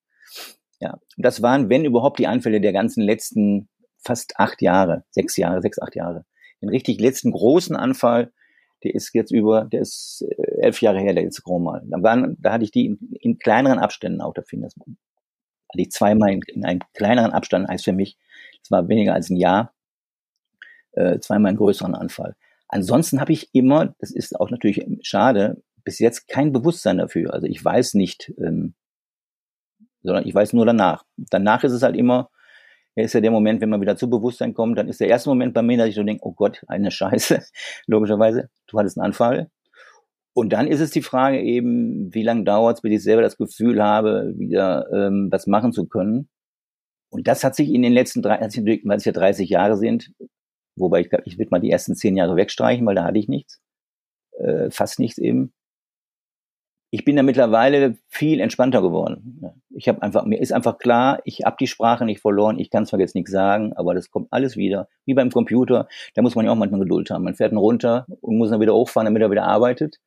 Ja, 0.80 0.94
und 0.94 1.25
das 1.25 1.42
waren, 1.42 1.70
wenn 1.70 1.86
überhaupt, 1.86 2.20
die 2.20 2.27
Anfälle 2.27 2.62
der 2.62 2.74
ganzen 2.74 3.01
letzten 3.01 3.70
fast 4.03 4.38
acht 4.38 4.62
Jahre, 4.62 5.06
sechs 5.10 5.38
Jahre, 5.38 5.62
sechs, 5.62 5.82
acht 5.82 5.96
Jahre. 5.96 6.25
Den 6.62 6.70
richtig 6.70 7.00
letzten 7.00 7.32
großen 7.32 7.75
Anfall, 7.75 8.32
der 8.83 8.95
ist 8.95 9.13
jetzt 9.13 9.31
über, 9.31 9.65
der 9.65 9.81
ist 9.81 10.25
äh, 10.27 10.61
elf 10.61 10.81
Jahre 10.81 10.99
her, 10.99 11.13
der 11.13 11.23
letzte 11.23 11.41
Mal. 11.59 11.83
Da, 11.85 12.01
waren, 12.03 12.37
da 12.39 12.53
hatte 12.53 12.63
ich 12.63 12.71
die 12.71 12.85
in, 12.85 12.97
in 13.19 13.39
kleineren 13.39 13.79
Abständen 13.79 14.21
auch, 14.21 14.33
da 14.33 14.41
fing 14.41 14.61
das, 14.61 14.75
hatte 14.75 14.89
ich 15.75 15.91
zweimal 15.91 16.31
in, 16.31 16.41
in 16.47 16.65
einem 16.65 16.81
kleineren 16.93 17.31
Abstand 17.31 17.69
als 17.69 17.83
für 17.83 17.93
mich 17.93 18.17
es 18.63 18.71
war 18.71 18.87
weniger 18.87 19.13
als 19.13 19.29
ein 19.29 19.35
Jahr, 19.35 19.73
äh, 20.93 21.19
zweimal 21.19 21.49
einen 21.49 21.57
größeren 21.57 21.95
Anfall. 21.95 22.35
Ansonsten 22.67 23.19
habe 23.19 23.33
ich 23.33 23.53
immer, 23.53 23.93
das 23.99 24.11
ist 24.11 24.39
auch 24.39 24.49
natürlich 24.49 24.85
schade, 25.01 25.61
bis 25.83 25.99
jetzt 25.99 26.27
kein 26.27 26.53
Bewusstsein 26.53 26.97
dafür. 26.97 27.33
Also 27.33 27.45
ich 27.45 27.63
weiß 27.63 27.93
nicht, 27.95 28.33
ähm, 28.37 28.73
sondern 30.01 30.25
ich 30.25 30.33
weiß 30.33 30.53
nur 30.53 30.65
danach. 30.65 31.05
Danach 31.17 31.63
ist 31.63 31.73
es 31.73 31.83
halt 31.83 31.95
immer, 31.95 32.29
ist 32.95 33.13
ja 33.13 33.21
der 33.21 33.31
Moment, 33.31 33.62
wenn 33.62 33.69
man 33.69 33.81
wieder 33.81 33.95
zu 33.97 34.09
Bewusstsein 34.09 34.53
kommt, 34.53 34.77
dann 34.77 34.88
ist 34.88 35.00
der 35.00 35.07
erste 35.07 35.29
Moment 35.29 35.53
bei 35.53 35.63
mir, 35.63 35.77
dass 35.77 35.88
ich 35.88 35.95
so 35.95 36.03
denke, 36.03 36.25
oh 36.25 36.33
Gott, 36.33 36.63
eine 36.67 36.91
Scheiße, 36.91 37.43
logischerweise, 37.88 38.50
du 38.67 38.77
hattest 38.77 38.97
einen 38.97 39.07
Anfall. 39.07 39.50
Und 40.33 40.51
dann 40.53 40.67
ist 40.67 40.79
es 40.79 40.91
die 40.91 41.01
Frage 41.03 41.41
eben, 41.41 42.13
wie 42.13 42.23
lange 42.23 42.43
dauert 42.43 42.77
es, 42.77 42.81
bis 42.81 42.93
ich 42.93 43.03
selber 43.03 43.21
das 43.21 43.38
Gefühl 43.38 43.83
habe, 43.83 44.33
wieder 44.38 44.88
ähm, 44.91 45.27
was 45.31 45.47
machen 45.47 45.73
zu 45.73 45.85
können. 45.88 46.29
Und 47.09 47.27
das 47.27 47.43
hat 47.43 47.55
sich 47.55 47.69
in 47.69 47.83
den 47.83 47.93
letzten 47.93 48.23
drei, 48.23 48.39
weil 48.39 48.97
es 48.97 49.05
ja 49.05 49.12
30 49.12 49.50
Jahre 49.50 49.77
sind, 49.77 50.12
wobei 50.75 51.01
ich 51.01 51.09
glaube, 51.09 51.23
ich 51.27 51.38
würde 51.38 51.51
mal 51.51 51.59
die 51.59 51.69
ersten 51.69 51.95
zehn 51.95 52.17
Jahre 52.17 52.35
wegstreichen, 52.35 52.85
weil 52.88 52.95
da 52.95 53.03
hatte 53.05 53.19
ich 53.19 53.27
nichts, 53.27 53.62
äh, 54.39 54.71
fast 54.71 55.00
nichts 55.00 55.19
eben. 55.19 55.53
Ich 56.95 57.05
bin 57.05 57.15
da 57.15 57.23
mittlerweile 57.23 57.97
viel 58.07 58.39
entspannter 58.39 58.83
geworden. 58.83 59.41
Ich 59.71 59.88
habe 59.88 60.03
einfach, 60.03 60.25
mir 60.25 60.39
ist 60.39 60.53
einfach 60.53 60.77
klar, 60.77 61.21
ich 61.25 61.41
habe 61.43 61.55
die 61.59 61.65
Sprache 61.65 62.05
nicht 62.05 62.21
verloren, 62.21 62.59
ich 62.59 62.69
kann 62.69 62.85
zwar 62.85 63.00
jetzt 63.00 63.15
nichts 63.15 63.31
sagen, 63.31 63.73
aber 63.73 63.95
das 63.95 64.12
kommt 64.12 64.27
alles 64.29 64.57
wieder. 64.57 64.88
Wie 65.03 65.15
beim 65.15 65.31
Computer, 65.31 65.88
da 66.13 66.21
muss 66.21 66.35
man 66.35 66.45
ja 66.45 66.51
auch 66.51 66.55
manchmal 66.55 66.81
Geduld 66.81 67.09
haben. 67.09 67.23
Man 67.23 67.33
fährt 67.33 67.51
ihn 67.51 67.57
runter 67.57 68.05
und 68.21 68.38
muss 68.38 68.51
dann 68.51 68.62
wieder 68.62 68.75
hochfahren, 68.75 69.05
damit 69.05 69.23
er 69.23 69.31
wieder 69.31 69.45
arbeitet. 69.45 69.97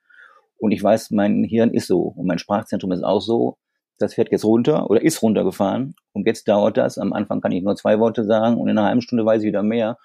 Und 0.59 0.71
ich 0.71 0.81
weiß, 0.81 1.11
mein 1.11 1.43
Hirn 1.43 1.75
ist 1.75 1.89
so 1.89 2.03
und 2.03 2.29
mein 2.29 2.39
Sprachzentrum 2.39 2.93
ist 2.93 3.03
auch 3.03 3.21
so 3.21 3.59
das 3.99 4.15
fährt 4.15 4.31
jetzt 4.31 4.45
runter 4.45 4.91
oder 4.91 5.03
ist 5.03 5.23
runtergefahren 5.23 5.95
und 6.13 6.27
jetzt 6.27 6.49
dauert 6.49 6.77
das. 6.77 6.99
Am 6.99 7.13
Anfang 7.13 7.41
kann 7.41 7.53
ich 7.53 7.63
nur 7.63 7.77
zwei 7.77 7.99
Worte 7.99 8.25
sagen 8.25 8.57
und 8.57 8.69
in 8.69 8.79
einer 8.79 8.87
halben 8.87 9.01
Stunde 9.01 9.25
weiß 9.25 9.43
ich 9.43 9.49
wieder 9.49 9.63
mehr. 9.63 9.99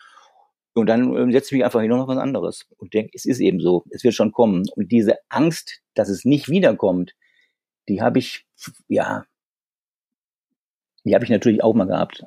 Und 0.73 0.87
dann 0.87 1.15
ähm, 1.15 1.31
setze 1.31 1.47
ich 1.47 1.59
mich 1.59 1.65
einfach 1.65 1.81
hin 1.81 1.91
und 1.91 1.99
noch 1.99 2.07
was 2.07 2.17
anderes 2.17 2.65
und 2.77 2.93
denke, 2.93 3.11
es 3.13 3.25
ist 3.25 3.39
eben 3.39 3.59
so, 3.59 3.83
es 3.89 4.03
wird 4.03 4.13
schon 4.13 4.31
kommen. 4.31 4.63
Und 4.75 4.91
diese 4.91 5.15
Angst, 5.29 5.81
dass 5.95 6.09
es 6.09 6.23
nicht 6.23 6.49
wiederkommt, 6.49 7.13
die 7.89 8.01
habe 8.01 8.19
ich, 8.19 8.45
ja, 8.87 9.25
die 11.03 11.13
habe 11.13 11.25
ich 11.25 11.31
natürlich 11.31 11.63
auch 11.63 11.73
mal 11.73 11.87
gehabt. 11.87 12.25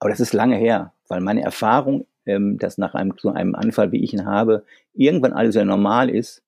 Aber 0.00 0.10
das 0.10 0.20
ist 0.20 0.32
lange 0.32 0.56
her, 0.56 0.92
weil 1.08 1.20
meine 1.20 1.42
Erfahrung, 1.42 2.06
ähm, 2.26 2.58
dass 2.58 2.78
nach 2.78 2.94
einem, 2.94 3.14
so 3.18 3.30
einem 3.30 3.54
Anfall, 3.54 3.92
wie 3.92 4.02
ich 4.02 4.12
ihn 4.12 4.26
habe, 4.26 4.64
irgendwann 4.94 5.32
alles 5.32 5.54
wieder 5.54 5.64
normal 5.64 6.10
ist, 6.10 6.42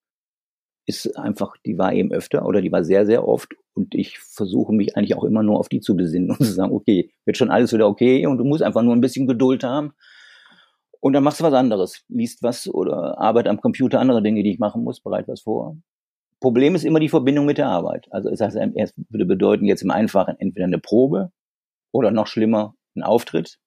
ist 0.87 1.17
einfach, 1.17 1.57
die 1.65 1.79
war 1.79 1.93
eben 1.93 2.13
öfter 2.13 2.45
oder 2.47 2.61
die 2.61 2.73
war 2.73 2.83
sehr, 2.83 3.07
sehr 3.07 3.27
oft 3.27 3.55
und 3.75 3.95
ich 3.95 4.19
versuche 4.19 4.73
mich 4.73 4.97
eigentlich 4.97 5.17
auch 5.17 5.25
immer 5.25 5.43
nur 5.43 5.59
auf 5.59 5.69
die 5.69 5.81
zu 5.81 5.97
besinnen 5.97 6.31
und 6.39 6.39
zu 6.39 6.53
sagen, 6.53 6.73
okay, 6.73 7.11
wird 7.25 7.37
schon 7.37 7.51
alles 7.51 7.73
wieder 7.73 7.89
okay 7.89 8.27
und 8.27 8.39
du 8.39 8.45
musst 8.45 8.63
einfach 8.63 8.83
nur 8.83 8.95
ein 8.95 9.01
bisschen 9.01 9.27
Geduld 9.27 9.63
haben. 9.65 9.93
Und 11.01 11.15
dann 11.15 11.25
machst 11.25 11.41
du 11.41 11.45
was 11.45 11.55
anderes, 11.55 12.05
liest 12.09 12.43
was 12.43 12.69
oder 12.69 13.19
arbeit 13.19 13.49
am 13.49 13.61
Computer, 13.61 14.01
andere 14.01 14.23
Dinge, 14.23 14.43
die 14.43 14.51
ich 14.53 14.59
machen 14.59 14.85
muss, 14.85 15.01
bereit 15.01 15.29
was 15.29 15.43
vor. 15.43 15.77
Problem 16.41 16.75
ist 16.75 16.85
immer 16.85 17.01
die 17.01 17.09
Verbindung 17.09 17.47
mit 17.47 17.59
der 17.59 17.69
Arbeit. 17.69 18.07
Also 18.11 18.29
es 18.31 18.41
heißt, 18.41 18.57
es 18.75 18.95
würde 19.09 19.27
bedeuten 19.27 19.65
jetzt 19.65 19.83
im 19.83 19.91
Einfachen 19.91 20.37
entweder 20.39 20.67
eine 20.67 20.79
Probe 20.79 21.31
oder 21.93 22.11
noch 22.11 22.27
schlimmer 22.27 22.75
ein 22.97 23.03
Auftritt. 23.03 23.59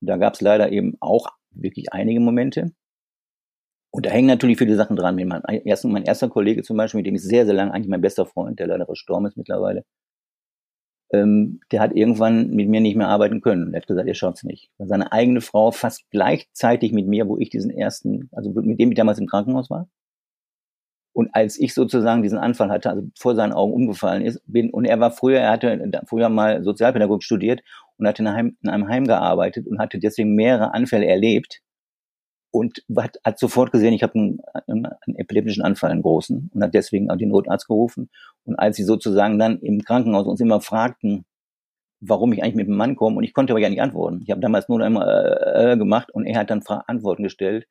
Da 0.00 0.16
gab 0.16 0.34
es 0.34 0.40
leider 0.40 0.70
eben 0.72 0.96
auch 1.00 1.28
wirklich 1.50 1.92
einige 1.92 2.20
Momente. 2.20 2.72
Und 3.90 4.04
da 4.04 4.10
hängen 4.10 4.28
natürlich 4.28 4.58
viele 4.58 4.76
Sachen 4.76 4.96
dran. 4.96 5.16
Mein, 5.16 5.42
erst, 5.64 5.84
mein 5.84 6.04
erster 6.04 6.28
Kollege 6.28 6.62
zum 6.62 6.76
Beispiel, 6.76 6.98
mit 6.98 7.06
dem 7.06 7.14
ich 7.14 7.22
sehr, 7.22 7.46
sehr 7.46 7.54
lange, 7.54 7.72
eigentlich 7.72 7.88
mein 7.88 8.02
bester 8.02 8.26
Freund, 8.26 8.58
der 8.58 8.66
leider 8.66 8.84
verstorben 8.84 9.26
ist 9.26 9.38
mittlerweile, 9.38 9.84
ähm, 11.12 11.60
der 11.70 11.80
hat 11.80 11.94
irgendwann 11.94 12.50
mit 12.50 12.68
mir 12.68 12.80
nicht 12.80 12.96
mehr 12.96 13.08
arbeiten 13.08 13.40
können. 13.40 13.72
Der 13.72 13.80
hat 13.80 13.86
gesagt, 13.86 14.08
er 14.08 14.14
schaut's 14.14 14.42
nicht. 14.42 14.70
Weil 14.78 14.88
seine 14.88 15.12
eigene 15.12 15.40
Frau 15.40 15.70
fast 15.70 16.10
gleichzeitig 16.10 16.92
mit 16.92 17.06
mir, 17.06 17.28
wo 17.28 17.38
ich 17.38 17.50
diesen 17.50 17.70
ersten, 17.70 18.28
also 18.32 18.50
mit 18.50 18.80
dem 18.80 18.90
ich 18.90 18.96
damals 18.96 19.18
im 19.18 19.26
Krankenhaus 19.26 19.70
war. 19.70 19.88
Und 21.12 21.34
als 21.34 21.58
ich 21.58 21.72
sozusagen 21.72 22.22
diesen 22.22 22.36
Anfall 22.36 22.68
hatte, 22.68 22.90
also 22.90 23.08
vor 23.18 23.34
seinen 23.34 23.54
Augen 23.54 23.72
umgefallen 23.72 24.22
ist, 24.22 24.42
bin, 24.46 24.68
und 24.70 24.84
er 24.84 25.00
war 25.00 25.10
früher, 25.10 25.38
er 25.40 25.50
hatte 25.52 25.90
früher 26.06 26.28
mal 26.28 26.62
Sozialpädagogik 26.62 27.22
studiert 27.22 27.62
und 27.96 28.06
hatte 28.06 28.22
in 28.22 28.28
einem 28.68 28.88
Heim 28.88 29.06
gearbeitet 29.06 29.66
und 29.66 29.78
hatte 29.78 29.98
deswegen 29.98 30.34
mehrere 30.34 30.74
Anfälle 30.74 31.06
erlebt 31.06 31.62
und 32.50 32.82
hat, 32.96 33.18
hat 33.24 33.38
sofort 33.38 33.72
gesehen, 33.72 33.92
ich 33.92 34.02
habe 34.02 34.14
einen, 34.14 34.40
einen, 34.66 34.86
einen 34.86 35.16
epileptischen 35.16 35.62
Anfall, 35.62 35.90
einen 35.90 36.02
großen, 36.02 36.50
und 36.52 36.62
hat 36.62 36.74
deswegen 36.74 37.10
auch 37.10 37.16
den 37.16 37.28
Notarzt 37.28 37.66
gerufen. 37.66 38.10
Und 38.44 38.56
als 38.56 38.76
sie 38.76 38.84
sozusagen 38.84 39.38
dann 39.38 39.58
im 39.60 39.82
Krankenhaus 39.82 40.26
uns 40.26 40.40
immer 40.40 40.60
fragten, 40.60 41.24
warum 42.00 42.32
ich 42.32 42.42
eigentlich 42.42 42.56
mit 42.56 42.68
dem 42.68 42.76
Mann 42.76 42.96
komme, 42.96 43.16
und 43.16 43.24
ich 43.24 43.34
konnte 43.34 43.52
aber 43.52 43.60
ja 43.60 43.68
nicht 43.68 43.82
antworten. 43.82 44.20
Ich 44.22 44.30
habe 44.30 44.40
damals 44.40 44.68
nur 44.68 44.80
einmal 44.80 45.06
äh, 45.08 45.72
äh, 45.72 45.76
gemacht 45.76 46.10
und 46.12 46.26
er 46.26 46.40
hat 46.40 46.50
dann 46.50 46.62
Antworten 46.86 47.22
gestellt. 47.22 47.66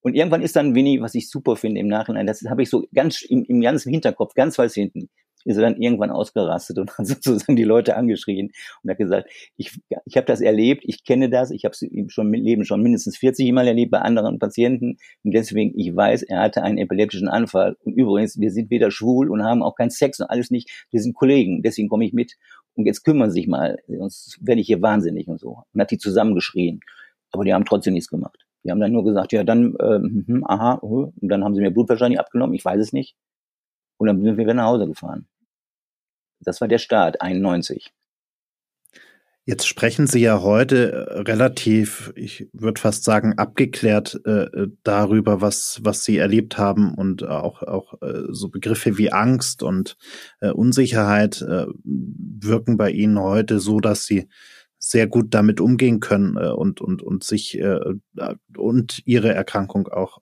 Und 0.00 0.14
irgendwann 0.14 0.42
ist 0.42 0.56
dann 0.56 0.74
Winnie, 0.74 1.00
was 1.00 1.14
ich 1.14 1.30
super 1.30 1.56
finde 1.56 1.80
im 1.80 1.88
Nachhinein, 1.88 2.26
das 2.26 2.42
habe 2.48 2.62
ich 2.62 2.70
so 2.70 2.84
ganz 2.94 3.22
im, 3.22 3.44
im 3.44 3.60
ganzen 3.60 3.90
Hinterkopf, 3.90 4.34
ganz 4.34 4.58
weit 4.58 4.72
hinten 4.72 5.08
ist 5.46 5.56
er 5.56 5.62
dann 5.62 5.80
irgendwann 5.80 6.10
ausgerastet 6.10 6.78
und 6.78 6.90
hat 6.98 7.06
sozusagen 7.06 7.56
die 7.56 7.64
Leute 7.64 7.96
angeschrien 7.96 8.50
und 8.82 8.90
hat 8.90 8.98
gesagt, 8.98 9.30
ich, 9.56 9.78
ich 10.04 10.16
habe 10.16 10.26
das 10.26 10.40
erlebt, 10.40 10.82
ich 10.86 11.04
kenne 11.04 11.30
das, 11.30 11.50
ich 11.50 11.64
habe 11.64 11.72
es 11.72 11.82
im 11.82 12.08
schon 12.10 12.32
Leben 12.32 12.64
schon 12.64 12.82
mindestens 12.82 13.16
40 13.16 13.52
Mal 13.52 13.66
erlebt 13.66 13.90
bei 13.90 14.00
anderen 14.00 14.38
Patienten 14.38 14.98
und 15.22 15.32
deswegen, 15.32 15.78
ich 15.78 15.94
weiß, 15.94 16.24
er 16.24 16.40
hatte 16.40 16.62
einen 16.62 16.78
epileptischen 16.78 17.28
Anfall 17.28 17.76
und 17.84 17.94
übrigens, 17.94 18.38
wir 18.38 18.50
sind 18.50 18.70
weder 18.70 18.90
schwul 18.90 19.30
und 19.30 19.42
haben 19.42 19.62
auch 19.62 19.74
keinen 19.74 19.90
Sex 19.90 20.20
und 20.20 20.26
alles 20.26 20.50
nicht, 20.50 20.86
wir 20.90 21.00
sind 21.00 21.14
Kollegen, 21.14 21.62
deswegen 21.62 21.88
komme 21.88 22.04
ich 22.04 22.12
mit 22.12 22.36
und 22.76 22.84
jetzt 22.84 23.04
kümmern 23.04 23.30
Sie 23.30 23.40
sich 23.40 23.48
mal, 23.48 23.78
sonst 23.88 24.38
werde 24.42 24.60
ich 24.60 24.66
hier 24.66 24.82
wahnsinnig 24.82 25.28
und 25.28 25.40
so. 25.40 25.62
Und 25.72 25.80
hat 25.80 25.90
die 25.90 25.98
zusammengeschrien, 25.98 26.80
aber 27.32 27.44
die 27.44 27.54
haben 27.54 27.64
trotzdem 27.64 27.94
nichts 27.94 28.10
gemacht. 28.10 28.46
Die 28.64 28.70
haben 28.70 28.80
dann 28.80 28.92
nur 28.92 29.04
gesagt, 29.04 29.32
ja, 29.32 29.44
dann, 29.44 29.74
ähm, 29.80 30.24
hm, 30.26 30.44
aha, 30.44 30.80
uh, 30.82 31.12
und 31.20 31.28
dann 31.28 31.42
haben 31.42 31.54
sie 31.54 31.62
mir 31.62 31.70
Blut 31.70 31.88
wahrscheinlich 31.88 32.20
abgenommen, 32.20 32.54
ich 32.54 32.64
weiß 32.64 32.80
es 32.80 32.92
nicht. 32.92 33.16
Und 33.96 34.08
dann 34.08 34.20
sind 34.20 34.36
wir 34.36 34.44
wieder 34.44 34.54
nach 34.54 34.66
Hause 34.66 34.86
gefahren. 34.86 35.26
Das 36.40 36.60
war 36.60 36.68
der 36.68 36.78
Start, 36.78 37.20
91. 37.20 37.92
Jetzt 39.48 39.68
sprechen 39.68 40.08
Sie 40.08 40.18
ja 40.18 40.42
heute 40.42 40.90
äh, 40.92 41.20
relativ, 41.20 42.12
ich 42.16 42.48
würde 42.52 42.80
fast 42.80 43.04
sagen, 43.04 43.38
abgeklärt 43.38 44.20
äh, 44.26 44.42
äh, 44.42 44.68
darüber, 44.82 45.40
was, 45.40 45.78
was 45.84 46.02
Sie 46.02 46.16
erlebt 46.16 46.58
haben 46.58 46.92
und 46.92 47.22
auch, 47.22 47.62
auch 47.62 47.94
äh, 48.02 48.24
so 48.30 48.48
Begriffe 48.48 48.98
wie 48.98 49.12
Angst 49.12 49.62
und 49.62 49.96
äh, 50.40 50.50
Unsicherheit 50.50 51.42
äh, 51.42 51.66
wirken 51.84 52.76
bei 52.76 52.90
Ihnen 52.90 53.20
heute 53.20 53.60
so, 53.60 53.78
dass 53.78 54.04
Sie 54.04 54.28
sehr 54.80 55.06
gut 55.06 55.32
damit 55.32 55.60
umgehen 55.60 56.00
können 56.00 56.36
und, 56.36 56.80
und, 56.80 57.02
und 57.02 57.24
sich 57.24 57.58
und 58.56 59.02
Ihre 59.04 59.32
Erkrankung 59.32 59.88
auch 59.88 60.18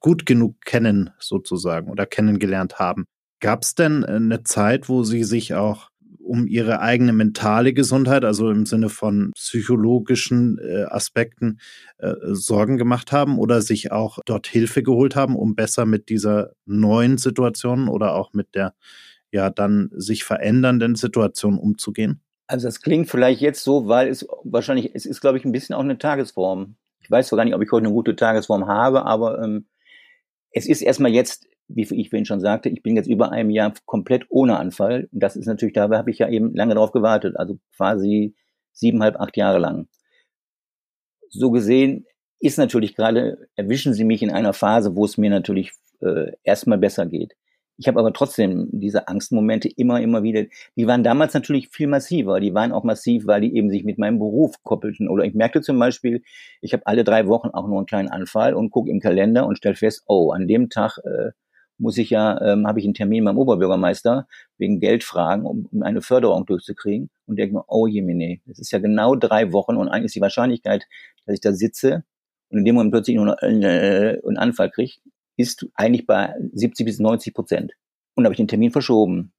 gut 0.00 0.24
genug 0.24 0.60
kennen 0.64 1.10
sozusagen 1.18 1.90
oder 1.90 2.06
kennengelernt 2.06 2.78
haben. 2.78 3.06
Gab 3.46 3.62
es 3.62 3.76
denn 3.76 4.02
äh, 4.02 4.08
eine 4.08 4.42
Zeit, 4.42 4.88
wo 4.88 5.04
Sie 5.04 5.22
sich 5.22 5.54
auch 5.54 5.90
um 6.18 6.48
Ihre 6.48 6.80
eigene 6.80 7.12
mentale 7.12 7.72
Gesundheit, 7.72 8.24
also 8.24 8.50
im 8.50 8.66
Sinne 8.66 8.88
von 8.88 9.30
psychologischen 9.36 10.58
äh, 10.58 10.82
Aspekten, 10.82 11.60
äh, 11.98 12.12
Sorgen 12.32 12.76
gemacht 12.76 13.12
haben 13.12 13.38
oder 13.38 13.62
sich 13.62 13.92
auch 13.92 14.18
dort 14.26 14.48
Hilfe 14.48 14.82
geholt 14.82 15.14
haben, 15.14 15.36
um 15.36 15.54
besser 15.54 15.86
mit 15.86 16.08
dieser 16.08 16.54
neuen 16.64 17.18
Situation 17.18 17.86
oder 17.86 18.16
auch 18.16 18.32
mit 18.32 18.56
der 18.56 18.74
ja 19.30 19.48
dann 19.48 19.90
sich 19.92 20.24
verändernden 20.24 20.96
Situation 20.96 21.56
umzugehen? 21.56 22.22
Also 22.48 22.66
das 22.66 22.80
klingt 22.80 23.08
vielleicht 23.08 23.40
jetzt 23.40 23.62
so, 23.62 23.86
weil 23.86 24.08
es 24.08 24.26
wahrscheinlich, 24.42 24.90
es 24.92 25.06
ist, 25.06 25.20
glaube 25.20 25.38
ich, 25.38 25.44
ein 25.44 25.52
bisschen 25.52 25.76
auch 25.76 25.84
eine 25.84 25.98
Tagesform. 25.98 26.74
Ich 27.00 27.08
weiß 27.12 27.28
zwar 27.28 27.36
gar 27.36 27.44
nicht, 27.44 27.54
ob 27.54 27.62
ich 27.62 27.70
heute 27.70 27.86
eine 27.86 27.94
gute 27.94 28.16
Tagesform 28.16 28.66
habe, 28.66 29.06
aber 29.06 29.40
ähm, 29.40 29.66
es 30.50 30.66
ist 30.66 30.80
erstmal 30.80 31.12
jetzt 31.12 31.46
wie 31.68 31.82
ich 31.82 32.10
vorhin 32.10 32.26
schon 32.26 32.40
sagte, 32.40 32.68
ich 32.68 32.82
bin 32.82 32.96
jetzt 32.96 33.08
über 33.08 33.32
einem 33.32 33.50
Jahr 33.50 33.72
komplett 33.84 34.26
ohne 34.28 34.58
Anfall. 34.58 35.08
Und 35.12 35.22
das 35.22 35.36
ist 35.36 35.46
natürlich, 35.46 35.74
dabei 35.74 35.98
habe 35.98 36.10
ich 36.10 36.18
ja 36.18 36.28
eben 36.28 36.54
lange 36.54 36.74
darauf 36.74 36.92
gewartet, 36.92 37.36
also 37.36 37.58
quasi 37.76 38.34
siebeneinhalb, 38.72 39.20
acht 39.20 39.36
Jahre 39.36 39.58
lang. 39.58 39.88
So 41.30 41.50
gesehen 41.50 42.06
ist 42.38 42.58
natürlich 42.58 42.94
gerade, 42.94 43.48
erwischen 43.56 43.94
Sie 43.94 44.04
mich 44.04 44.22
in 44.22 44.30
einer 44.30 44.52
Phase, 44.52 44.94
wo 44.94 45.04
es 45.04 45.18
mir 45.18 45.30
natürlich 45.30 45.72
äh, 46.00 46.32
erstmal 46.44 46.78
besser 46.78 47.06
geht. 47.06 47.34
Ich 47.78 47.88
habe 47.88 48.00
aber 48.00 48.12
trotzdem 48.12 48.68
diese 48.72 49.06
Angstmomente 49.08 49.68
immer, 49.68 50.00
immer 50.00 50.22
wieder. 50.22 50.44
Die 50.76 50.86
waren 50.86 51.04
damals 51.04 51.34
natürlich 51.34 51.68
viel 51.68 51.88
massiver. 51.88 52.40
Die 52.40 52.54
waren 52.54 52.72
auch 52.72 52.84
massiv, 52.84 53.26
weil 53.26 53.42
die 53.42 53.54
eben 53.54 53.68
sich 53.68 53.84
mit 53.84 53.98
meinem 53.98 54.18
Beruf 54.18 54.62
koppelten. 54.62 55.08
Oder 55.08 55.24
ich 55.24 55.34
merkte 55.34 55.60
zum 55.60 55.78
Beispiel, 55.78 56.22
ich 56.62 56.72
habe 56.72 56.86
alle 56.86 57.04
drei 57.04 57.26
Wochen 57.26 57.48
auch 57.48 57.68
nur 57.68 57.76
einen 57.78 57.86
kleinen 57.86 58.08
Anfall 58.08 58.54
und 58.54 58.70
gucke 58.70 58.90
im 58.90 59.00
Kalender 59.00 59.46
und 59.46 59.58
stelle 59.58 59.74
fest, 59.74 60.04
oh, 60.06 60.30
an 60.30 60.48
dem 60.48 60.70
Tag 60.70 60.98
äh, 61.04 61.32
muss 61.78 61.98
ich 61.98 62.10
ja, 62.10 62.40
ähm, 62.40 62.66
habe 62.66 62.78
ich 62.78 62.84
einen 62.84 62.94
Termin 62.94 63.24
beim 63.24 63.38
Oberbürgermeister 63.38 64.26
wegen 64.58 64.80
Geldfragen, 64.80 65.44
um, 65.44 65.68
um 65.70 65.82
eine 65.82 66.02
Förderung 66.02 66.46
durchzukriegen. 66.46 67.10
Und 67.26 67.38
denke 67.38 67.54
mir, 67.54 67.64
oh 67.68 67.86
je, 67.86 68.40
das 68.46 68.58
ist 68.58 68.70
ja 68.70 68.78
genau 68.78 69.14
drei 69.14 69.52
Wochen 69.52 69.76
und 69.76 69.88
eigentlich 69.88 70.06
ist 70.06 70.14
die 70.14 70.20
Wahrscheinlichkeit, 70.20 70.86
dass 71.26 71.34
ich 71.34 71.40
da 71.40 71.52
sitze 71.52 72.04
und 72.48 72.58
in 72.58 72.64
dem 72.64 72.74
Moment 72.76 72.92
plötzlich 72.92 73.16
nur 73.16 73.42
äh, 73.42 74.20
einen 74.24 74.36
Anfall 74.38 74.70
kriege, 74.70 74.94
ist 75.36 75.66
eigentlich 75.74 76.06
bei 76.06 76.34
70 76.52 76.86
bis 76.86 76.98
90 76.98 77.34
Prozent. 77.34 77.72
Und 78.14 78.24
habe 78.24 78.32
ich 78.32 78.38
den 78.38 78.48
Termin 78.48 78.70
verschoben, 78.70 79.32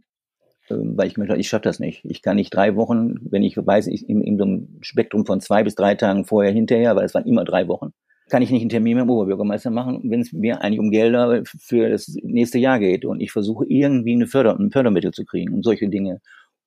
ähm, 0.69 0.97
weil 0.97 1.07
ich 1.07 1.15
gemerkt 1.15 1.31
habe, 1.31 1.39
ich 1.39 1.47
schaffe 1.47 1.63
das 1.63 1.79
nicht. 1.79 2.05
Ich 2.05 2.21
kann 2.21 2.35
nicht 2.35 2.53
drei 2.53 2.75
Wochen, 2.75 3.15
wenn 3.31 3.43
ich 3.43 3.57
weiß, 3.57 3.87
ich 3.87 4.07
in, 4.07 4.21
in 4.21 4.37
so 4.37 4.43
einem 4.43 4.77
Spektrum 4.81 5.25
von 5.25 5.41
zwei 5.41 5.63
bis 5.63 5.75
drei 5.75 5.95
Tagen 5.95 6.25
vorher, 6.25 6.51
hinterher, 6.51 6.95
weil 6.95 7.05
es 7.05 7.13
waren 7.13 7.25
immer 7.25 7.45
drei 7.45 7.67
Wochen, 7.67 7.93
kann 8.29 8.41
ich 8.41 8.51
nicht 8.51 8.61
einen 8.61 8.69
Termin 8.69 8.97
mit 8.97 9.03
dem 9.03 9.09
Oberbürgermeister 9.09 9.69
machen, 9.69 10.01
wenn 10.03 10.21
es 10.21 10.33
mir 10.33 10.61
eigentlich 10.61 10.79
um 10.79 10.91
Gelder 10.91 11.43
für 11.45 11.89
das 11.89 12.07
nächste 12.23 12.59
Jahr 12.59 12.79
geht 12.79 13.05
und 13.05 13.21
ich 13.21 13.31
versuche 13.31 13.65
irgendwie 13.67 14.13
eine 14.13 14.27
Förder 14.27 14.57
ein 14.59 14.71
Fördermittel 14.71 15.11
zu 15.11 15.25
kriegen 15.25 15.53
und 15.53 15.63
solche 15.63 15.89
Dinge. 15.89 16.21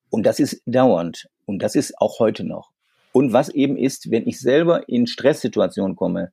Und 0.08 0.24
das 0.24 0.40
ist 0.40 0.62
dauernd 0.66 1.28
und 1.46 1.62
das 1.62 1.74
ist 1.74 1.98
auch 1.98 2.18
heute 2.18 2.44
noch. 2.44 2.70
Und 3.12 3.32
was 3.32 3.48
eben 3.48 3.76
ist, 3.76 4.10
wenn 4.10 4.26
ich 4.26 4.40
selber 4.40 4.88
in 4.88 5.06
Stresssituationen 5.06 5.96
komme, 5.96 6.32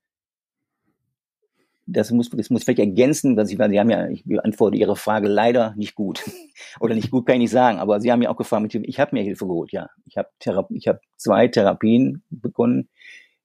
das 1.87 2.11
muss, 2.11 2.29
das 2.29 2.49
muss 2.49 2.63
vielleicht 2.63 2.79
ergänzen, 2.79 3.37
was 3.37 3.49
ich, 3.49 3.57
weil 3.57 3.69
Sie 3.69 3.79
haben 3.79 3.89
ja, 3.89 4.09
ich 4.09 4.25
beantworte 4.25 4.77
Ihre 4.77 4.97
Frage 4.97 5.29
leider 5.29 5.73
nicht 5.77 5.95
gut. 5.95 6.23
Oder 6.79 6.95
nicht 6.95 7.11
gut 7.11 7.25
kann 7.25 7.35
ich 7.35 7.43
nicht 7.43 7.51
sagen, 7.51 7.79
aber 7.79 8.01
Sie 8.01 8.11
haben 8.11 8.21
ja 8.21 8.29
auch 8.29 8.35
gefragt, 8.35 8.75
ich 8.75 8.99
habe 8.99 9.15
mir 9.15 9.23
Hilfe 9.23 9.47
geholt, 9.47 9.71
ja. 9.71 9.89
Ich 10.05 10.17
habe 10.17 10.29
Thera 10.39 10.67
ich 10.69 10.87
habe 10.87 10.99
zwei 11.15 11.47
Therapien 11.47 12.23
begonnen. 12.29 12.89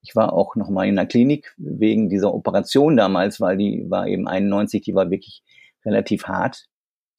Ich 0.02 0.16
war 0.16 0.32
auch 0.32 0.56
noch 0.56 0.68
mal 0.68 0.86
in 0.86 0.96
der 0.96 1.06
Klinik 1.06 1.54
wegen 1.56 2.08
dieser 2.08 2.34
Operation 2.34 2.96
damals, 2.96 3.40
weil 3.40 3.56
die 3.56 3.86
war 3.88 4.08
eben 4.08 4.26
91, 4.26 4.82
die 4.82 4.94
war 4.94 5.10
wirklich 5.10 5.42
relativ 5.84 6.24
hart. 6.26 6.66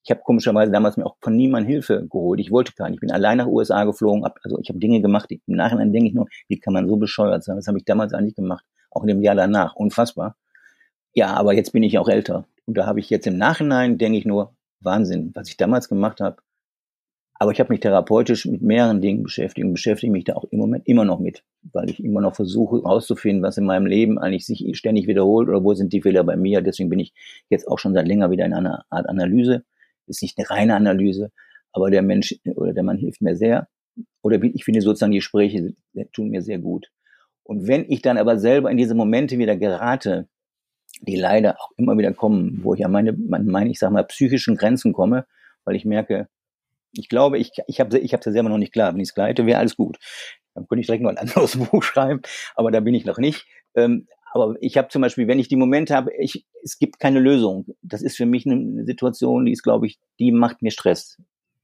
Ich 0.04 0.12
habe 0.12 0.22
komischerweise 0.22 0.72
damals 0.72 0.98
mir 0.98 1.06
auch 1.06 1.16
von 1.22 1.36
niemandem 1.36 1.70
Hilfe 1.70 2.06
geholt. 2.10 2.42
Ich 2.42 2.52
wollte 2.52 2.74
gar 2.74 2.90
nicht. 2.90 2.98
Ich 2.98 3.00
bin 3.02 3.12
allein 3.12 3.38
nach 3.38 3.48
USA 3.48 3.86
geflogen. 3.86 4.26
Also 4.44 4.60
ich 4.60 4.68
habe 4.68 4.80
Dinge 4.80 5.02
gemacht. 5.02 5.32
Im 5.32 5.42
Nachhinein 5.48 5.94
denke 5.94 6.10
ich 6.10 6.14
nur, 6.14 6.28
wie 6.50 6.60
kann 6.60 6.74
man 6.74 6.90
so 6.90 6.98
bescheuert 6.98 7.44
sein? 7.44 7.56
Das 7.56 7.68
habe 7.68 7.78
ich 7.78 7.86
damals 7.86 8.14
eigentlich 8.14 8.36
gemacht. 8.36 8.66
Auch 8.92 9.04
in 9.04 9.08
dem 9.08 9.22
Jahr 9.22 9.36
danach. 9.36 9.76
Unfassbar. 9.76 10.36
Ja, 11.14 11.34
aber 11.36 11.54
jetzt 11.54 11.72
bin 11.72 11.84
ich 11.84 11.98
auch 12.00 12.10
älter. 12.10 12.46
Und 12.66 12.78
da 12.78 12.86
habe 12.86 13.00
ich 13.00 13.10
jetzt 13.10 13.28
im 13.28 13.38
Nachhinein, 13.38 13.98
denke 13.98 14.18
ich 14.18 14.26
nur, 14.26 14.56
Wahnsinn, 14.82 15.32
was 15.36 15.48
ich 15.48 15.56
damals 15.56 15.88
gemacht 15.88 16.20
habe. 16.20 16.38
Aber 17.36 17.52
ich 17.52 17.60
habe 17.60 17.74
mich 17.74 17.80
therapeutisch 17.80 18.46
mit 18.46 18.62
mehreren 18.62 19.02
Dingen 19.02 19.24
beschäftigt 19.24 19.66
und 19.66 19.74
beschäftige 19.74 20.12
mich 20.12 20.24
da 20.24 20.36
auch 20.36 20.46
im 20.46 20.60
Moment 20.60 20.88
immer 20.88 21.04
noch 21.04 21.20
mit, 21.20 21.44
weil 21.72 21.90
ich 21.90 22.04
immer 22.04 22.22
noch 22.22 22.36
versuche 22.36 22.78
herauszufinden, 22.78 23.44
was 23.44 23.58
in 23.58 23.66
meinem 23.66 23.86
Leben 23.86 24.20
eigentlich 24.20 24.46
sich 24.46 24.78
ständig 24.78 25.08
wiederholt 25.08 25.50
oder 25.50 25.64
wo 25.64 25.74
sind 25.74 25.92
die 25.94 26.02
Fehler 26.02 26.24
bei 26.24 26.36
mir. 26.38 26.62
Deswegen 26.62 26.90
bin 26.90 27.00
ich 27.00 27.14
jetzt 27.50 27.68
auch 27.68 27.80
schon 27.80 27.94
seit 27.94 28.08
länger 28.08 28.32
wieder 28.32 28.46
in 28.46 28.54
einer 28.54 28.86
Art 28.90 29.10
Analyse. 29.10 29.64
Ist 30.08 30.22
nicht 30.22 30.38
eine 30.38 30.50
reine 30.50 30.76
Analyse, 30.76 31.32
aber 31.72 31.90
der 31.90 32.02
Mensch 32.02 32.36
oder 32.56 32.74
der 32.74 32.84
Mann 32.84 32.98
hilft 32.98 33.22
mir 33.22 33.36
sehr. 33.36 33.68
Oder 34.22 34.42
ich 34.42 34.64
finde 34.64 34.82
sozusagen 34.82 35.12
die 35.12 35.20
Gespräche 35.20 35.74
tun 36.14 36.30
mir 36.30 36.42
sehr 36.42 36.60
gut. 36.60 36.90
Und 37.44 37.68
wenn 37.68 37.86
ich 37.90 38.02
dann 38.02 38.18
aber 38.18 38.38
selber 38.38 38.72
in 38.72 38.78
diese 38.78 38.96
Momente 38.96 39.38
wieder 39.38 39.58
gerate, 39.58 40.28
die 41.02 41.16
leider 41.16 41.60
auch 41.60 41.72
immer 41.78 41.98
wieder 41.98 42.14
kommen, 42.14 42.62
wo 42.64 42.74
ich 42.74 42.86
an 42.86 42.92
meine, 42.92 43.14
meine, 43.14 43.70
ich 43.70 43.80
sag 43.80 43.92
mal, 43.92 44.04
psychischen 44.04 44.56
Grenzen 44.56 44.94
komme, 44.94 45.26
weil 45.66 45.76
ich 45.76 45.86
merke, 45.86 46.28
ich 46.94 47.10
glaube, 47.10 47.38
ich, 47.38 47.52
ich 47.68 47.80
habe 47.80 47.98
ich 47.98 48.14
es 48.14 48.26
ja 48.26 48.32
selber 48.32 48.50
noch 48.50 48.58
nicht 48.58 48.74
klar. 48.74 48.94
Wenn 48.94 49.02
ich 49.02 49.10
es 49.10 49.14
klar 49.14 49.28
hätte, 49.28 49.46
wäre 49.46 49.60
alles 49.60 49.76
gut. 49.76 49.98
Dann 50.54 50.68
könnte 50.68 50.82
ich 50.82 50.88
direkt 50.88 51.04
noch 51.04 51.10
ein 51.10 51.18
anderes 51.18 51.58
Buch 51.72 51.84
schreiben, 51.84 52.22
aber 52.56 52.72
da 52.72 52.80
bin 52.80 52.94
ich 52.94 53.06
noch 53.06 53.18
nicht. 53.18 53.46
Ähm, 53.76 54.08
aber 54.34 54.56
ich 54.62 54.78
habe 54.78 54.88
zum 54.88 55.02
Beispiel, 55.02 55.28
wenn 55.28 55.40
ich 55.40 55.48
die 55.48 55.56
Momente 55.56 55.96
habe, 55.96 56.12
ich, 56.18 56.46
es 56.64 56.80
gibt 56.80 57.00
keine 57.00 57.20
Lösung. 57.20 57.66
Das 57.84 58.02
ist 58.02 58.18
für 58.18 58.26
mich 58.26 58.48
eine 58.48 58.84
Situation, 58.86 59.46
die 59.46 59.52
ist, 59.52 59.62
glaube 59.62 59.86
ich, 59.86 60.00
die 60.20 60.32
macht 60.32 60.62
mir 60.64 60.72
Stress. 60.72 61.22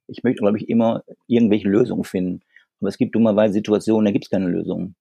Ich 0.07 0.23
möchte, 0.23 0.41
glaube 0.41 0.57
ich, 0.57 0.69
immer 0.69 1.03
irgendwelche 1.27 1.67
Lösungen 1.67 2.03
finden. 2.03 2.41
Aber 2.79 2.89
es 2.89 2.97
gibt 2.97 3.15
dummerweise 3.15 3.53
Situationen, 3.53 4.05
da 4.05 4.11
gibt 4.11 4.25
es 4.25 4.29
keine 4.29 4.47
Lösung. 4.47 4.95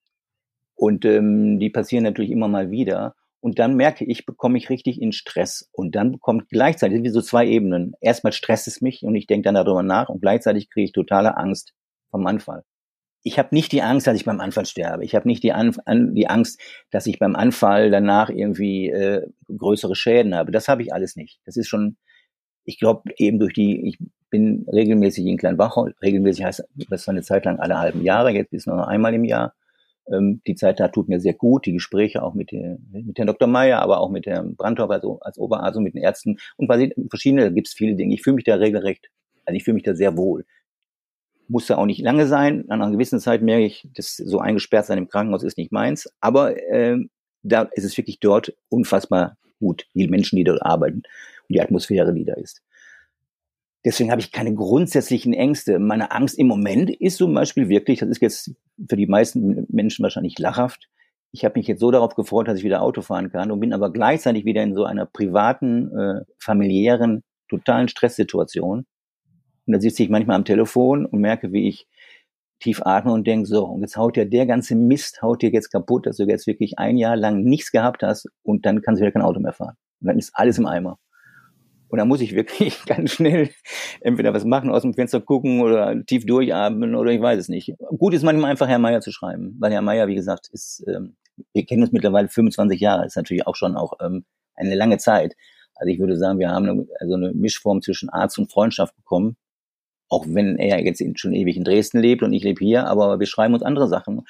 Und 0.75 1.05
ähm, 1.05 1.59
die 1.59 1.71
passieren 1.71 2.05
natürlich 2.05 2.31
immer 2.31 2.49
mal 2.49 2.71
wieder. 2.71 3.15
Und 3.41 3.59
dann 3.59 3.77
merke 3.77 4.05
ich, 4.05 4.27
bekomme 4.27 4.59
ich 4.59 4.69
richtig 4.69 5.01
in 5.01 5.13
Stress. 5.13 5.69
Und 5.73 5.95
dann 5.95 6.13
bekommt 6.13 6.49
gleichzeitig 6.49 7.03
wie 7.05 7.11
so 7.11 7.23
zwei 7.23 7.47
Ebenen. 7.47 7.93
Erstmal 8.01 8.33
stresst 8.33 8.67
es 8.67 8.81
mich 8.81 9.03
und 9.03 9.15
ich 9.15 9.27
denke 9.27 9.45
dann 9.45 9.55
darüber 9.55 9.83
nach 9.83 10.09
und 10.09 10.21
gleichzeitig 10.21 10.71
kriege 10.71 10.87
ich 10.87 10.93
totale 10.93 11.37
Angst 11.37 11.73
vom 12.11 12.27
Anfall. 12.27 12.65
Ich 13.23 13.39
habe 13.39 13.49
nicht 13.53 13.73
die 13.73 13.83
Angst, 13.83 14.07
dass 14.07 14.17
ich 14.17 14.25
beim 14.25 14.41
Anfall 14.41 14.67
sterbe. 14.67 15.05
Ich 15.05 15.15
habe 15.15 15.29
nicht 15.29 15.43
die, 15.43 15.53
An 15.53 15.75
die 16.15 16.29
Angst, 16.29 16.61
dass 16.91 17.07
ich 17.07 17.19
beim 17.19 17.37
Anfall 17.37 17.91
danach 17.91 18.31
irgendwie 18.31 18.89
äh, 18.89 19.27
größere 19.47 19.95
Schäden 19.95 20.35
habe. 20.35 20.53
Das 20.53 20.69
habe 20.69 20.83
ich 20.83 20.93
alles 20.93 21.17
nicht. 21.17 21.41
Das 21.45 21.57
ist 21.57 21.69
schon, 21.69 21.97
ich 22.65 22.79
glaube 22.79 23.11
eben 23.17 23.39
durch 23.39 23.53
die, 23.53 23.89
ich 23.89 23.99
bin 24.31 24.67
regelmäßig 24.73 25.27
in 25.27 25.37
Kleinbachau, 25.37 25.89
regelmäßig 26.03 26.45
heißt 26.45 26.65
das 26.91 27.07
war 27.07 27.13
eine 27.13 27.23
Zeit 27.23 27.45
lang 27.45 27.59
alle 27.59 27.79
halben 27.79 28.03
Jahre, 28.03 28.31
jetzt 28.31 28.51
bis 28.51 28.67
nur 28.67 28.77
noch 28.77 28.87
einmal 28.87 29.15
im 29.15 29.25
Jahr 29.25 29.55
ähm, 30.11 30.41
die 30.47 30.55
Zeit 30.55 30.81
da 30.81 30.89
tut 30.89 31.09
mir 31.09 31.21
sehr 31.21 31.35
gut. 31.35 31.67
Die 31.67 31.73
Gespräche 31.73 32.23
auch 32.23 32.35
mit, 32.35 32.53
der, 32.53 32.79
mit 32.91 33.19
Herrn 33.19 33.27
Dr. 33.27 33.49
Meyer, 33.49 33.81
aber 33.81 34.01
auch 34.01 34.11
mit 34.11 34.27
Herrn 34.27 34.57
Brandhoff 34.57 34.91
also 34.91 35.19
als 35.21 35.39
Oberarzt 35.39 35.77
und 35.77 35.85
mit 35.85 35.95
den 35.95 36.03
Ärzten 36.03 36.39
und 36.57 36.69
verschiedene, 37.11 37.43
da 37.45 37.51
gibt 37.51 37.69
es 37.69 37.75
viele 37.75 37.95
Dinge. 37.95 38.15
Ich 38.15 38.23
fühle 38.23 38.37
mich 38.37 38.45
da 38.45 38.57
regelrecht, 38.57 39.11
also 39.45 39.57
ich 39.57 39.65
fühle 39.65 39.75
mich 39.75 39.85
da 39.85 39.95
sehr 39.95 40.17
wohl. 40.17 40.45
Muss 41.49 41.67
da 41.67 41.79
auch 41.79 41.87
nicht 41.87 42.03
lange 42.03 42.27
sein. 42.27 42.67
An 42.69 42.83
einer 42.83 42.93
gewissen 42.93 43.21
Zeit 43.21 43.43
merke 43.43 43.65
ich, 43.65 43.89
dass 43.95 44.17
so 44.17 44.39
eingesperrt 44.39 44.87
sein 44.87 44.99
im 44.99 45.09
Krankenhaus 45.09 45.43
ist 45.43 45.57
nicht 45.57 45.73
meins. 45.73 46.13
Aber 46.21 46.57
äh, 46.57 46.99
da 47.43 47.63
ist 47.73 47.85
es 47.85 47.97
wirklich 47.97 48.21
dort 48.21 48.55
unfassbar 48.69 49.37
gut, 49.59 49.87
die 49.95 50.07
Menschen, 50.09 50.37
die 50.37 50.45
dort 50.45 50.63
arbeiten 50.63 50.99
und 50.99 51.55
die 51.55 51.61
Atmosphäre, 51.61 52.13
die 52.13 52.25
da 52.25 52.35
ist. 52.35 52.63
Deswegen 53.89 54.11
habe 54.11 54.21
ich 54.21 54.33
keine 54.33 54.55
grundsätzlichen 54.55 55.33
Ängste. 55.33 55.79
Meine 55.79 56.11
Angst 56.11 56.39
im 56.39 56.47
Moment 56.47 56.91
ist 56.91 57.17
zum 57.17 57.33
Beispiel 57.33 57.71
wirklich, 57.71 58.01
das 58.01 58.11
ist 58.11 58.21
jetzt 58.21 58.55
für 58.87 58.97
die 58.97 59.07
meisten 59.07 59.67
Menschen 59.71 60.03
wahrscheinlich 60.03 60.39
lachhaft. 60.39 60.91
Ich 61.33 61.43
habe 61.43 61.59
mich 61.59 61.69
jetzt 61.69 61.81
so 61.81 61.91
darauf 61.91 62.15
gefreut, 62.15 62.49
dass 62.49 62.59
ich 62.59 62.65
wieder 62.65 62.83
Auto 62.83 63.01
fahren 63.01 63.33
kann 63.33 63.51
und 63.51 63.61
bin 63.61 63.73
aber 63.73 63.91
gleichzeitig 63.91 64.45
wieder 64.45 64.63
in 64.63 64.75
so 64.75 64.85
einer 64.85 65.07
privaten, 65.07 65.91
äh, 65.97 66.21
familiären, 66.39 67.23
totalen 67.49 67.89
Stresssituation. 67.89 68.85
Und 69.67 69.73
da 69.73 69.81
sitze 69.81 70.03
ich 70.03 70.11
manchmal 70.11 70.37
am 70.37 70.45
Telefon 70.45 71.07
und 71.07 71.21
merke, 71.23 71.51
wie 71.53 71.67
ich 71.67 71.87
tief 72.61 72.83
atme 72.85 73.15
und 73.15 73.27
denke, 73.27 73.47
so, 73.47 73.65
und 73.65 73.81
jetzt 73.81 73.97
haut 73.97 74.19
ja 74.19 74.27
der 74.27 74.45
ganze 74.45 74.77
Mist, 74.77 75.23
haut 75.23 75.41
dir 75.41 75.49
jetzt 75.49 75.71
kaputt, 75.71 76.05
dass 76.05 76.19
du 76.19 76.25
jetzt 76.25 76.47
wirklich 76.47 76.79
ein 76.79 76.99
Jahr 76.99 77.17
lang 77.17 77.43
nichts 77.43 77.73
gehabt 77.73 78.03
hast 78.03 78.29
und 78.43 78.67
dann 78.67 78.83
kannst 78.83 79.01
du 79.01 79.05
wieder 79.07 79.13
kein 79.13 79.23
Auto 79.23 79.41
mehr 79.41 79.55
fahren. 79.55 79.77
Und 80.03 80.09
dann 80.09 80.19
ist 80.19 80.33
alles 80.35 80.59
im 80.59 80.67
Eimer. 80.67 80.99
Und 81.89 81.99
da 81.99 82.05
muss 82.05 82.21
ich 82.21 82.35
wirklich 82.35 82.85
ganz 82.87 83.13
schnell 83.13 83.51
entweder 84.01 84.35
was 84.35 84.45
machen, 84.45 84.71
aus 84.71 84.83
dem 84.83 84.95
Fenster 84.95 85.21
gucken 85.21 85.61
oder 85.61 86.05
tief 86.05 86.27
durchatmen 86.27 86.95
oder 86.95 87.11
ich 87.11 87.21
weiß 87.21 87.39
es 87.39 87.49
nicht. 87.49 87.75
Gut 87.97 88.15
ist 88.15 88.23
manchmal 88.23 88.51
einfach 88.51 88.69
Herr 88.69 88.79
Meier 88.79 89.01
zu 89.01 89.13
schreiben, 89.13 89.57
weil 89.59 89.73
Herr 89.73 89.83
Meier, 89.83 90.09
wie 90.09 90.15
gesagt, 90.15 90.49
ist, 90.53 90.85
ähm, 90.87 91.17
wir 91.53 91.65
kennen 91.65 91.83
uns 91.83 91.93
mittlerweile 91.93 92.29
25 92.29 92.81
Jahre, 92.81 93.07
ist 93.07 93.17
natürlich 93.17 93.47
auch 93.47 93.57
schon 93.57 93.77
auch 93.77 93.95
ähm, 94.01 94.25
eine 94.55 94.75
lange 94.75 94.99
Zeit. 94.99 95.35
Also 95.77 95.93
ich 95.93 96.01
würde 96.01 96.17
sagen, 96.17 96.39
wir 96.39 96.51
haben 96.51 96.69
eine, 96.69 96.87
also 96.99 97.15
eine 97.15 97.33
Mischform 97.33 97.81
zwischen 97.83 98.11
Arzt 98.11 98.39
und 98.39 98.51
Freundschaft 98.51 98.97
bekommen. 98.97 99.37
Auch 100.11 100.25
wenn 100.27 100.57
er 100.57 100.83
jetzt 100.83 101.03
schon 101.19 101.35
ewig 101.35 101.57
in 101.57 101.65
Dresden 101.65 101.99
lebt 102.01 102.23
und 102.23 102.33
ich 102.33 102.43
lebe 102.43 102.65
hier, 102.65 102.87
aber 102.87 103.21
wir 103.21 103.27
schreiben 103.27 103.55
uns 103.55 103.63
andere 103.63 103.89
Sachen. 103.89 104.23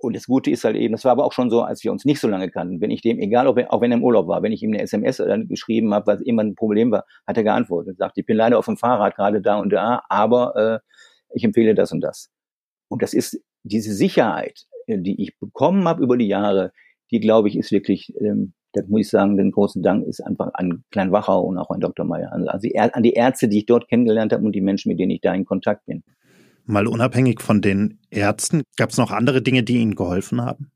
Und 0.00 0.14
das 0.14 0.26
Gute 0.26 0.50
ist 0.50 0.64
halt 0.64 0.76
eben, 0.76 0.92
das 0.92 1.04
war 1.04 1.12
aber 1.12 1.24
auch 1.24 1.32
schon 1.32 1.50
so, 1.50 1.62
als 1.62 1.82
wir 1.82 1.90
uns 1.90 2.04
nicht 2.04 2.20
so 2.20 2.28
lange 2.28 2.50
kannten. 2.50 2.80
Wenn 2.80 2.90
ich 2.90 3.02
dem, 3.02 3.18
egal 3.18 3.48
ob 3.48 3.58
er, 3.58 3.72
auch 3.72 3.80
wenn 3.80 3.90
er 3.90 3.98
im 3.98 4.04
Urlaub 4.04 4.28
war, 4.28 4.42
wenn 4.42 4.52
ich 4.52 4.62
ihm 4.62 4.70
eine 4.72 4.80
SMS 4.80 5.20
geschrieben 5.48 5.92
habe, 5.92 6.06
weil 6.06 6.22
immer 6.22 6.44
ein 6.44 6.54
Problem 6.54 6.92
war, 6.92 7.04
hat 7.26 7.36
er 7.36 7.42
geantwortet. 7.42 7.98
Sagt, 7.98 8.16
ich 8.16 8.24
bin 8.24 8.36
leider 8.36 8.58
auf 8.58 8.66
dem 8.66 8.76
Fahrrad 8.76 9.16
gerade 9.16 9.42
da 9.42 9.58
und 9.58 9.70
da, 9.70 10.02
aber 10.08 10.56
äh, 10.56 11.34
ich 11.34 11.42
empfehle 11.42 11.74
das 11.74 11.90
und 11.92 12.00
das. 12.00 12.30
Und 12.88 13.02
das 13.02 13.12
ist 13.12 13.42
diese 13.64 13.92
Sicherheit, 13.92 14.66
äh, 14.86 14.98
die 14.98 15.20
ich 15.20 15.36
bekommen 15.38 15.88
habe 15.88 16.02
über 16.02 16.16
die 16.16 16.28
Jahre, 16.28 16.72
die 17.10 17.20
glaube 17.20 17.48
ich 17.48 17.56
ist 17.56 17.72
wirklich, 17.72 18.14
ähm, 18.20 18.52
da 18.74 18.82
muss 18.86 19.00
ich 19.00 19.08
sagen, 19.08 19.36
den 19.36 19.50
großen 19.50 19.82
Dank 19.82 20.06
ist 20.06 20.20
einfach 20.20 20.50
an 20.54 20.84
Klein 20.90 21.10
Wachau 21.10 21.42
und 21.42 21.58
auch 21.58 21.70
an 21.70 21.80
Dr. 21.80 22.04
Meyer, 22.04 22.32
also 22.32 22.68
an 22.74 23.02
die 23.02 23.14
Ärzte, 23.14 23.48
die 23.48 23.58
ich 23.58 23.66
dort 23.66 23.88
kennengelernt 23.88 24.32
habe 24.32 24.44
und 24.44 24.52
die 24.52 24.60
Menschen, 24.60 24.90
mit 24.90 25.00
denen 25.00 25.10
ich 25.10 25.22
da 25.22 25.34
in 25.34 25.44
Kontakt 25.44 25.86
bin. 25.86 26.04
Mal 26.68 26.86
unabhängig 26.86 27.40
von 27.40 27.62
den 27.62 27.98
Ärzten, 28.10 28.62
gab 28.76 28.90
es 28.90 28.98
noch 28.98 29.10
andere 29.10 29.40
Dinge, 29.40 29.62
die 29.62 29.78
Ihnen 29.78 29.94
geholfen 29.94 30.42
haben? 30.42 30.70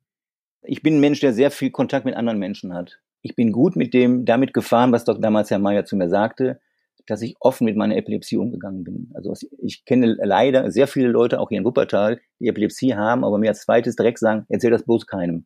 Ich 0.62 0.82
bin 0.82 0.96
ein 0.96 1.00
Mensch, 1.00 1.20
der 1.20 1.34
sehr 1.34 1.50
viel 1.50 1.70
Kontakt 1.70 2.06
mit 2.06 2.16
anderen 2.16 2.38
Menschen 2.38 2.72
hat. 2.72 3.00
Ich 3.20 3.36
bin 3.36 3.52
gut 3.52 3.76
mit 3.76 3.92
dem, 3.92 4.24
damit 4.24 4.54
gefahren, 4.54 4.90
was 4.90 5.04
doch 5.04 5.20
damals 5.20 5.50
Herr 5.50 5.58
Mayer 5.58 5.84
zu 5.84 5.96
mir 5.96 6.08
sagte, 6.08 6.60
dass 7.04 7.20
ich 7.20 7.36
offen 7.40 7.66
mit 7.66 7.76
meiner 7.76 7.94
Epilepsie 7.98 8.38
umgegangen 8.38 8.84
bin. 8.84 9.10
Also 9.12 9.34
ich 9.58 9.84
kenne 9.84 10.16
leider 10.18 10.70
sehr 10.70 10.86
viele 10.86 11.08
Leute, 11.08 11.38
auch 11.38 11.50
hier 11.50 11.58
in 11.58 11.64
Wuppertal, 11.66 12.22
die 12.40 12.48
Epilepsie 12.48 12.94
haben, 12.94 13.22
aber 13.22 13.36
mir 13.36 13.50
als 13.50 13.60
zweites 13.60 13.94
direkt 13.94 14.18
sagen, 14.18 14.46
erzähl 14.48 14.70
das 14.70 14.84
bloß 14.84 15.06
keinem. 15.06 15.44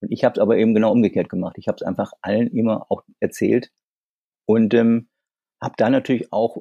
Und 0.00 0.12
ich 0.12 0.22
habe 0.22 0.34
es 0.34 0.38
aber 0.38 0.58
eben 0.58 0.74
genau 0.74 0.92
umgekehrt 0.92 1.30
gemacht. 1.30 1.56
Ich 1.58 1.66
habe 1.66 1.76
es 1.76 1.82
einfach 1.82 2.12
allen 2.20 2.48
immer 2.48 2.84
auch 2.90 3.04
erzählt. 3.20 3.70
Und 4.44 4.74
ähm, 4.74 5.08
habe 5.62 5.76
da 5.78 5.88
natürlich 5.88 6.30
auch 6.30 6.58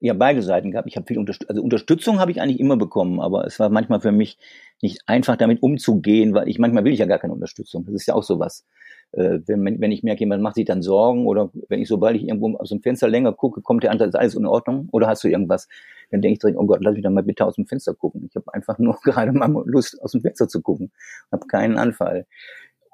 ja 0.00 0.14
beide 0.14 0.42
Seiten 0.42 0.70
gehabt. 0.70 0.88
Ich 0.88 0.96
habe 0.96 1.06
viel 1.06 1.18
Unterstützung, 1.18 1.50
also 1.50 1.62
Unterstützung 1.62 2.18
habe 2.18 2.30
ich 2.30 2.40
eigentlich 2.40 2.58
immer 2.58 2.76
bekommen, 2.76 3.20
aber 3.20 3.46
es 3.46 3.60
war 3.60 3.68
manchmal 3.68 4.00
für 4.00 4.12
mich 4.12 4.38
nicht 4.82 5.02
einfach 5.06 5.36
damit 5.36 5.62
umzugehen, 5.62 6.34
weil 6.34 6.48
ich 6.48 6.58
manchmal 6.58 6.84
will 6.84 6.92
ich 6.92 6.98
ja 6.98 7.06
gar 7.06 7.18
keine 7.18 7.34
Unterstützung. 7.34 7.84
Das 7.84 7.94
ist 7.94 8.06
ja 8.06 8.14
auch 8.14 8.22
sowas. 8.22 8.66
Äh, 9.12 9.40
wenn, 9.46 9.80
wenn 9.80 9.92
ich 9.92 10.02
merke, 10.02 10.20
jemand 10.20 10.42
macht 10.42 10.54
sich 10.54 10.64
dann 10.64 10.82
Sorgen 10.82 11.26
oder 11.26 11.50
wenn 11.68 11.80
ich 11.80 11.88
sobald 11.88 12.16
ich 12.16 12.26
irgendwo 12.26 12.56
aus 12.56 12.70
dem 12.70 12.80
Fenster 12.80 13.08
länger 13.08 13.32
gucke, 13.32 13.60
kommt 13.60 13.82
der 13.82 13.90
andere, 13.90 14.08
ist 14.08 14.14
alles 14.14 14.34
in 14.34 14.46
Ordnung 14.46 14.88
oder 14.90 15.06
hast 15.06 15.22
du 15.22 15.28
irgendwas? 15.28 15.68
Dann 16.10 16.22
denke 16.22 16.34
ich 16.34 16.38
direkt, 16.38 16.58
oh 16.58 16.66
Gott, 16.66 16.82
lass 16.82 16.94
mich 16.94 17.02
doch 17.02 17.10
mal 17.10 17.22
bitte 17.22 17.44
aus 17.44 17.56
dem 17.56 17.66
Fenster 17.66 17.94
gucken. 17.94 18.26
Ich 18.28 18.36
habe 18.36 18.52
einfach 18.54 18.78
nur 18.78 18.98
gerade 19.04 19.32
mal 19.32 19.50
Lust, 19.66 20.00
aus 20.02 20.12
dem 20.12 20.22
Fenster 20.22 20.48
zu 20.48 20.62
gucken. 20.62 20.90
Habe 21.30 21.46
keinen 21.46 21.76
Anfall. 21.76 22.26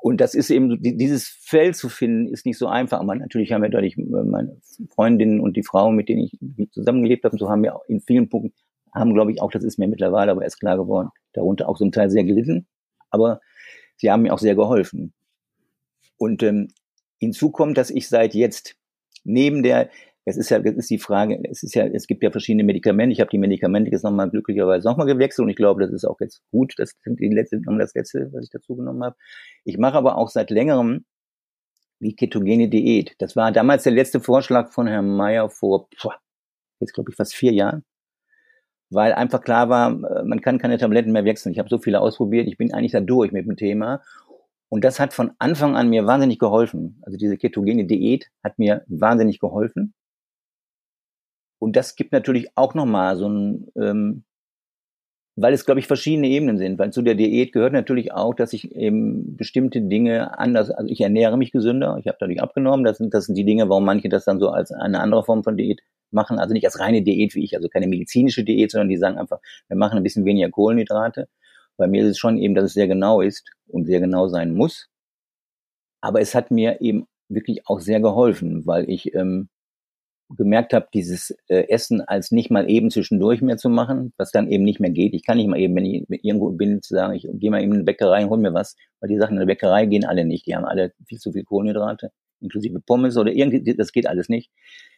Und 0.01 0.21
das 0.21 0.35
ist 0.35 0.51
eben, 0.51 0.81
dieses 0.81 1.27
Feld 1.27 1.77
zu 1.77 1.89
finden, 1.89 2.33
ist 2.33 2.47
nicht 2.47 2.59
so 2.59 2.67
einfach. 2.67 3.01
Aber 3.01 3.15
natürlich 3.15 3.53
haben 3.53 3.63
wir 3.63 3.71
dadurch, 3.71 3.97
äh, 3.97 4.03
meine 4.03 4.61
Freundinnen 4.95 5.41
und 5.41 5.57
die 5.57 5.63
Frauen, 5.63 5.97
mit 5.97 6.09
denen 6.09 6.23
ich 6.23 6.71
zusammengelebt 6.71 7.25
habe, 7.25 7.37
so 7.39 7.49
haben 7.49 7.63
wir 7.63 7.81
in 7.89 8.01
vielen 8.01 8.29
Punkten, 8.29 8.55
haben, 8.95 9.15
glaube 9.15 9.33
ich, 9.33 9.43
auch, 9.43 9.51
das 9.51 9.65
ist 9.65 9.79
mir 9.79 9.89
mittlerweile 9.89 10.31
aber 10.31 10.43
erst 10.43 10.61
klar 10.61 10.77
geworden, 10.77 11.11
darunter 11.33 11.69
auch 11.69 11.77
zum 11.77 11.93
Teil 11.93 12.11
sehr 12.11 12.25
gelitten. 12.25 12.67
Aber 13.11 13.41
sie 13.97 14.11
haben 14.11 14.23
mir 14.23 14.33
auch 14.33 14.39
sehr 14.39 14.55
geholfen. 14.55 15.13
Und 16.19 16.43
ähm, 16.43 16.69
hinzu 17.19 17.51
kommt, 17.51 17.77
dass 17.77 17.91
ich 17.91 18.09
seit 18.09 18.35
jetzt 18.35 18.77
neben 19.25 19.63
der 19.63 19.91
es 20.29 20.37
ist 20.37 20.51
ja, 20.51 20.59
es 20.59 20.75
ist 20.75 20.91
die 20.91 20.99
Frage, 20.99 21.41
es 21.49 21.63
ist 21.63 21.77
ja, 21.77 21.87
es 21.87 22.09
gibt 22.09 22.25
ja 22.25 22.33
verschiedene 22.33 22.65
Medikamente. 22.65 23.13
Ich 23.13 23.21
habe 23.21 23.31
die 23.31 23.39
Medikamente 23.39 23.93
jetzt 23.93 24.03
nochmal 24.03 24.29
glücklicherweise 24.29 24.87
nochmal 24.89 25.07
gewechselt 25.07 25.45
und 25.45 25.51
ich 25.51 25.57
glaube, 25.57 25.81
das 25.81 25.93
ist 25.93 26.05
auch 26.05 26.19
jetzt 26.21 26.43
gut. 26.51 26.75
Das 26.79 26.95
sind 27.05 27.21
die 27.21 27.29
letzte, 27.29 27.61
das 27.79 27.95
letzte, 27.95 28.29
was 28.33 28.45
ich 28.45 28.51
dazu 28.51 28.75
genommen 28.75 29.05
habe. 29.05 29.17
Ich 29.65 29.79
mache 29.79 29.95
aber 29.95 30.19
auch 30.19 30.29
seit 30.29 30.51
längerem 30.51 31.05
die 32.01 32.17
ketogene 32.17 32.69
Diät. 32.69 33.15
Das 33.19 33.37
war 33.37 33.53
damals 33.53 33.85
der 33.85 33.93
letzte 33.93 34.21
Vorschlag 34.21 34.73
von 34.73 34.89
Herrn 34.89 35.17
Mayer 35.17 35.49
vor, 35.49 35.89
jetzt 36.81 36.93
glaube 36.93 37.11
ich 37.11 37.17
fast 37.17 37.35
vier 37.35 37.53
Jahren, 37.53 37.85
weil 38.91 39.13
einfach 39.13 39.43
klar 39.43 39.69
war, 39.69 39.91
äh, 39.93 40.25
man 40.25 40.41
kann 40.41 40.59
keine 40.59 40.77
Tabletten 40.77 41.13
mehr 41.13 41.25
wechseln. 41.25 41.53
Ich 41.53 41.61
habe 41.61 41.69
so 41.69 41.79
viele 41.79 42.01
ausprobiert, 42.01 42.49
ich 42.49 42.59
bin 42.59 42.75
eigentlich 42.75 42.93
da 42.93 43.01
durch 43.01 43.31
mit 43.31 43.47
dem 43.47 43.57
Thema. 43.57 44.03
Und 44.69 44.83
das 44.83 44.99
hat 44.99 45.15
von 45.15 45.31
Anfang 45.39 45.77
an 45.77 45.89
mir 45.89 46.05
wahnsinnig 46.07 46.41
geholfen. 46.41 47.01
Also 47.03 47.17
diese 47.17 47.37
ketogene 47.37 47.85
Diät 47.87 48.29
hat 48.43 48.59
mir 48.59 48.85
wahnsinnig 48.89 49.39
geholfen. 49.39 49.95
Und 51.59 51.77
das 51.77 51.97
gibt 51.97 52.13
natürlich 52.13 52.49
auch 52.57 52.75
nochmal 52.75 53.17
so 53.17 53.29
ein, 53.29 53.69
ähm, 53.77 54.25
weil 55.37 55.53
es, 55.53 55.67
glaube 55.67 55.81
ich, 55.81 55.87
verschiedene 55.87 56.29
Ebenen 56.29 56.57
sind. 56.59 56.79
Weil 56.79 56.93
zu 56.93 57.03
der 57.03 57.15
Diät 57.15 57.53
gehört 57.53 57.73
natürlich 57.73 58.13
auch, 58.13 58.35
dass 58.35 58.53
ich 58.53 58.75
eben 58.75 59.37
bestimmte 59.37 59.83
Dinge 59.83 60.39
anders, 60.39 60.71
also 60.71 60.91
ich 60.91 61.01
ernähre 61.01 61.37
mich 61.37 61.53
gesünder, 61.53 61.99
ich 62.01 62.09
habe 62.09 62.17
dadurch 62.19 62.41
abgenommen. 62.41 62.85
Das 62.85 62.99
sind, 62.99 63.13
das 63.13 63.27
sind 63.27 63.37
die 63.37 63.45
Dinge, 63.45 63.69
warum 63.69 63.85
manche 63.85 64.09
das 64.09 64.25
dann 64.25 64.41
so 64.41 64.49
als 64.49 64.73
eine 64.73 65.01
andere 65.01 65.25
Form 65.25 65.45
von 65.45 65.57
Diät 65.57 65.83
machen. 66.11 66.39
Also 66.39 66.55
nicht 66.55 66.65
als 66.65 66.81
reine 66.81 67.03
Diät 67.03 67.35
wie 67.35 67.45
ich, 67.45 67.55
also 67.57 67.69
keine 67.69 67.87
medizinische 67.87 68.45
Diät, 68.45 68.71
sondern 68.71 68.89
die 68.89 68.97
sagen 68.97 69.19
einfach, 69.19 69.41
wir 69.69 69.77
machen 69.77 69.99
ein 69.99 70.03
bisschen 70.03 70.25
weniger 70.25 70.51
Kohlenhydrate. 70.51 71.29
Bei 71.77 71.87
mir 71.87 72.03
ist 72.05 72.13
es 72.13 72.19
schon 72.19 72.39
eben, 72.39 72.55
dass 72.55 72.65
es 72.65 72.75
sehr 72.75 72.89
genau 72.89 73.21
ist 73.21 73.51
und 73.69 73.87
sehr 73.87 74.01
genau 74.01 74.29
sein 74.29 74.55
muss. 74.55 74.89
Aber 76.01 76.21
es 76.21 76.35
hat 76.35 76.51
mir 76.51 76.81
eben 76.81 77.07
wirklich 77.29 77.67
auch 77.67 77.81
sehr 77.81 78.01
geholfen, 78.01 78.67
weil 78.67 78.89
ich 78.89 79.15
ähm, 79.15 79.49
gemerkt 80.31 80.73
habe, 80.73 80.89
dieses 80.93 81.31
äh, 81.49 81.69
Essen 81.69 82.01
als 82.01 82.33
nicht 82.33 82.51
mal 82.51 82.69
eben 82.69 82.91
zwischendurch 82.91 83.43
mehr 83.43 83.57
zu 83.57 83.69
machen, 83.69 84.13
was 84.17 84.33
dann 84.33 84.49
eben 84.49 84.65
nicht 84.65 84.81
mehr 84.81 84.91
geht. 84.91 85.15
Ich 85.15 85.25
kann 85.25 85.37
nicht 85.37 85.49
mal 85.49 85.59
eben, 85.59 85.77
wenn 85.77 85.85
ich 85.85 86.05
irgendwo 86.25 86.51
bin, 86.51 86.83
zu 86.83 86.95
sagen, 86.95 87.15
ich 87.15 87.29
gehe 87.35 87.51
mal 87.51 87.63
eben 87.63 87.73
in 87.73 87.79
eine 87.79 87.85
Bäckerei 87.85 88.25
und 88.25 88.31
hol 88.31 88.39
mir 88.39 88.55
was, 88.55 88.77
weil 89.01 89.09
die 89.09 89.19
Sachen 89.19 89.35
in 89.35 89.41
der 89.41 89.47
Bäckerei 89.47 89.87
gehen 89.87 90.05
alle 90.05 90.25
nicht. 90.25 90.47
Die 90.47 90.57
haben 90.57 90.65
alle 90.65 90.93
viel 91.07 91.19
zu 91.19 91.33
viel 91.33 91.45
Kohlenhydrate, 91.45 92.11
inklusive 92.41 92.81
Pommes 92.81 93.17
oder 93.17 93.33
irgendwie, 93.33 93.75
das 93.77 93.93
geht 93.93 94.09
alles 94.09 94.29
nicht. 94.29 94.51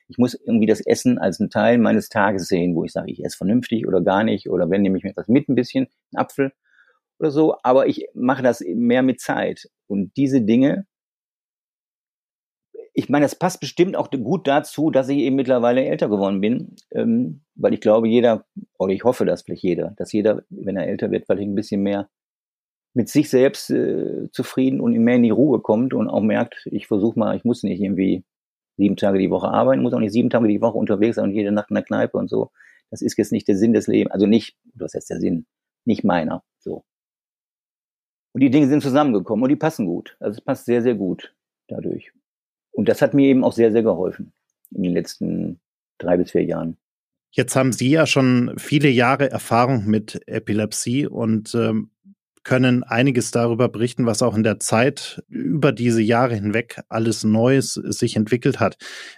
Ich 0.08 0.16
muss 0.16 0.34
irgendwie 0.34 0.66
das 0.66 0.80
Essen 0.80 1.18
als 1.18 1.40
einen 1.40 1.50
Teil 1.50 1.76
meines 1.76 2.08
Tages 2.08 2.48
sehen, 2.48 2.74
wo 2.74 2.84
ich 2.84 2.92
sage, 2.92 3.12
ich 3.12 3.22
esse 3.22 3.36
vernünftig 3.36 3.86
oder 3.86 4.00
gar 4.00 4.24
nicht 4.24 4.48
oder 4.48 4.70
wenn 4.70 4.80
nehme 4.80 4.96
ich 4.96 5.04
mir 5.04 5.10
etwas 5.10 5.28
mit, 5.28 5.48
ein 5.48 5.54
bisschen, 5.54 5.88
einen 6.12 6.22
Apfel 6.22 6.52
oder 7.18 7.30
so, 7.30 7.56
aber 7.62 7.86
ich 7.86 8.06
mache 8.14 8.42
das 8.42 8.62
mehr 8.74 9.02
mit 9.02 9.20
Zeit. 9.20 9.68
Und 9.86 10.16
diese 10.16 10.40
Dinge 10.40 10.86
ich 12.98 13.08
meine, 13.08 13.24
das 13.24 13.36
passt 13.36 13.60
bestimmt 13.60 13.94
auch 13.94 14.10
gut 14.10 14.48
dazu, 14.48 14.90
dass 14.90 15.08
ich 15.08 15.18
eben 15.18 15.36
mittlerweile 15.36 15.84
älter 15.84 16.08
geworden 16.08 16.40
bin, 16.40 16.74
ähm, 16.90 17.42
weil 17.54 17.72
ich 17.72 17.80
glaube, 17.80 18.08
jeder, 18.08 18.44
oder 18.76 18.92
ich 18.92 19.04
hoffe, 19.04 19.24
dass 19.24 19.42
vielleicht 19.42 19.62
jeder, 19.62 19.94
dass 19.96 20.12
jeder, 20.12 20.42
wenn 20.50 20.76
er 20.76 20.88
älter 20.88 21.12
wird, 21.12 21.26
vielleicht 21.26 21.48
ein 21.48 21.54
bisschen 21.54 21.84
mehr 21.84 22.08
mit 22.94 23.08
sich 23.08 23.30
selbst 23.30 23.70
äh, 23.70 24.28
zufrieden 24.32 24.80
und 24.80 24.98
mehr 24.98 25.14
in 25.14 25.22
die 25.22 25.30
Ruhe 25.30 25.60
kommt 25.60 25.94
und 25.94 26.08
auch 26.08 26.22
merkt, 26.22 26.66
ich 26.72 26.88
versuche 26.88 27.16
mal, 27.16 27.36
ich 27.36 27.44
muss 27.44 27.62
nicht 27.62 27.80
irgendwie 27.80 28.24
sieben 28.76 28.96
Tage 28.96 29.20
die 29.20 29.30
Woche 29.30 29.46
arbeiten, 29.46 29.82
muss 29.82 29.92
auch 29.92 30.00
nicht 30.00 30.12
sieben 30.12 30.30
Tage 30.30 30.48
die 30.48 30.60
Woche 30.60 30.76
unterwegs 30.76 31.14
sein 31.14 31.26
und 31.26 31.34
jede 31.36 31.52
Nacht 31.52 31.70
in 31.70 31.76
der 31.76 31.84
Kneipe 31.84 32.18
und 32.18 32.28
so. 32.28 32.50
Das 32.90 33.00
ist 33.00 33.16
jetzt 33.16 33.30
nicht 33.30 33.46
der 33.46 33.56
Sinn 33.56 33.74
des 33.74 33.86
Lebens, 33.86 34.12
also 34.12 34.26
nicht, 34.26 34.56
was 34.74 34.94
heißt 34.94 35.10
der 35.10 35.20
Sinn, 35.20 35.46
nicht 35.84 36.02
meiner, 36.02 36.42
so. 36.58 36.82
Und 38.32 38.40
die 38.40 38.50
Dinge 38.50 38.66
sind 38.66 38.82
zusammengekommen 38.82 39.44
und 39.44 39.50
die 39.50 39.56
passen 39.56 39.86
gut. 39.86 40.16
Also 40.18 40.38
es 40.38 40.44
passt 40.44 40.64
sehr, 40.64 40.82
sehr 40.82 40.96
gut 40.96 41.32
dadurch. 41.68 42.12
Und 42.78 42.88
das 42.88 43.02
hat 43.02 43.12
mir 43.12 43.26
eben 43.26 43.42
auch 43.42 43.54
sehr, 43.54 43.72
sehr 43.72 43.82
geholfen 43.82 44.32
in 44.70 44.84
den 44.84 44.92
letzten 44.92 45.58
drei 45.98 46.16
bis 46.16 46.30
vier 46.30 46.44
Jahren. 46.44 46.76
Jetzt 47.32 47.56
haben 47.56 47.72
Sie 47.72 47.90
ja 47.90 48.06
schon 48.06 48.54
viele 48.56 48.88
Jahre 48.88 49.32
Erfahrung 49.32 49.86
mit 49.86 50.22
Epilepsie 50.28 51.08
und 51.08 51.56
ähm, 51.56 51.90
können 52.44 52.84
einiges 52.84 53.32
darüber 53.32 53.68
berichten, 53.68 54.06
was 54.06 54.22
auch 54.22 54.36
in 54.36 54.44
der 54.44 54.60
Zeit 54.60 55.24
über 55.28 55.72
diese 55.72 56.00
Jahre 56.00 56.36
hinweg 56.36 56.80
alles 56.88 57.24
Neues 57.24 57.74
sich 57.74 58.14
entwickelt 58.14 58.60
hat. 58.60 58.76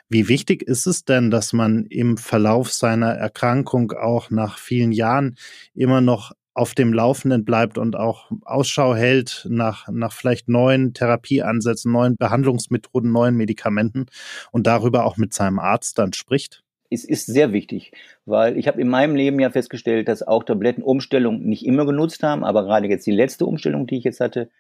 Wie 0.09 0.29
wichtig 0.29 0.63
ist 0.63 0.87
es 0.87 1.05
denn, 1.05 1.31
dass 1.31 1.53
man 1.53 1.85
im 1.85 2.17
Verlauf 2.17 2.73
seiner 2.73 3.11
Erkrankung 3.11 3.93
auch 3.93 4.31
nach 4.31 4.57
vielen 4.57 4.91
Jahren 4.91 5.37
immer 5.75 6.01
noch 6.01 6.33
auf 6.55 6.75
dem 6.75 6.93
Laufenden 6.93 7.45
bleibt 7.45 7.79
und 7.79 7.97
auch 7.97 8.31
Ausschau 8.45 8.95
hält 8.95 9.47
nach, 9.49 9.89
nach 9.89 10.13
vielleicht 10.13 10.49
neuen 10.49 10.95
Therapieansätzen, 10.95 11.93
neuen 11.93 12.17
Behandlungsmethoden, 12.17 13.11
neuen 13.11 13.37
Medikamenten 13.37 14.07
und 14.51 14.67
darüber 14.67 15.05
auch 15.05 15.17
mit 15.17 15.33
seinem 15.33 15.59
Arzt 15.59 15.99
dann 15.99 16.13
spricht? 16.13 16.63
Es 16.93 17.05
ist 17.05 17.27
sehr 17.27 17.53
wichtig, 17.53 17.93
weil 18.25 18.59
ich 18.59 18.67
habe 18.67 18.81
in 18.81 18.89
meinem 18.89 19.15
Leben 19.15 19.39
ja 19.39 19.51
festgestellt, 19.51 20.09
dass 20.09 20.27
auch 20.27 20.43
Tablettenumstellungen 20.43 21.43
nicht 21.43 21.65
immer 21.65 21.87
genutzt 21.87 22.25
haben, 22.25 22.43
aber 22.43 22.65
gerade 22.65 22.89
jetzt 22.89 23.07
die 23.07 23.13
letzte 23.13 23.47
Umstellung, 23.47 23.87
die 23.87 23.99
ich 23.99 24.05
jetzt 24.05 24.19
hatte, 24.19 24.51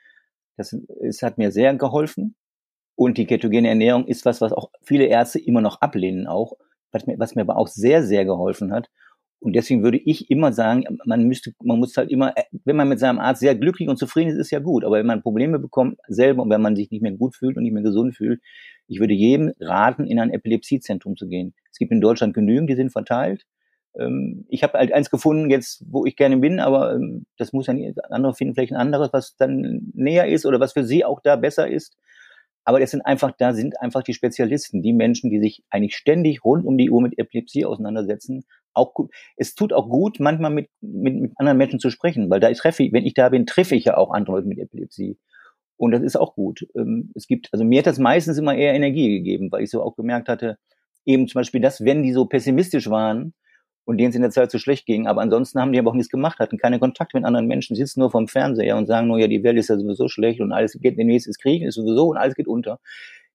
das, 0.57 0.76
es 1.03 1.22
hat 1.22 1.38
mir 1.38 1.50
sehr 1.50 1.74
geholfen. 1.74 2.37
Und 2.94 3.16
die 3.16 3.26
ketogene 3.26 3.68
Ernährung 3.68 4.07
ist 4.07 4.26
was, 4.26 4.40
was 4.40 4.53
auch 4.53 4.70
viele 4.83 5.07
Ärzte 5.07 5.38
immer 5.38 5.62
noch 5.62 5.81
ablehnen 5.81 6.26
auch, 6.26 6.53
was 6.92 7.07
mir, 7.07 7.18
was 7.18 7.35
mir 7.35 7.42
aber 7.42 7.57
auch 7.57 7.68
sehr, 7.68 8.05
sehr 8.05 8.24
geholfen 8.24 8.72
hat. 8.72 8.90
Und 9.40 9.55
deswegen 9.55 9.83
würde 9.83 9.98
ich 9.98 10.31
immer 10.31 10.53
sagen, 10.53 10.85
man 11.07 11.24
müsste, 11.24 11.53
man 11.62 11.79
muss 11.79 11.96
halt 11.96 12.11
immer, 12.11 12.37
äh, 12.37 12.42
wenn 12.64 12.76
man 12.76 12.88
mit 12.88 13.00
seinem 13.00 13.18
Arzt 13.18 13.40
sehr 13.40 13.55
glücklich 13.55 13.88
und 13.88 13.96
zufrieden 13.96 14.31
ist, 14.31 14.37
ist 14.37 14.50
ja 14.50 14.59
gut. 14.59 14.85
Aber 14.85 14.98
wenn 14.98 15.07
man 15.07 15.22
Probleme 15.22 15.59
bekommt 15.59 15.98
selber 16.09 16.42
und 16.42 16.50
wenn 16.50 16.61
man 16.61 16.76
sich 16.76 16.90
nicht 16.90 17.03
mehr 17.03 17.12
gut 17.12 17.35
fühlt 17.35 17.57
und 17.57 17.62
nicht 17.62 17.72
mehr 17.72 17.83
gesund 17.83 18.14
fühlt, 18.14 18.42
ich 18.87 19.00
würde 19.00 19.14
jedem 19.14 19.53
raten, 19.59 20.07
in 20.07 20.20
ein 20.20 20.31
Epilepsiezentrum 20.31 21.16
zu 21.16 21.26
gehen. 21.26 21.55
Es 21.70 21.79
gibt 21.79 21.90
in 21.90 22.03
Deutschland 22.03 22.35
genügend, 22.35 22.68
die 22.68 22.74
sind 22.74 22.90
verteilt. 22.90 23.46
Ähm, 23.98 24.44
ich 24.48 24.62
habe 24.62 24.79
halt 24.79 24.92
eins 24.92 25.11
gefunden 25.11 25.50
jetzt, 25.50 25.85
wo 25.88 26.05
ich 26.05 26.16
gerne 26.16 26.37
bin, 26.37 26.61
aber 26.61 26.94
ähm, 26.94 27.24
das 27.38 27.53
muss 27.55 27.66
ja 27.66 27.72
nicht, 27.72 27.98
andere 28.11 28.35
finden 28.35 28.55
vielleicht 28.55 28.72
ein 28.72 28.81
anderes, 28.81 29.12
was 29.12 29.37
dann 29.37 29.90
näher 29.94 30.29
ist 30.29 30.44
oder 30.44 30.61
was 30.61 30.74
für 30.74 30.85
sie 30.85 31.05
auch 31.05 31.20
da 31.22 31.37
besser 31.37 31.66
ist. 31.68 31.96
Aber 32.64 32.79
das 32.79 32.90
sind 32.90 33.00
einfach, 33.03 33.33
da 33.38 33.55
sind 33.55 33.81
einfach 33.81 34.03
die 34.03 34.12
Spezialisten, 34.12 34.83
die 34.83 34.92
Menschen, 34.92 35.31
die 35.31 35.40
sich 35.40 35.64
eigentlich 35.70 35.96
ständig 35.96 36.44
rund 36.44 36.64
um 36.66 36.76
die 36.76 36.90
Uhr 36.90 37.00
mit 37.00 37.18
Epilepsie 37.18 37.64
auseinandersetzen, 37.64 38.44
auch 38.74 38.94
gut, 38.94 39.11
es 39.37 39.54
tut 39.54 39.72
auch 39.72 39.88
gut, 39.88 40.20
manchmal 40.20 40.50
mit, 40.50 40.68
mit, 40.80 41.14
mit 41.14 41.33
anderen 41.37 41.59
Menschen 41.59 41.80
zu 41.80 41.90
sprechen, 41.90 42.30
weil 42.30 42.40
da 42.40 42.52
treffe 42.52 42.83
ich, 42.83 42.92
wenn 42.92 43.04
ich 43.04 43.14
da 43.14 43.28
bin, 43.28 43.46
treffe 43.46 43.74
ich 43.74 43.85
ja 43.85 43.96
auch 43.96 44.12
andere 44.12 44.37
Leute 44.37 44.48
mit 44.48 44.59
Epilepsie. 44.59 45.18
Und 45.76 45.92
das 45.92 46.02
ist 46.02 46.16
auch 46.16 46.35
gut. 46.35 46.66
Ähm, 46.76 47.11
es 47.14 47.26
gibt, 47.26 47.48
also 47.52 47.64
mir 47.64 47.78
hat 47.78 47.87
das 47.87 47.98
meistens 47.98 48.37
immer 48.37 48.54
eher 48.54 48.74
Energie 48.74 49.09
gegeben, 49.18 49.50
weil 49.50 49.62
ich 49.62 49.70
so 49.70 49.83
auch 49.83 49.96
gemerkt 49.96 50.28
hatte, 50.28 50.59
eben 51.06 51.26
zum 51.26 51.40
Beispiel 51.40 51.61
das, 51.61 51.85
wenn 51.85 52.02
die 52.02 52.12
so 52.12 52.26
pessimistisch 52.26 52.90
waren 52.90 53.33
und 53.85 53.98
denen 53.98 54.11
es 54.11 54.16
in 54.16 54.22
der 54.22 54.30
Zeit 54.30 54.50
so 54.50 54.59
schlecht 54.59 54.87
ging, 54.87 55.06
aber 55.06 55.22
ansonsten 55.22 55.59
haben 55.59 55.72
die 55.72 55.78
aber 55.78 55.90
auch 55.90 55.94
nichts 55.94 56.11
gemacht, 56.11 56.38
hatten 56.38 56.59
keine 56.59 56.78
Kontakt 56.78 57.14
mit 57.14 57.24
anderen 57.24 57.46
Menschen, 57.46 57.76
sitzen 57.76 58.00
nur 58.00 58.11
vom 58.11 58.28
Fernseher 58.28 58.76
und 58.76 58.87
sagen 58.87 59.09
nur, 59.09 59.18
ja, 59.18 59.26
die 59.26 59.42
Welt 59.42 59.59
ist 59.59 59.68
ja 59.68 59.78
sowieso 59.78 60.09
schlecht 60.09 60.40
und 60.40 60.52
alles 60.52 60.78
geht, 60.80 60.98
demnächst 60.98 61.26
ist 61.26 61.40
Krieg, 61.40 61.62
ist 61.62 61.76
sowieso 61.76 62.09
und 62.09 62.18
alles 62.18 62.35
geht 62.35 62.46
unter. 62.46 62.78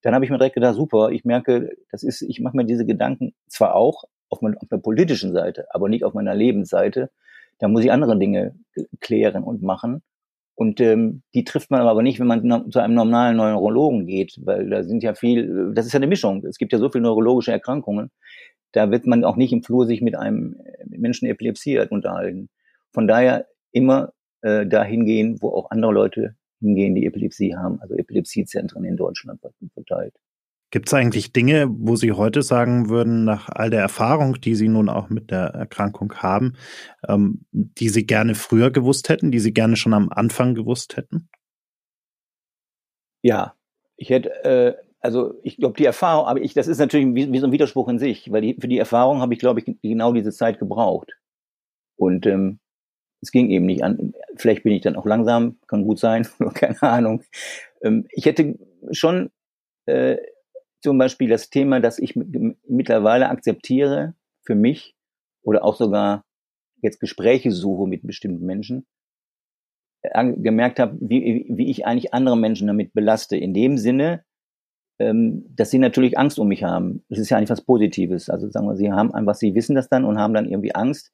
Dann 0.02 0.14
habe 0.14 0.24
ich 0.24 0.30
mir 0.30 0.38
direkt 0.38 0.54
gedacht, 0.54 0.76
super, 0.76 1.10
ich 1.10 1.26
merke, 1.26 1.76
das 1.92 2.04
ist, 2.04 2.22
ich 2.22 2.40
mache 2.40 2.56
mir 2.56 2.66
diese 2.66 2.86
Gedanken 2.86 3.34
zwar 3.48 3.76
auch, 3.76 4.04
auf, 4.30 4.42
mein, 4.42 4.58
auf 4.58 4.68
der 4.70 4.78
politischen 4.78 5.34
Seite, 5.34 5.66
aber 5.72 5.90
nicht 5.90 6.04
auf 6.04 6.14
meiner 6.14 6.36
Lebensseite. 6.36 7.10
Da 7.60 7.68
muss 7.68 7.84
ich 7.84 7.92
andere 7.92 8.18
Dinge 8.18 8.56
klären 9.00 9.44
und 9.44 9.62
machen. 9.62 10.02
Und 10.56 10.80
ähm, 10.80 11.22
die 11.34 11.44
trifft 11.44 11.70
man 11.70 11.82
aber 11.82 12.02
nicht, 12.02 12.20
wenn 12.20 12.28
man 12.28 12.72
zu 12.72 12.80
einem 12.80 12.96
normalen 12.96 13.38
Neurologen 13.38 14.06
geht, 14.06 14.40
weil 14.44 14.70
da 14.70 14.84
sind 14.84 15.04
ja 15.04 15.14
viel, 15.14 15.74
das 15.74 15.86
ist 15.86 15.94
ja 15.94 16.00
eine 16.00 16.08
Mischung. 16.08 16.46
Es 16.46 16.58
gibt 16.58 16.72
ja 16.72 16.80
so 16.80 16.90
viele 16.90 17.04
neurologische 17.04 17.52
Erkrankungen. 17.52 18.10
Da 18.72 18.90
wird 18.90 19.06
man 19.06 19.26
auch 19.26 19.36
nicht 19.36 19.52
im 19.52 19.64
Flur 19.64 19.86
sich 19.86 20.02
mit 20.02 20.16
einem 20.16 20.58
Menschen 20.86 21.28
epilepsiert 21.28 21.92
unterhalten. 21.92 22.50
Von 22.94 23.08
daher 23.08 23.48
immer 23.72 24.14
äh, 24.42 24.66
dahin 24.66 25.06
gehen, 25.06 25.38
wo 25.42 25.50
auch 25.50 25.72
andere 25.72 25.92
Leute 25.92 26.36
hingehen, 26.62 26.96
die 26.96 27.06
Epilepsie 27.06 27.56
haben, 27.56 27.82
also 27.82 27.96
Epilepsiezentren 27.96 28.86
in 28.86 28.96
Deutschland 28.96 29.42
verteilt. 29.74 30.14
Gibt 30.72 30.88
es 30.88 30.94
eigentlich 30.94 31.32
Dinge, 31.32 31.68
wo 31.70 31.96
Sie 31.96 32.12
heute 32.12 32.42
sagen 32.42 32.90
würden, 32.90 33.24
nach 33.24 33.50
all 33.50 33.70
der 33.70 33.82
Erfahrung, 33.82 34.42
die 34.42 34.56
Sie 34.56 34.68
nun 34.68 34.90
auch 34.90 35.10
mit 35.10 35.32
der 35.32 35.48
Erkrankung 35.48 36.14
haben, 36.16 36.54
ähm, 37.08 37.46
die 37.52 37.90
Sie 37.90 38.06
gerne 38.06 38.36
früher 38.36 38.72
gewusst 38.72 39.10
hätten, 39.10 39.32
die 39.32 39.40
Sie 39.40 39.54
gerne 39.54 39.76
schon 39.76 39.94
am 39.94 40.10
Anfang 40.10 40.56
gewusst 40.56 40.98
hätten? 40.98 41.30
Ja, 43.22 43.56
ich 43.96 44.10
hätte, 44.10 44.44
äh, 44.44 44.76
also 45.00 45.36
ich 45.44 45.58
glaube, 45.58 45.78
die 45.78 45.86
Erfahrung, 45.86 46.26
aber 46.26 46.42
ich, 46.42 46.54
das 46.54 46.68
ist 46.68 46.80
natürlich 46.80 47.08
wie, 47.16 47.32
wie 47.32 47.40
so 47.40 47.46
ein 47.46 47.52
Widerspruch 47.52 47.88
in 47.88 48.00
sich, 48.00 48.32
weil 48.32 48.42
die, 48.42 48.58
für 48.60 48.68
die 48.68 48.80
Erfahrung 48.80 49.22
habe 49.22 49.34
ich, 49.34 49.40
glaube 49.40 49.60
ich, 49.60 49.78
genau 49.82 50.14
diese 50.14 50.32
Zeit 50.32 50.60
gebraucht. 50.60 51.14
Und 51.96 52.26
ähm, 52.26 52.60
es 53.22 53.32
ging 53.32 53.50
eben 53.50 53.66
nicht 53.66 53.84
an. 53.84 54.14
Vielleicht 54.36 54.64
bin 54.64 54.74
ich 54.74 54.82
dann 54.82 54.96
auch 54.96 55.06
langsam, 55.06 55.58
kann 55.68 55.84
gut 55.84 56.00
sein, 56.00 56.28
keine 56.54 56.82
Ahnung. 56.82 57.24
Ähm, 57.82 58.08
ich 58.12 58.26
hätte 58.26 58.58
schon 58.92 59.32
äh, 59.86 60.18
zum 60.86 61.00
Beispiel 61.00 61.28
das 61.28 61.50
Thema, 61.50 61.80
dass 61.80 61.98
ich 61.98 62.16
mittlerweile 62.16 63.30
akzeptiere 63.30 64.14
für 64.44 64.54
mich 64.54 64.96
oder 65.42 65.66
auch 65.66 65.76
sogar 65.76 66.24
jetzt 66.80 67.00
Gespräche 67.00 67.50
suche 67.50 67.88
mit 67.88 68.06
bestimmten 68.06 68.46
Menschen, 68.46 68.86
äh, 70.04 70.34
gemerkt 70.34 70.80
habe, 70.80 70.96
wie, 71.02 71.48
wie 71.50 71.72
ich 71.72 71.88
eigentlich 71.88 72.14
andere 72.14 72.38
Menschen 72.38 72.68
damit 72.68 72.94
belaste. 72.94 73.36
In 73.36 73.56
dem 73.56 73.80
Sinne, 73.80 74.24
ähm, 75.00 75.48
dass 75.50 75.72
sie 75.72 75.80
natürlich 75.80 76.20
Angst 76.20 76.38
um 76.38 76.50
mich 76.50 76.64
haben. 76.64 77.04
Das 77.10 77.18
ist 77.18 77.32
ja 77.32 77.38
eigentlich 77.38 77.50
was 77.50 77.66
Positives. 77.66 78.30
Also 78.30 78.48
sagen 78.52 78.68
wir, 78.68 78.76
sie 78.76 78.92
haben 78.92 79.12
einfach, 79.12 79.34
sie 79.34 79.56
wissen 79.56 79.76
das 79.76 79.90
dann 79.90 80.06
und 80.06 80.20
haben 80.20 80.36
dann 80.36 80.48
irgendwie 80.48 80.76
Angst. 80.76 81.12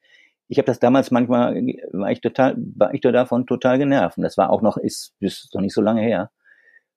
Ich 0.49 0.57
habe 0.57 0.65
das 0.65 0.79
damals 0.79 1.11
manchmal, 1.11 1.55
war 1.93 2.11
ich 2.11 2.19
total, 2.19 2.57
war 2.57 2.93
ich 2.93 2.99
davon 2.99 3.45
total 3.45 3.77
genervt. 3.77 4.17
Und 4.17 4.23
das 4.23 4.37
war 4.37 4.49
auch 4.49 4.61
noch, 4.61 4.75
ist, 4.75 5.15
ist 5.21 5.55
noch 5.55 5.61
nicht 5.61 5.73
so 5.73 5.81
lange 5.81 6.01
her 6.01 6.29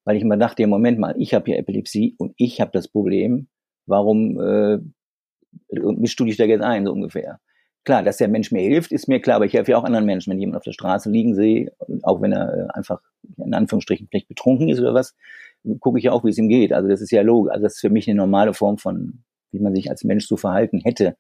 weil 0.05 0.17
ich 0.17 0.23
immer 0.23 0.37
dachte, 0.37 0.63
ja, 0.63 0.69
Moment 0.69 0.99
mal, 0.99 1.15
ich 1.19 1.35
habe 1.35 1.51
ja 1.51 1.57
Epilepsie 1.57 2.15
und 2.19 2.35
ich 2.37 2.61
habe 2.61 2.71
das 2.73 2.89
Problem, 2.89 3.49
warum 3.87 4.41
äh, 4.41 4.79
mischst 5.71 6.19
du 6.21 6.25
dich 6.25 6.37
da 6.37 6.45
jetzt 6.45 6.63
ein, 6.63 6.87
so 6.87 6.93
ungefähr. 6.93 7.41
Klar, 7.85 8.03
dass 8.03 8.17
der 8.17 8.29
Mensch 8.29 8.51
mir 8.51 8.63
hilft, 8.63 8.93
ist 8.93 9.09
mir 9.09 9.21
klar, 9.21 9.37
aber 9.37 9.45
ich 9.45 9.53
helfe 9.53 9.73
ja 9.73 9.79
auch 9.79 9.85
anderen 9.85 10.07
Menschen, 10.07 10.31
wenn 10.31 10.41
jemand 10.41 10.57
auf 10.57 10.65
der 10.65 10.73
Straße 10.73 11.11
liegen 11.11 11.35
sehe, 11.35 11.73
auch 12.03 12.23
wenn 12.23 12.33
er 12.33 12.55
äh, 12.55 12.67
einfach 12.73 13.01
in 13.37 13.55
Anführungsstrichen 13.55 14.09
vielleicht 14.09 14.29
betrunken 14.29 14.69
ist 14.69 14.81
oder 14.81 14.95
was, 14.95 15.15
gucke 15.81 15.99
ich 15.99 16.05
ja 16.05 16.13
auch, 16.13 16.25
wie 16.25 16.31
es 16.31 16.39
ihm 16.39 16.49
geht. 16.49 16.73
Also 16.73 16.89
das 16.89 17.01
ist 17.01 17.11
ja 17.11 17.23
logisch. 17.23 17.53
Also 17.53 17.65
das 17.65 17.75
ist 17.75 17.81
für 17.81 17.91
mich 17.91 18.09
eine 18.09 18.17
normale 18.17 18.55
Form 18.55 18.79
von, 18.79 19.25
wie 19.53 19.61
man 19.61 19.75
sich 19.75 19.91
als 19.91 20.05
Mensch 20.05 20.27
zu 20.27 20.37
verhalten 20.37 20.81
hätte. 20.81 21.17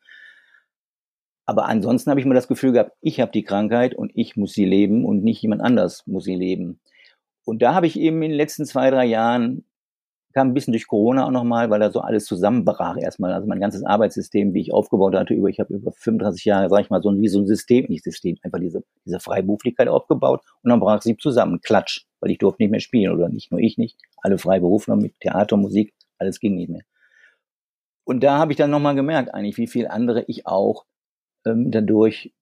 Aber 1.46 1.66
ansonsten 1.66 2.10
habe 2.10 2.20
ich 2.20 2.26
immer 2.26 2.34
das 2.34 2.48
Gefühl 2.48 2.72
gehabt, 2.72 2.92
ich 3.00 3.20
habe 3.20 3.32
die 3.32 3.44
Krankheit 3.44 3.94
und 3.94 4.12
ich 4.14 4.36
muss 4.36 4.52
sie 4.52 4.64
leben 4.64 5.04
und 5.04 5.22
nicht 5.22 5.42
jemand 5.42 5.60
anders 5.60 6.06
muss 6.06 6.24
sie 6.24 6.34
leben. 6.34 6.80
Und 7.44 7.62
da 7.62 7.74
habe 7.74 7.86
ich 7.86 7.98
eben 7.98 8.22
in 8.22 8.30
den 8.30 8.36
letzten 8.36 8.64
zwei, 8.64 8.90
drei 8.90 9.04
Jahren, 9.04 9.64
kam 10.32 10.48
ein 10.48 10.54
bisschen 10.54 10.72
durch 10.72 10.88
Corona 10.88 11.26
auch 11.26 11.30
nochmal, 11.30 11.70
weil 11.70 11.78
da 11.78 11.90
so 11.90 12.00
alles 12.00 12.24
zusammenbrach 12.24 12.96
erstmal. 13.00 13.32
Also 13.32 13.46
mein 13.46 13.60
ganzes 13.60 13.84
Arbeitssystem, 13.84 14.52
wie 14.52 14.62
ich 14.62 14.74
aufgebaut 14.74 15.14
hatte, 15.14 15.32
über, 15.32 15.48
ich 15.48 15.60
habe 15.60 15.74
über 15.74 15.92
35 15.92 16.44
Jahre, 16.44 16.68
sag 16.68 16.80
ich 16.80 16.90
mal, 16.90 17.00
so 17.02 17.10
ein, 17.10 17.20
wie 17.20 17.28
so 17.28 17.38
ein 17.38 17.46
System, 17.46 17.86
nicht 17.88 18.02
System, 18.02 18.36
einfach 18.42 18.58
diese, 18.58 18.82
diese 19.06 19.20
Freiberuflichkeit 19.20 19.86
aufgebaut 19.86 20.42
und 20.62 20.70
dann 20.70 20.80
brach 20.80 21.02
sie 21.02 21.16
zusammen, 21.16 21.60
klatsch, 21.60 22.06
weil 22.20 22.32
ich 22.32 22.38
durfte 22.38 22.64
nicht 22.64 22.72
mehr 22.72 22.80
spielen 22.80 23.12
oder 23.12 23.28
nicht 23.28 23.52
nur 23.52 23.60
ich 23.60 23.78
nicht, 23.78 23.96
alle 24.22 24.38
Freiberufler 24.38 24.96
mit 24.96 25.20
Theater, 25.20 25.56
Musik, 25.56 25.94
alles 26.18 26.40
ging 26.40 26.56
nicht 26.56 26.68
mehr. 26.68 26.82
Und 28.02 28.24
da 28.24 28.36
habe 28.38 28.52
ich 28.52 28.58
dann 28.58 28.70
nochmal 28.70 28.96
gemerkt, 28.96 29.32
eigentlich, 29.32 29.56
wie 29.56 29.68
viel 29.68 29.86
andere 29.86 30.24
ich 30.26 30.46
auch 30.46 30.84
ähm, 31.46 31.70
dadurch 31.70 32.34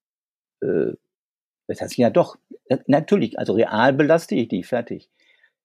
äh, 0.63 0.93
das 1.69 1.81
heißt, 1.81 1.97
ja 1.97 2.11
doch, 2.11 2.37
natürlich, 2.87 3.39
also 3.39 3.55
real 3.55 3.93
belaste 3.93 4.35
ich 4.35 4.49
die, 4.49 4.63
fertig. 4.63 5.11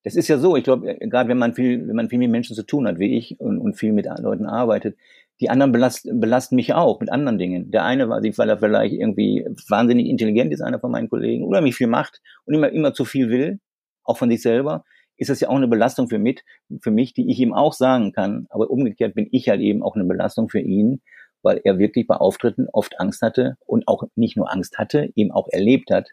Das 0.04 0.16
ist 0.16 0.28
ja 0.28 0.38
so, 0.38 0.56
ich 0.56 0.64
glaube, 0.64 0.90
äh, 0.90 1.08
gerade 1.08 1.30
wenn 1.30 1.38
man 1.38 1.54
viel, 1.54 1.88
wenn 1.88 1.96
man 1.96 2.10
viel 2.10 2.20
mit 2.20 2.32
Menschen 2.32 2.56
zu 2.56 2.64
tun 2.64 2.88
hat, 2.88 3.00
wie 3.00 3.18
ich, 3.18 3.40
und, 3.40 3.60
und 3.60 3.76
viel 3.76 3.94
mit 3.94 4.08
Leuten 4.20 4.46
arbeitet, 4.46 4.98
die 5.40 5.50
anderen 5.50 5.72
belasten, 5.72 6.20
belasten 6.20 6.56
mich 6.56 6.74
auch 6.74 7.00
mit 7.00 7.12
anderen 7.12 7.38
Dingen. 7.38 7.72
Der 7.72 7.84
eine 7.84 8.10
war, 8.10 8.22
weil 8.22 8.50
er 8.50 8.58
vielleicht 8.58 8.94
irgendwie 8.94 9.46
wahnsinnig 9.68 10.08
intelligent 10.08 10.52
ist, 10.52 10.62
einer 10.62 10.80
von 10.80 10.92
meinen 10.92 11.10
Kollegen, 11.10 11.44
oder 11.44 11.62
mich 11.62 11.76
viel 11.76 11.88
macht 11.88 12.22
und 12.46 12.56
immer, 12.56 12.70
immer 12.70 12.94
zu 12.94 13.06
viel 13.06 13.30
will, 13.30 13.60
auch 14.04 14.18
von 14.18 14.30
sich 14.30 14.42
selber, 14.42 14.84
ist 15.18 15.30
das 15.30 15.40
ja 15.40 15.50
auch 15.50 15.56
eine 15.56 15.68
Belastung 15.68 16.10
für, 16.10 16.20
mit, 16.20 16.44
für 16.82 16.92
mich, 16.92 17.14
die 17.14 17.30
ich 17.30 17.40
ihm 17.40 17.54
auch 17.54 17.74
sagen 17.74 18.14
kann. 18.14 18.48
Aber 18.50 18.70
umgekehrt 18.70 19.16
bin 19.16 19.28
ich 19.32 19.50
halt 19.50 19.62
eben 19.62 19.84
auch 19.84 19.96
eine 19.96 20.06
Belastung 20.06 20.50
für 20.50 20.60
ihn, 20.60 21.02
weil 21.42 21.60
er 21.64 21.80
wirklich 21.80 22.08
bei 22.08 22.16
Auftritten 22.16 22.68
oft 22.72 23.00
Angst 23.00 23.22
hatte 23.22 23.58
und 23.66 23.88
auch 23.88 24.04
nicht 24.16 24.38
nur 24.38 24.52
Angst 24.52 24.78
hatte, 24.78 25.10
eben 25.16 25.32
auch 25.32 25.48
erlebt 25.52 25.92
hat, 25.92 26.10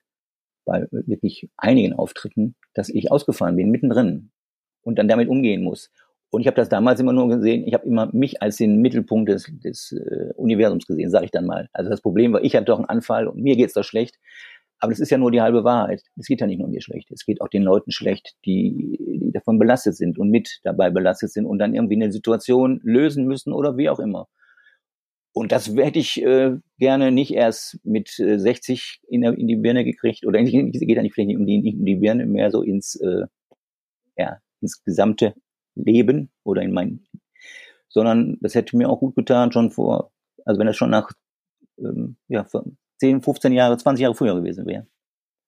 bei 0.65 0.87
wirklich 0.91 1.49
einigen 1.57 1.93
Auftritten, 1.93 2.55
dass 2.75 2.89
ich 2.89 3.11
ausgefallen 3.11 3.57
bin, 3.57 3.71
mittendrin 3.71 4.31
und 4.83 4.99
dann 4.99 5.09
damit 5.09 5.29
umgehen 5.29 5.63
muss. 5.63 5.91
Und 6.31 6.41
ich 6.41 6.49
habe 6.49 6.57
das 6.57 6.69
damals 6.69 6.99
immer 6.99 7.13
nur 7.13 7.29
gesehen, 7.29 7.65
ich 7.67 7.75
habe 7.75 7.87
immer 7.87 8.11
mich 8.13 8.43
als 8.43 8.57
den 8.57 8.81
Mittelpunkt 8.81 9.29
des, 9.29 9.49
des 9.63 9.93
äh, 9.93 10.33
Universums 10.35 10.87
gesehen, 10.87 11.11
sage 11.11 11.27
ich 11.27 11.31
dann 11.31 11.47
mal. 11.47 11.69
Also 11.73 11.91
das 11.91 12.01
Problem 12.01 12.33
war, 12.33 12.43
ich 12.43 12.57
hatte 12.57 12.65
doch 12.65 12.79
einen 12.79 12.89
Anfall 12.89 13.29
und 13.29 13.41
mir 13.41 13.57
geht's 13.57 13.75
doch 13.75 13.85
schlecht. 13.85 14.19
Aber 14.81 14.91
das 14.91 14.99
ist 14.99 15.11
ja 15.11 15.19
nur 15.19 15.31
die 15.31 15.41
halbe 15.41 15.63
Wahrheit. 15.63 16.03
Es 16.19 16.27
geht 16.27 16.41
ja 16.41 16.47
nicht 16.47 16.59
nur 16.59 16.69
mir 16.69 16.83
schlecht. 16.83 17.11
Es 17.13 17.25
geht 17.25 17.41
auch 17.41 17.49
den 17.49 17.63
Leuten 17.63 17.93
schlecht, 17.93 18.35
die, 18.45 18.99
die 18.99 19.33
davon 19.33 19.59
belastet 19.59 19.97
sind 19.97 20.19
und 20.19 20.31
mit 20.31 20.61
dabei 20.65 20.91
belastet 20.91 21.31
sind 21.31 21.47
und 21.47 21.59
dann 21.59 21.73
irgendwie 21.75 21.95
eine 21.95 22.11
Situation 22.11 22.81
lösen 22.83 23.27
müssen 23.27 23.53
oder 23.53 23.77
wie 23.77 23.89
auch 23.89 24.01
immer. 24.01 24.27
Und 25.35 25.51
das 25.51 25.69
hätte 25.77 25.99
ich 25.99 26.23
äh, 26.23 26.53
gerne 26.79 27.11
nicht 27.11 27.35
erst 27.35 27.81
mit 27.83 28.21
äh, 28.21 28.39
60 28.39 29.01
in, 29.09 29.23
der, 29.23 29.37
in 29.37 29.49
die 29.49 29.57
Birne 29.57 29.85
gekriegt. 29.85 30.25
Oder 30.25 30.39
eigentlich 30.39 30.53
geht 30.53 31.03
nicht 31.03 31.13
vielleicht 31.13 31.27
nicht 31.27 31.37
um 31.37 31.45
die, 31.45 31.61
nicht 31.61 31.77
um 31.77 31.85
die 31.85 31.97
Birne, 31.97 32.25
mehr 32.25 32.53
so 32.53 32.63
ins, 32.63 32.95
äh, 33.01 33.27
ja, 34.17 34.39
ins 34.61 34.85
gesamte 34.85 35.35
Leben 35.75 36.31
oder 36.45 36.63
in 36.63 36.73
mein, 36.73 37.05
sondern 37.89 38.39
das 38.43 38.55
hätte 38.55 38.77
mir 38.77 38.89
auch 38.89 39.01
gut 39.01 39.17
getan, 39.17 39.51
schon 39.51 39.73
vor, 39.73 40.13
also 40.45 40.61
wenn 40.61 40.69
das 40.69 40.77
schon 40.77 40.91
nach 40.91 41.11
ähm, 41.79 42.17
ja, 42.29 42.47
10, 42.99 43.23
15 43.23 43.53
Jahre, 43.53 43.77
20 43.77 44.03
Jahre 44.05 44.15
früher 44.15 44.37
gewesen 44.37 44.67
wäre. 44.67 44.87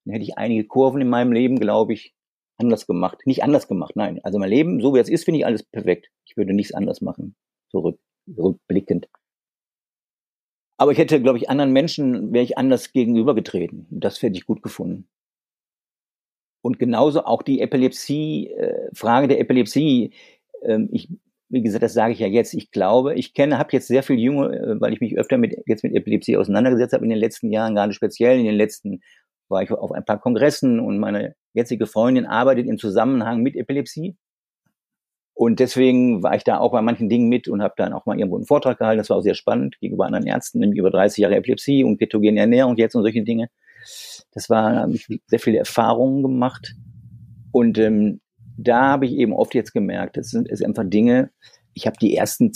Dann 0.05 0.15
hätte 0.15 0.25
ich 0.25 0.37
einige 0.37 0.65
Kurven 0.65 1.01
in 1.01 1.09
meinem 1.09 1.31
Leben, 1.31 1.61
glaube 1.61 1.93
ich, 1.93 2.13
anders 2.59 2.89
gemacht. 2.89 3.19
Nicht 3.25 3.45
anders 3.45 3.69
gemacht, 3.69 3.95
nein. 3.95 4.19
Also 4.25 4.41
mein 4.41 4.51
Leben, 4.51 4.81
so 4.81 4.95
wie 4.95 4.99
es 4.99 5.09
ist, 5.09 5.25
finde 5.25 5.39
ich 5.39 5.47
alles 5.47 5.63
perfekt. 5.63 6.11
Ich 6.25 6.37
würde 6.37 6.55
nichts 6.55 6.75
anders 6.75 7.01
machen. 7.01 7.37
Zurück, 7.71 8.01
rückblickend. 8.37 9.09
Aber 10.79 10.93
ich 10.93 10.99
hätte, 10.99 11.23
glaube 11.23 11.39
ich, 11.39 11.49
anderen 11.49 11.73
Menschen 11.73 12.33
wäre 12.33 12.45
ich 12.45 12.59
anders 12.59 12.93
gegenübergetreten. 12.93 13.87
Das 13.91 14.21
hätte 14.23 14.37
ich 14.37 14.47
gut 14.47 14.63
gefunden. 14.63 15.09
Und 16.63 16.79
genauso 16.79 17.25
auch 17.25 17.43
die 17.43 17.61
Epilepsie, 17.61 18.49
äh, 18.51 18.89
Frage 18.93 19.29
der 19.29 19.41
Epilepsie. 19.41 20.13
Ähm, 20.65 20.89
ich, 20.93 21.09
wie 21.49 21.63
gesagt, 21.63 21.85
das 21.85 21.95
sage 21.95 22.13
ich 22.13 22.19
ja 22.19 22.27
jetzt. 22.27 22.55
Ich 22.55 22.73
glaube, 22.73 23.15
ich 23.15 23.35
kenne, 23.35 23.59
habe 23.59 23.71
jetzt 23.73 23.87
sehr 23.87 24.03
viel 24.03 24.19
Junge, 24.19 24.53
äh, 24.55 24.81
weil 24.81 24.93
ich 24.93 25.01
mich 25.01 25.17
öfter 25.17 25.39
mit 25.39 25.57
jetzt 25.67 25.85
mit 25.85 25.95
Epilepsie 25.95 26.37
auseinandergesetzt 26.37 26.93
habe 26.93 27.05
in 27.05 27.11
den 27.11 27.19
letzten 27.21 27.51
Jahren, 27.51 27.75
gerade 27.75 27.93
speziell 27.93 28.39
in 28.39 28.45
den 28.45 28.57
letzten 28.57 29.01
war 29.49 29.63
ich 29.63 29.71
auf 29.71 29.93
ein 29.93 30.05
paar 30.05 30.21
Kongressen 30.21 30.81
und 30.81 30.99
meine 30.99 31.35
jetzige 31.55 31.87
Freundin 31.87 32.27
arbeitet 32.27 32.67
im 32.67 32.79
Zusammenhang 32.79 33.43
mit 33.43 33.57
Epilepsie. 33.57 34.17
Und 35.39 35.61
deswegen 35.61 36.23
war 36.23 36.35
ich 36.35 36.45
da 36.45 36.59
auch 36.61 36.73
bei 36.73 36.81
manchen 36.81 37.11
Dingen 37.11 37.29
mit 37.29 37.47
und 37.47 37.63
habe 37.63 37.75
dann 37.77 37.93
auch 37.93 38.07
mal 38.07 38.19
irgendwo 38.19 38.37
einen 38.37 38.47
Vortrag 38.47 38.79
gehalten. 38.79 38.97
Das 38.97 39.11
war 39.11 39.19
auch 39.19 39.23
sehr 39.23 39.35
spannend 39.35 39.79
gegenüber 39.81 40.07
anderen 40.07 40.27
Ärzten, 40.27 40.61
nämlich 40.61 40.79
über 40.79 40.91
30 40.91 41.19
Jahre 41.19 41.37
Epilepsie 41.37 41.85
und 41.85 41.99
ketogene 41.99 42.41
Ernährung 42.41 42.75
jetzt 42.77 42.95
und 42.95 43.03
solche 43.03 43.23
Dinge. 43.23 43.51
Das 44.33 44.49
war, 44.49 44.77
habe 44.77 44.95
ich 44.95 45.07
sehr 45.27 45.39
viele 45.39 45.59
Erfahrungen 45.59 46.23
gemacht. 46.23 46.75
Und 47.53 47.77
ähm, 47.77 48.23
da 48.57 48.93
habe 48.93 49.05
ich 49.05 49.13
eben 49.13 49.35
oft 49.35 49.55
jetzt 49.55 49.75
gemerkt, 49.75 50.17
das 50.17 50.31
sind, 50.31 50.51
das 50.51 50.61
sind 50.61 50.69
einfach 50.69 50.89
Dinge, 50.89 51.31
ich 51.75 51.87
habe 51.87 51.99
die 52.01 52.17
ersten, 52.17 52.53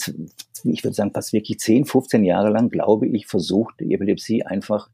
ich 0.65 0.83
würde 0.83 0.95
sagen, 0.95 1.13
fast 1.13 1.35
wirklich 1.35 1.59
10, 1.59 1.85
15 1.85 2.25
Jahre 2.25 2.49
lang, 2.49 2.71
glaube 2.71 3.07
ich, 3.07 3.27
versucht, 3.27 3.75
die 3.81 3.93
Epilepsie 3.93 4.45
einfach, 4.45 4.89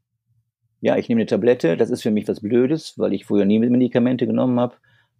ja, 0.81 0.97
ich 0.97 1.07
nehme 1.07 1.21
eine 1.21 1.27
Tablette, 1.27 1.77
das 1.77 1.89
ist 1.89 2.01
für 2.01 2.11
mich 2.11 2.27
was 2.27 2.41
Blödes, 2.41 2.95
weil 2.97 3.13
ich 3.13 3.25
früher 3.25 3.45
nie 3.45 3.59
Medikamente 3.59 4.27
genommen 4.27 4.59
habe, 4.59 4.75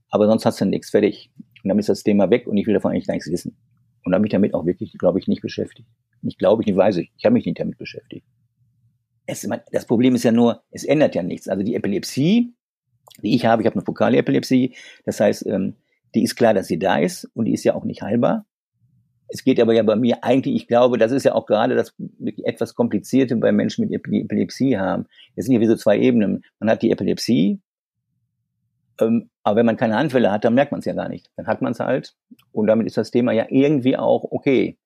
aber 0.09 0.27
sonst 0.27 0.45
hast 0.45 0.61
du 0.61 0.65
nichts, 0.65 0.89
fertig. 0.89 1.31
Und 1.63 1.69
dann 1.69 1.79
ist 1.79 1.89
das 1.89 2.03
Thema 2.03 2.29
weg 2.29 2.47
und 2.47 2.57
ich 2.57 2.67
will 2.67 2.73
davon 2.73 2.91
eigentlich 2.91 3.07
gar 3.07 3.13
nichts 3.13 3.31
wissen. 3.31 3.57
Und 4.03 4.13
habe 4.13 4.21
mich 4.21 4.31
damit 4.31 4.53
auch 4.53 4.65
wirklich, 4.65 4.93
glaube 4.97 5.19
ich, 5.19 5.27
nicht 5.27 5.41
beschäftigt. 5.41 5.87
Nicht 6.21 6.39
glaube 6.39 6.61
ich, 6.61 6.67
nicht 6.67 6.77
weiß 6.77 6.97
ich. 6.97 7.11
Ich 7.17 7.25
habe 7.25 7.33
mich 7.33 7.45
nicht 7.45 7.59
damit 7.59 7.77
beschäftigt. 7.77 8.25
Es, 9.25 9.47
das 9.71 9.85
Problem 9.85 10.15
ist 10.15 10.23
ja 10.23 10.31
nur, 10.31 10.63
es 10.71 10.85
ändert 10.85 11.13
ja 11.15 11.23
nichts. 11.23 11.49
Also 11.49 11.63
die 11.63 11.75
Epilepsie, 11.75 12.53
die 13.21 13.35
ich 13.35 13.45
habe, 13.45 13.61
ich 13.61 13.65
habe 13.65 13.75
eine 13.75 13.85
fokale 13.85 14.17
Epilepsie. 14.17 14.75
Das 15.05 15.19
heißt, 15.19 15.45
ähm, 15.47 15.75
die 16.15 16.23
ist 16.23 16.35
klar, 16.35 16.53
dass 16.53 16.67
sie 16.67 16.79
da 16.79 16.97
ist 16.97 17.29
und 17.33 17.45
die 17.45 17.53
ist 17.53 17.65
ja 17.65 17.75
auch 17.75 17.83
nicht 17.83 18.01
heilbar. 18.01 18.45
Es 19.29 19.43
geht 19.43 19.59
aber 19.59 19.73
ja 19.73 19.83
bei 19.83 19.97
mir 19.97 20.23
eigentlich, 20.23 20.55
ich 20.55 20.67
glaube, 20.67 20.97
das 20.97 21.11
ist 21.11 21.25
ja 21.25 21.33
auch 21.33 21.45
gerade 21.45 21.75
das 21.75 21.93
etwas 22.45 22.75
Komplizierte 22.75 23.35
bei 23.35 23.51
Menschen 23.51 23.85
mit 23.85 23.93
Epilepsie 23.93 24.77
haben. 24.77 25.05
Es 25.35 25.45
sind 25.45 25.53
ja 25.53 25.59
wie 25.59 25.67
so 25.67 25.75
zwei 25.75 25.99
Ebenen. 25.99 26.45
Man 26.59 26.69
hat 26.69 26.81
die 26.81 26.91
Epilepsie, 26.91 27.59
ähm, 28.99 29.29
aber 29.43 29.57
wenn 29.57 29.65
man 29.65 29.77
keine 29.77 29.97
Anfälle 29.97 30.31
hat, 30.31 30.45
dann 30.45 30.53
merkt 30.53 30.71
man 30.71 30.79
es 30.79 30.85
ja 30.85 30.93
gar 30.93 31.09
nicht. 31.09 31.29
Dann 31.35 31.47
hat 31.47 31.61
man 31.61 31.71
es 31.71 31.79
halt 31.79 32.15
und 32.51 32.67
damit 32.67 32.87
ist 32.87 32.97
das 32.97 33.11
Thema 33.11 33.31
ja 33.31 33.45
irgendwie 33.49 33.97
auch 33.97 34.23
okay. 34.31 34.77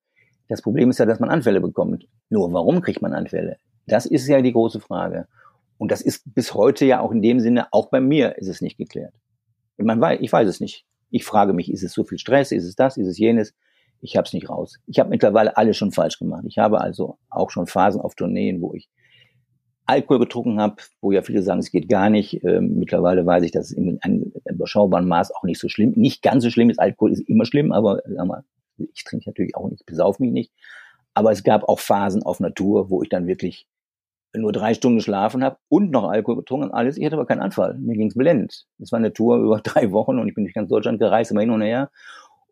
Das 0.47 0.61
Problem 0.61 0.89
ist 0.89 0.99
ja, 0.99 1.05
dass 1.05 1.19
man 1.19 1.29
Anfälle 1.29 1.61
bekommt. 1.61 2.07
Nur 2.29 2.51
warum 2.53 2.81
kriegt 2.81 3.01
man 3.01 3.13
Anfälle? 3.13 3.57
Das 3.87 4.05
ist 4.05 4.27
ja 4.27 4.41
die 4.41 4.51
große 4.51 4.79
Frage. 4.79 5.27
Und 5.77 5.91
das 5.91 6.01
ist 6.01 6.33
bis 6.35 6.53
heute 6.53 6.85
ja 6.85 6.99
auch 6.99 7.11
in 7.11 7.21
dem 7.21 7.39
Sinne, 7.39 7.67
auch 7.71 7.89
bei 7.89 7.99
mir 7.99 8.37
ist 8.37 8.47
es 8.47 8.61
nicht 8.61 8.77
geklärt. 8.77 9.13
Man 9.77 9.99
weiß, 9.99 10.19
ich 10.21 10.31
weiß 10.31 10.47
es 10.47 10.59
nicht. 10.59 10.85
Ich 11.09 11.25
frage 11.25 11.53
mich, 11.53 11.71
ist 11.71 11.83
es 11.83 11.93
so 11.93 12.03
viel 12.03 12.19
Stress? 12.19 12.51
Ist 12.51 12.65
es 12.65 12.75
das? 12.75 12.97
Ist 12.97 13.07
es 13.07 13.17
jenes? 13.17 13.53
Ich 14.01 14.17
habe 14.17 14.25
es 14.25 14.33
nicht 14.33 14.49
raus. 14.49 14.79
Ich 14.87 14.99
habe 14.99 15.09
mittlerweile 15.09 15.57
alles 15.57 15.77
schon 15.77 15.91
falsch 15.91 16.19
gemacht. 16.19 16.43
Ich 16.47 16.57
habe 16.57 16.81
also 16.81 17.17
auch 17.29 17.49
schon 17.49 17.67
Phasen 17.67 18.01
auf 18.01 18.15
Tourneen, 18.15 18.61
wo 18.61 18.73
ich 18.73 18.89
Alkohol 19.91 20.19
getrunken 20.19 20.59
habe, 20.59 20.77
wo 21.01 21.11
ja 21.11 21.21
viele 21.21 21.43
sagen, 21.43 21.59
es 21.59 21.71
geht 21.71 21.89
gar 21.89 22.09
nicht. 22.09 22.43
Ähm, 22.43 22.79
mittlerweile 22.79 23.25
weiß 23.25 23.43
ich, 23.43 23.51
dass 23.51 23.65
es 23.67 23.71
in 23.73 23.99
einem 24.01 24.31
überschaubaren 24.49 25.07
Maß 25.07 25.35
auch 25.35 25.43
nicht 25.43 25.59
so 25.59 25.67
schlimm, 25.67 25.93
nicht 25.95 26.21
ganz 26.21 26.43
so 26.43 26.49
schlimm 26.49 26.69
ist. 26.69 26.79
Alkohol 26.79 27.11
ist 27.11 27.27
immer 27.27 27.45
schlimm, 27.45 27.71
aber 27.71 28.01
sag 28.07 28.25
mal, 28.25 28.43
ich 28.77 29.03
trinke 29.03 29.29
natürlich 29.29 29.55
auch 29.55 29.69
nicht, 29.69 29.85
besauf 29.85 30.19
mich 30.19 30.31
nicht. 30.31 30.51
Aber 31.13 31.31
es 31.31 31.43
gab 31.43 31.67
auch 31.67 31.79
Phasen 31.79 32.23
auf 32.23 32.39
Natur, 32.39 32.89
wo 32.89 33.03
ich 33.03 33.09
dann 33.09 33.27
wirklich 33.27 33.67
nur 34.33 34.53
drei 34.53 34.73
Stunden 34.73 34.99
geschlafen 34.99 35.43
habe 35.43 35.57
und 35.67 35.91
noch 35.91 36.09
Alkohol 36.09 36.37
getrunken 36.37 36.69
und 36.69 36.73
alles. 36.73 36.97
Ich 36.97 37.05
hatte 37.05 37.15
aber 37.15 37.25
keinen 37.25 37.41
Anfall. 37.41 37.77
Mir 37.77 37.97
ging's 37.97 38.15
blendend. 38.15 38.65
Es 38.79 38.93
war 38.93 38.99
eine 38.99 39.11
Tour 39.11 39.37
über 39.37 39.59
drei 39.63 39.91
Wochen 39.91 40.19
und 40.19 40.27
ich 40.29 40.35
bin 40.35 40.45
durch 40.45 40.53
ganz 40.53 40.69
Deutschland 40.69 40.99
gereist, 40.99 41.31
immer 41.31 41.41
hin 41.41 41.49
und 41.49 41.61
her 41.61 41.91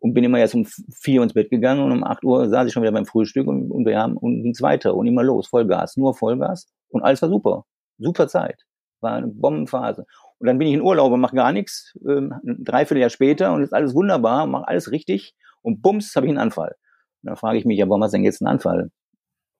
und 0.00 0.12
bin 0.14 0.24
immer 0.24 0.38
erst 0.38 0.54
um 0.54 0.66
vier 0.66 1.22
ins 1.22 1.32
Bett 1.32 1.50
gegangen 1.50 1.82
und 1.82 1.92
um 1.92 2.04
acht 2.04 2.22
Uhr 2.22 2.48
saß 2.48 2.66
ich 2.66 2.72
schon 2.72 2.82
wieder 2.82 2.92
beim 2.92 3.06
Frühstück 3.06 3.46
und, 3.46 3.70
und 3.70 3.86
wir 3.86 3.98
haben 3.98 4.16
und 4.16 4.42
ging's 4.42 4.60
weiter 4.60 4.94
und 4.94 5.06
immer 5.06 5.22
los, 5.22 5.48
Vollgas, 5.48 5.96
nur 5.96 6.14
Vollgas 6.14 6.68
und 6.90 7.02
alles 7.02 7.22
war 7.22 7.28
super, 7.28 7.64
super 7.98 8.28
Zeit, 8.28 8.64
war 9.00 9.14
eine 9.14 9.28
Bombenphase. 9.28 10.06
Und 10.38 10.46
dann 10.46 10.58
bin 10.58 10.68
ich 10.68 10.74
in 10.74 10.82
Urlaub 10.82 11.12
und 11.12 11.20
mache 11.20 11.36
gar 11.36 11.52
nichts, 11.52 11.96
ähm, 12.06 12.34
ein 12.44 12.64
Dreivierteljahr 12.64 13.10
später 13.10 13.52
und 13.52 13.62
ist 13.62 13.74
alles 13.74 13.94
wunderbar, 13.94 14.46
mache 14.46 14.68
alles 14.68 14.90
richtig 14.90 15.34
und 15.62 15.82
bums, 15.82 16.14
habe 16.16 16.26
ich 16.26 16.30
einen 16.30 16.38
Anfall. 16.38 16.76
Und 17.22 17.28
dann 17.28 17.36
frage 17.36 17.58
ich 17.58 17.64
mich, 17.64 17.78
ja, 17.78 17.88
warum 17.88 18.02
hast 18.02 18.12
du 18.12 18.16
denn 18.16 18.24
jetzt 18.24 18.40
einen 18.40 18.48
Anfall? 18.48 18.90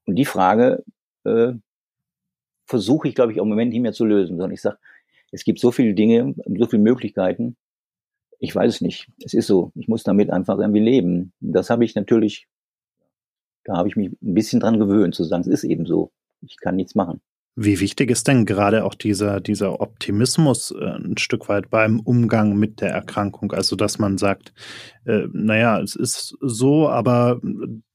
Und 0.07 0.17
die 0.17 0.25
Frage 0.25 0.85
äh, 1.25 1.53
versuche 2.67 3.09
ich, 3.09 3.15
glaube 3.15 3.33
ich, 3.33 3.39
im 3.39 3.49
Moment 3.49 3.73
nicht 3.73 3.83
mehr 3.83 3.93
zu 3.93 4.05
lösen, 4.05 4.37
sondern 4.37 4.53
ich 4.53 4.63
sage, 4.63 4.79
es 5.33 5.45
gibt 5.45 5.61
so 5.61 5.71
viele 5.71 5.95
Dinge, 5.95 6.35
so 6.37 6.67
viele 6.67 6.83
Möglichkeiten, 6.83 7.57
ich 8.41 8.55
weiß 8.55 8.77
es 8.77 8.81
nicht. 8.81 9.09
Es 9.23 9.35
ist 9.35 9.47
so. 9.47 9.71
Ich 9.75 9.87
muss 9.87 10.03
damit 10.03 10.31
einfach 10.31 10.59
irgendwie 10.59 10.81
leben. 10.81 11.33
Das 11.41 11.69
habe 11.69 11.85
ich 11.85 11.95
natürlich, 11.95 12.49
da 13.65 13.77
habe 13.77 13.87
ich 13.87 13.97
mich 13.97 14.11
ein 14.11 14.35
bisschen 14.35 14.61
dran 14.61 14.79
gewöhnt, 14.79 15.15
zu 15.15 15.25
sagen, 15.25 15.43
es 15.43 15.47
ist 15.47 15.65
eben 15.65 15.87
so. 15.87 16.11
Ich 16.43 16.57
kann 16.61 16.77
nichts 16.77 16.95
machen. 16.95 17.21
Wie 17.57 17.81
wichtig 17.81 18.11
ist 18.11 18.29
denn 18.29 18.47
gerade 18.47 18.85
auch 18.85 18.95
dieser, 18.95 19.41
dieser 19.41 19.81
Optimismus 19.81 20.71
äh, 20.71 20.85
ein 20.85 21.19
Stück 21.19 21.49
weit 21.49 21.69
beim 21.69 21.99
Umgang 22.01 22.57
mit 22.57 22.81
der 22.81 22.91
Erkrankung? 22.91 23.53
Also, 23.53 23.75
dass 23.77 23.99
man 23.99 24.19
sagt, 24.19 24.55
äh, 25.05 25.27
naja, 25.33 25.81
es 25.81 25.97
ist 25.97 26.37
so, 26.41 26.89
aber 26.89 27.41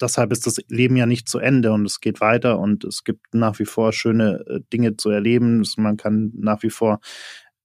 deshalb 0.01 0.33
ist 0.33 0.45
das 0.45 0.57
Leben 0.67 0.97
ja 0.97 1.05
nicht 1.05 1.29
zu 1.29 1.39
Ende 1.39 1.71
und 1.71 1.85
es 1.85 2.01
geht 2.01 2.19
weiter 2.19 2.59
und 2.59 2.83
es 2.83 3.05
gibt 3.05 3.33
nach 3.33 3.57
wie 3.57 3.65
vor 3.65 3.93
schöne 3.93 4.43
äh, 4.47 4.59
Dinge 4.73 4.97
zu 4.97 5.09
erleben. 5.09 5.63
Man 5.77 5.95
kann 5.95 6.31
nach 6.35 6.61
wie 6.61 6.69
vor 6.69 6.99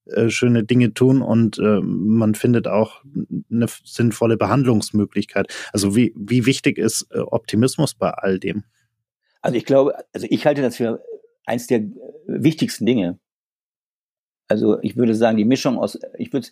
äh, 0.07 0.31
schöne 0.31 0.64
Dinge 0.64 0.95
tun 0.95 1.22
und 1.22 1.59
äh, 1.59 1.81
man 1.83 2.35
findet 2.35 2.66
auch 2.68 3.03
eine 3.51 3.66
sinnvolle 3.85 4.37
Behandlungsmöglichkeit. 4.37 5.53
Also 5.72 5.95
wie, 5.97 6.14
wie 6.16 6.47
wichtig 6.47 6.78
ist 6.78 7.09
äh, 7.11 7.18
Optimismus 7.18 7.95
bei 7.95 8.11
all 8.11 8.39
dem? 8.39 8.64
Also 9.43 9.57
ich 9.57 9.64
glaube, 9.64 9.95
also 10.12 10.26
ich 10.28 10.47
halte 10.47 10.62
das 10.62 10.76
für 10.76 11.03
eins 11.47 11.66
der 11.66 11.82
wichtigsten 12.26 12.86
Dinge. 12.86 13.18
Also 14.49 14.80
ich 14.82 14.97
würde 14.97 15.14
sagen, 15.14 15.36
die 15.36 15.45
Mischung 15.45 15.78
aus, 15.78 15.99
ich 16.18 16.32
würde 16.32 16.49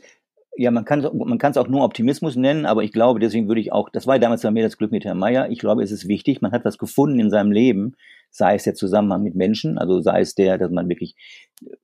ja, 0.61 0.73
man 0.73 0.85
kann 0.85 1.09
man 1.15 1.39
kann 1.39 1.53
es 1.53 1.57
auch 1.57 1.69
nur 1.69 1.85
Optimismus 1.85 2.35
nennen, 2.35 2.67
aber 2.67 2.83
ich 2.83 2.93
glaube, 2.93 3.21
deswegen 3.21 3.47
würde 3.47 3.61
ich 3.61 3.71
auch, 3.73 3.91
das 3.91 4.09
war 4.09 4.19
damals 4.19 4.43
bei 4.43 4.51
mir 4.51 4.65
das 4.65 4.77
Glück 4.77 4.91
mit 4.91 5.05
Herrn 5.05 5.19
Meier. 5.19 5.49
Ich 5.51 5.61
glaube, 5.61 5.85
es 5.85 5.93
ist 5.93 6.09
wichtig, 6.09 6.43
man 6.43 6.51
hat 6.51 6.65
was 6.65 6.79
gefunden 6.79 7.21
in 7.21 7.31
seinem 7.31 7.53
Leben, 7.53 7.95
sei 8.31 8.57
es 8.57 8.65
der 8.65 8.75
Zusammenhang 8.75 9.23
mit 9.23 9.37
Menschen, 9.37 9.79
also 9.79 10.01
sei 10.01 10.21
es 10.21 10.35
der, 10.35 10.59
dass 10.59 10.73
man 10.73 10.89
wirklich, 10.89 11.15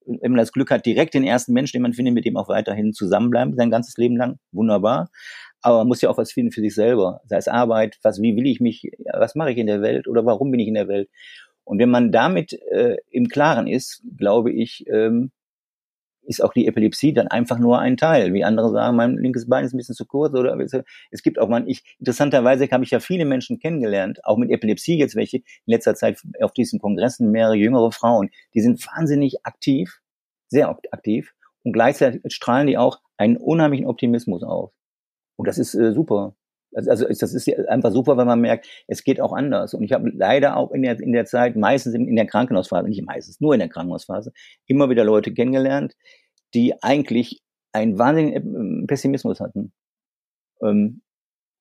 wenn 0.07 0.33
man 0.33 0.39
das 0.39 0.51
Glück 0.51 0.73
hat, 0.73 0.87
direkt 0.87 1.15
den 1.15 1.23
ersten 1.23 1.53
Menschen, 1.53 1.75
den 1.75 1.83
man 1.83 1.93
findet, 1.93 2.15
mit 2.15 2.25
dem 2.25 2.37
auch 2.37 2.49
weiterhin 2.49 2.93
zusammenbleiben, 2.93 3.55
sein 3.55 3.71
ganzes 3.71 3.97
Leben 3.97 4.17
lang, 4.17 4.41
wunderbar. 4.51 5.09
Aber 5.65 5.79
man 5.79 5.89
muss 5.89 6.03
ja 6.03 6.11
auch 6.11 6.19
was 6.19 6.31
finden 6.31 6.53
für 6.53 6.61
sich 6.61 6.75
selber, 6.75 7.23
sei 7.25 7.39
es 7.39 7.49
Arbeit, 7.49 7.99
was, 8.03 8.21
wie 8.21 8.37
will 8.37 8.47
ich 8.47 8.61
mich, 8.61 8.93
was 9.15 9.35
mache 9.35 9.51
ich 9.53 9.57
in 9.57 9.67
der 9.67 9.81
Welt 9.81 10.07
oder 10.07 10.27
warum 10.27 10.51
bin 10.51 10.61
ich 10.61 10.69
in 10.69 10.75
der 10.75 10.89
Welt? 10.89 11.09
Und 11.65 11.79
wenn 11.79 11.89
man 11.89 12.13
damit 12.13 12.53
äh, 12.71 12.99
im 13.11 13.29
Klaren 13.29 13.67
ist, 13.67 14.03
glaube 14.19 14.53
ich, 14.53 14.85
ähm, 14.89 15.33
ist 16.27 16.45
auch 16.45 16.53
die 16.53 16.67
Epilepsie 16.67 17.15
dann 17.15 17.29
einfach 17.29 17.59
nur 17.59 17.79
ein 17.79 17.97
Teil. 17.97 18.35
Wie 18.35 18.45
andere 18.45 18.73
sagen, 18.73 18.95
mein 18.95 19.17
linkes 19.17 19.49
Bein 19.49 19.65
ist 19.65 19.73
ein 19.73 19.79
bisschen 19.79 19.95
zu 19.95 20.05
kurz 20.05 20.35
oder 20.35 20.55
es 21.11 21.23
gibt 21.23 21.39
auch 21.39 21.49
mal, 21.49 21.67
ich, 21.67 21.97
interessanterweise 21.99 22.69
habe 22.71 22.85
ich 22.85 22.91
ja 22.91 23.01
viele 23.01 23.25
Menschen 23.25 23.59
kennengelernt, 23.59 24.23
auch 24.25 24.37
mit 24.37 24.51
Epilepsie 24.51 24.99
jetzt 24.99 25.17
welche, 25.17 25.39
in 25.39 25.45
letzter 25.65 25.95
Zeit 25.95 26.21
auf 26.43 26.53
diesen 26.53 26.79
Kongressen 26.79 27.31
mehrere 27.31 27.57
jüngere 27.57 27.91
Frauen, 27.91 28.29
die 28.53 28.61
sind 28.61 28.87
wahnsinnig 28.87 29.47
aktiv, 29.47 30.01
sehr 30.49 30.79
aktiv 30.91 31.33
und 31.63 31.73
gleichzeitig 31.73 32.21
strahlen 32.35 32.67
die 32.67 32.77
auch 32.77 33.01
einen 33.17 33.39
unheimlichen 33.39 33.87
Optimismus 33.87 34.43
auf. 34.43 34.75
Und 35.37 35.49
das 35.49 35.59
ist 35.59 35.75
äh, 35.75 35.93
super. 35.93 36.35
Also, 36.75 36.91
also 36.91 37.07
das 37.07 37.35
ist 37.35 37.49
einfach 37.69 37.93
super, 37.93 38.17
wenn 38.17 38.27
man 38.27 38.41
merkt, 38.41 38.67
es 38.89 39.05
geht 39.05 39.21
auch 39.21 39.33
anders. 39.33 39.75
Und 39.75 39.85
ich 39.85 39.93
habe 39.93 40.11
leider 40.11 40.57
auch 40.57 40.73
in 40.73 40.83
der, 40.83 40.99
in 41.01 41.13
der 41.13 41.25
Zeit, 41.25 41.57
meistens 41.57 41.95
in, 41.95 42.17
der 42.17 42.27
Krankenhausphase, 42.27 42.89
nicht 42.89 43.05
meistens, 43.05 43.41
nur 43.41 43.55
in 43.55 43.61
der 43.61 43.69
Krankenhausphase, 43.69 44.33
immer 44.67 44.91
wieder 44.91 45.05
Leute 45.05 45.33
kennengelernt, 45.33 45.95
die 46.53 46.75
eigentlich 46.83 47.43
einen 47.73 47.99
wahnsinnigen 47.99 48.83
äh, 48.83 48.87
Pessimismus 48.87 49.41
hatten. 49.41 49.73
Ähm, 50.63 51.03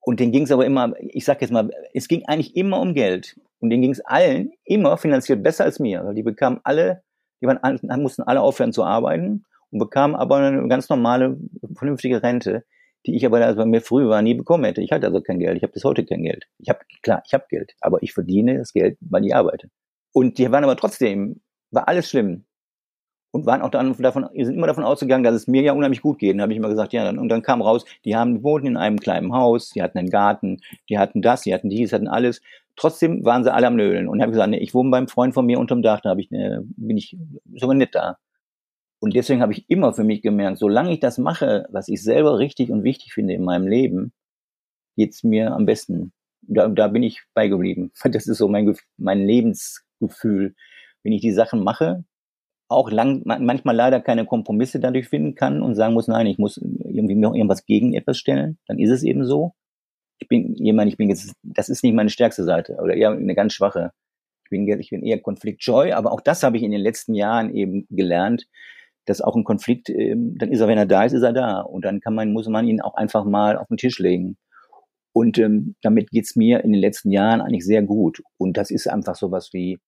und 0.01 0.19
denen 0.19 0.31
ging 0.31 0.43
es 0.43 0.51
aber 0.51 0.65
immer, 0.65 0.93
ich 0.99 1.25
sag 1.25 1.41
jetzt 1.41 1.51
mal, 1.51 1.69
es 1.93 2.07
ging 2.07 2.25
eigentlich 2.25 2.55
immer 2.55 2.79
um 2.79 2.93
Geld. 2.93 3.39
Und 3.59 3.69
denen 3.69 3.81
ging 3.81 3.91
es 3.91 4.01
allen 4.01 4.51
immer 4.65 4.97
finanziell 4.97 5.37
besser 5.37 5.63
als 5.63 5.79
mir. 5.79 6.11
Die 6.13 6.23
bekamen 6.23 6.59
alle, 6.63 7.03
die 7.41 7.47
waren, 7.47 7.79
mussten 8.01 8.23
alle 8.23 8.41
aufhören 8.41 8.73
zu 8.73 8.83
arbeiten 8.83 9.45
und 9.69 9.79
bekamen 9.79 10.15
aber 10.15 10.37
eine 10.37 10.67
ganz 10.67 10.89
normale, 10.89 11.37
vernünftige 11.75 12.21
Rente 12.21 12.65
die 13.05 13.15
ich 13.15 13.25
aber, 13.25 13.43
als 13.45 13.57
bei 13.57 13.65
mir 13.65 13.81
früh 13.81 14.07
war, 14.07 14.21
nie 14.21 14.33
bekommen 14.33 14.63
hätte. 14.65 14.81
Ich 14.81 14.91
hatte 14.91 15.07
also 15.07 15.21
kein 15.21 15.39
Geld. 15.39 15.57
Ich 15.57 15.63
habe 15.63 15.73
bis 15.73 15.83
heute 15.83 16.05
kein 16.05 16.23
Geld. 16.23 16.47
Ich 16.59 16.69
habe, 16.69 16.79
klar, 17.01 17.21
ich 17.25 17.33
habe 17.33 17.45
Geld, 17.49 17.73
aber 17.81 18.01
ich 18.01 18.13
verdiene 18.13 18.57
das 18.57 18.73
Geld, 18.73 18.97
weil 19.01 19.25
ich 19.25 19.35
arbeite. 19.35 19.69
Und 20.13 20.37
die 20.37 20.51
waren 20.51 20.63
aber 20.63 20.77
trotzdem, 20.77 21.41
war 21.71 21.87
alles 21.87 22.09
schlimm. 22.09 22.45
Und 23.31 23.47
waren 23.47 23.63
auch 23.63 23.71
dann 23.71 23.97
davon, 23.97 24.29
sind 24.35 24.55
immer 24.55 24.67
davon 24.67 24.83
ausgegangen, 24.83 25.23
dass 25.23 25.33
es 25.33 25.47
mir 25.47 25.63
ja 25.63 25.73
unheimlich 25.73 26.03
gut 26.03 26.19
geht. 26.19 26.35
Und 26.35 26.41
habe 26.41 26.51
ich 26.53 26.57
immer 26.57 26.69
gesagt, 26.69 26.93
ja, 26.93 27.03
dann, 27.03 27.17
und 27.17 27.29
dann 27.29 27.41
kam 27.41 27.63
raus, 27.63 27.83
die 28.05 28.15
haben, 28.15 28.35
die 28.35 28.43
wohnten 28.43 28.67
in 28.67 28.77
einem 28.77 28.99
kleinen 28.99 29.33
Haus, 29.33 29.69
die 29.69 29.81
hatten 29.81 29.97
einen 29.97 30.11
Garten, 30.11 30.59
die 30.87 30.99
hatten 30.99 31.23
das, 31.23 31.41
die 31.41 31.53
hatten 31.53 31.69
dies, 31.69 31.93
hatten 31.93 32.07
alles. 32.07 32.41
Trotzdem 32.75 33.25
waren 33.25 33.43
sie 33.43 33.51
alle 33.51 33.65
am 33.65 33.75
Nölen. 33.75 34.07
Und 34.07 34.21
habe 34.21 34.31
gesagt, 34.31 34.51
nee, 34.51 34.59
ich 34.59 34.75
wohne 34.75 34.91
beim 34.91 35.07
Freund 35.07 35.33
von 35.33 35.47
mir 35.47 35.59
unterm 35.59 35.81
Dach, 35.81 36.01
da 36.01 36.11
habe 36.11 36.21
ich, 36.21 36.29
ne, 36.29 36.63
bin 36.77 36.95
ich 36.95 37.17
sogar 37.55 37.75
nicht 37.75 37.95
da. 37.95 38.17
Und 39.03 39.15
deswegen 39.15 39.41
habe 39.41 39.51
ich 39.51 39.69
immer 39.69 39.93
für 39.93 40.05
mich 40.05 40.21
gemerkt, 40.21 40.59
solange 40.59 40.93
ich 40.93 41.01
das 41.01 41.17
mache, 41.17 41.67
was 41.69 41.89
ich 41.89 42.01
selber 42.01 42.39
richtig 42.39 42.71
und 42.71 42.85
wichtig 42.85 43.11
finde 43.11 43.33
in 43.33 43.43
meinem 43.43 43.67
Leben, 43.67 44.13
geht's 44.95 45.25
mir 45.25 45.51
am 45.51 45.65
besten. 45.65 46.13
Da, 46.41 46.69
da 46.69 46.87
bin 46.87 47.03
ich 47.03 47.21
beigeblieben. 47.33 47.91
Das 48.05 48.27
ist 48.27 48.37
so 48.37 48.47
mein, 48.47 48.73
mein 48.95 49.27
Lebensgefühl. 49.27 50.55
Wenn 51.03 51.11
ich 51.11 51.19
die 51.19 51.33
Sachen 51.33 51.65
mache, 51.65 52.05
auch 52.69 52.89
lang, 52.89 53.23
manchmal 53.25 53.75
leider 53.75 53.99
keine 53.99 54.25
Kompromisse 54.25 54.79
dadurch 54.79 55.09
finden 55.09 55.35
kann 55.35 55.61
und 55.61 55.75
sagen 55.75 55.95
muss, 55.95 56.07
nein, 56.07 56.25
ich 56.25 56.37
muss 56.37 56.55
irgendwie 56.55 57.15
mir 57.15 57.35
irgendwas 57.35 57.65
gegen 57.65 57.93
etwas 57.95 58.17
stellen, 58.17 58.57
dann 58.67 58.79
ist 58.79 58.89
es 58.89 59.03
eben 59.03 59.25
so. 59.25 59.53
Ich 60.19 60.29
bin 60.29 60.55
jemand, 60.55 60.89
ich 60.89 60.95
bin 60.95 61.09
jetzt, 61.09 61.33
das 61.43 61.67
ist 61.67 61.83
nicht 61.83 61.93
meine 61.93 62.09
stärkste 62.09 62.45
Seite 62.45 62.77
oder 62.81 62.93
eher 62.93 63.11
eine 63.11 63.35
ganz 63.35 63.51
schwache. 63.51 63.91
Ich 64.45 64.49
bin, 64.49 64.65
ich 64.65 64.91
bin 64.91 65.03
eher 65.03 65.19
konfliktscheu, 65.19 65.93
aber 65.93 66.13
auch 66.13 66.21
das 66.21 66.41
habe 66.41 66.55
ich 66.55 66.63
in 66.63 66.71
den 66.71 66.79
letzten 66.79 67.15
Jahren 67.15 67.53
eben 67.53 67.85
gelernt, 67.89 68.47
dass 69.05 69.21
auch 69.21 69.35
ein 69.35 69.43
Konflikt, 69.43 69.89
ähm, 69.89 70.37
dann 70.37 70.51
ist 70.51 70.59
er, 70.59 70.67
wenn 70.67 70.77
er 70.77 70.85
da 70.85 71.03
ist, 71.03 71.13
ist 71.13 71.23
er 71.23 71.33
da. 71.33 71.61
Und 71.61 71.85
dann 71.85 71.99
kann 71.99 72.15
man, 72.15 72.31
muss 72.31 72.47
man 72.47 72.67
ihn 72.67 72.81
auch 72.81 72.95
einfach 72.95 73.25
mal 73.25 73.57
auf 73.57 73.67
den 73.67 73.77
Tisch 73.77 73.99
legen. 73.99 74.37
Und 75.13 75.37
ähm, 75.37 75.75
damit 75.81 76.09
geht's 76.09 76.35
mir 76.35 76.63
in 76.63 76.71
den 76.71 76.81
letzten 76.81 77.11
Jahren 77.11 77.41
eigentlich 77.41 77.65
sehr 77.65 77.83
gut. 77.83 78.21
Und 78.37 78.57
das 78.57 78.71
ist 78.71 78.87
einfach 78.87 79.15
sowas 79.15 79.49
wie, 79.53 79.79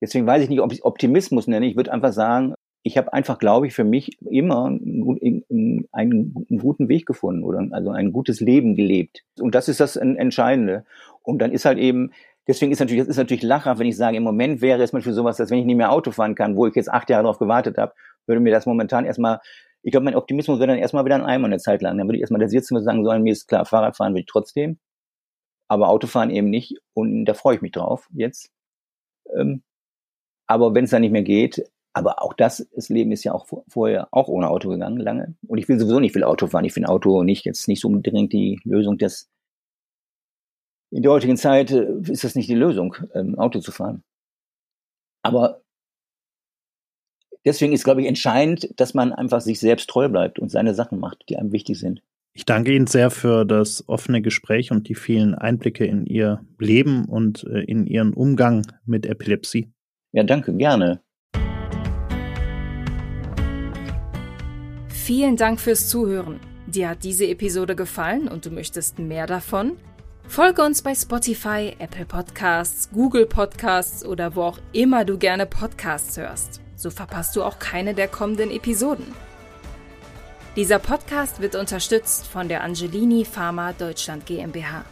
deswegen 0.00 0.26
weiß 0.26 0.42
ich 0.42 0.50
nicht, 0.50 0.60
ob 0.60 0.72
ich 0.72 0.84
Optimismus 0.84 1.46
nenne. 1.46 1.66
Ich 1.66 1.76
würde 1.76 1.92
einfach 1.92 2.12
sagen, 2.12 2.54
ich 2.82 2.98
habe 2.98 3.12
einfach, 3.12 3.38
glaube 3.38 3.66
ich, 3.66 3.74
für 3.74 3.84
mich 3.84 4.18
immer 4.20 4.66
einen, 4.66 5.86
einen, 5.92 6.34
guten 6.58 6.88
Weg 6.88 7.06
gefunden 7.06 7.44
oder 7.44 7.64
also 7.70 7.90
ein 7.90 8.12
gutes 8.12 8.40
Leben 8.40 8.74
gelebt. 8.74 9.22
Und 9.40 9.54
das 9.54 9.68
ist 9.68 9.80
das 9.80 9.96
Entscheidende. 9.96 10.84
Und 11.22 11.38
dann 11.38 11.52
ist 11.52 11.64
halt 11.64 11.78
eben, 11.78 12.10
deswegen 12.48 12.72
ist 12.72 12.80
natürlich, 12.80 13.02
das 13.02 13.10
ist 13.10 13.16
natürlich 13.18 13.44
lachhaft, 13.44 13.78
wenn 13.78 13.86
ich 13.86 13.96
sage, 13.96 14.16
im 14.16 14.24
Moment 14.24 14.60
wäre 14.60 14.82
es 14.82 14.90
zum 14.90 14.98
Beispiel 14.98 15.12
sowas, 15.12 15.36
dass 15.36 15.50
wenn 15.50 15.60
ich 15.60 15.64
nicht 15.64 15.76
mehr 15.76 15.92
Auto 15.92 16.10
fahren 16.10 16.34
kann, 16.34 16.56
wo 16.56 16.66
ich 16.66 16.74
jetzt 16.74 16.90
acht 16.90 17.08
Jahre 17.08 17.22
darauf 17.22 17.38
gewartet 17.38 17.78
habe, 17.78 17.94
würde 18.26 18.40
mir 18.40 18.52
das 18.52 18.66
momentan 18.66 19.04
erstmal, 19.04 19.40
ich 19.82 19.90
glaube, 19.90 20.04
mein 20.04 20.16
Optimismus 20.16 20.58
wäre 20.58 20.68
dann 20.68 20.78
erstmal 20.78 21.04
wieder 21.04 21.16
ein 21.16 21.24
Eimer 21.24 21.46
eine 21.46 21.58
Zeit 21.58 21.82
lang. 21.82 21.98
Dann 21.98 22.06
würde 22.06 22.16
ich 22.16 22.22
erstmal 22.22 22.40
da 22.40 22.48
sitzen 22.48 22.76
und 22.76 22.84
sagen 22.84 23.04
sollen, 23.04 23.22
mir 23.22 23.32
ist 23.32 23.48
klar, 23.48 23.64
Fahrrad 23.64 23.96
fahren 23.96 24.14
will 24.14 24.20
ich 24.20 24.26
trotzdem, 24.26 24.78
aber 25.68 25.88
Autofahren 25.88 26.30
eben 26.30 26.50
nicht. 26.50 26.78
Und 26.94 27.24
da 27.24 27.34
freue 27.34 27.56
ich 27.56 27.62
mich 27.62 27.72
drauf 27.72 28.08
jetzt. 28.12 28.50
Ähm, 29.36 29.62
aber 30.46 30.74
wenn 30.74 30.84
es 30.84 30.90
dann 30.90 31.02
nicht 31.02 31.12
mehr 31.12 31.22
geht, 31.22 31.64
aber 31.94 32.22
auch 32.22 32.34
das, 32.34 32.68
das 32.74 32.88
Leben 32.88 33.12
ist 33.12 33.24
ja 33.24 33.32
auch 33.32 33.46
vorher 33.68 34.08
auch 34.12 34.28
ohne 34.28 34.48
Auto 34.48 34.70
gegangen, 34.70 34.98
lange. 34.98 35.34
Und 35.46 35.58
ich 35.58 35.68
will 35.68 35.78
sowieso 35.78 36.00
nicht 36.00 36.12
viel 36.12 36.24
Auto 36.24 36.46
fahren. 36.46 36.64
Ich 36.64 36.72
finde 36.72 36.88
Auto 36.88 37.22
nicht 37.22 37.44
jetzt 37.44 37.68
nicht 37.68 37.80
so 37.80 37.88
unbedingt 37.88 38.32
die 38.32 38.60
Lösung 38.64 38.98
des, 38.98 39.28
in 40.90 41.02
der 41.02 41.12
heutigen 41.12 41.36
Zeit 41.36 41.70
äh, 41.70 41.86
ist 42.08 42.24
das 42.24 42.34
nicht 42.34 42.48
die 42.48 42.54
Lösung, 42.54 42.96
ähm, 43.14 43.38
Auto 43.38 43.60
zu 43.60 43.72
fahren. 43.72 44.04
Aber 45.22 45.61
deswegen 47.44 47.72
ist, 47.72 47.84
glaube 47.84 48.02
ich, 48.02 48.08
entscheidend, 48.08 48.68
dass 48.76 48.94
man 48.94 49.12
einfach 49.12 49.40
sich 49.40 49.60
selbst 49.60 49.88
treu 49.88 50.08
bleibt 50.08 50.38
und 50.38 50.50
seine 50.50 50.74
Sachen 50.74 50.98
macht, 50.98 51.24
die 51.28 51.36
einem 51.36 51.52
wichtig 51.52 51.78
sind. 51.78 52.02
Ich 52.34 52.46
danke 52.46 52.72
Ihnen 52.72 52.86
sehr 52.86 53.10
für 53.10 53.44
das 53.44 53.88
offene 53.88 54.22
Gespräch 54.22 54.70
und 54.70 54.88
die 54.88 54.94
vielen 54.94 55.34
Einblicke 55.34 55.84
in 55.84 56.06
Ihr 56.06 56.44
Leben 56.58 57.04
und 57.04 57.44
äh, 57.44 57.60
in 57.60 57.86
Ihren 57.86 58.14
Umgang 58.14 58.66
mit 58.86 59.04
Epilepsie. 59.04 59.70
Ja, 60.12 60.22
danke, 60.22 60.54
gerne. 60.54 61.00
Vielen 64.88 65.36
Dank 65.36 65.60
fürs 65.60 65.88
Zuhören. 65.88 66.40
Dir 66.66 66.90
hat 66.90 67.04
diese 67.04 67.26
Episode 67.26 67.76
gefallen 67.76 68.28
und 68.28 68.46
du 68.46 68.50
möchtest 68.50 68.98
mehr 68.98 69.26
davon? 69.26 69.72
Folge 70.26 70.62
uns 70.62 70.80
bei 70.80 70.94
Spotify, 70.94 71.74
Apple 71.78 72.06
Podcasts, 72.06 72.88
Google 72.90 73.26
Podcasts 73.26 74.06
oder 74.06 74.34
wo 74.36 74.42
auch 74.42 74.58
immer 74.72 75.04
du 75.04 75.18
gerne 75.18 75.44
Podcasts 75.44 76.16
hörst. 76.16 76.61
So 76.82 76.90
verpasst 76.90 77.36
du 77.36 77.44
auch 77.44 77.60
keine 77.60 77.94
der 77.94 78.08
kommenden 78.08 78.50
Episoden. 78.50 79.06
Dieser 80.56 80.80
Podcast 80.80 81.40
wird 81.40 81.54
unterstützt 81.54 82.26
von 82.26 82.48
der 82.48 82.64
Angelini 82.64 83.24
Pharma 83.24 83.72
Deutschland 83.72 84.26
GmbH. 84.26 84.84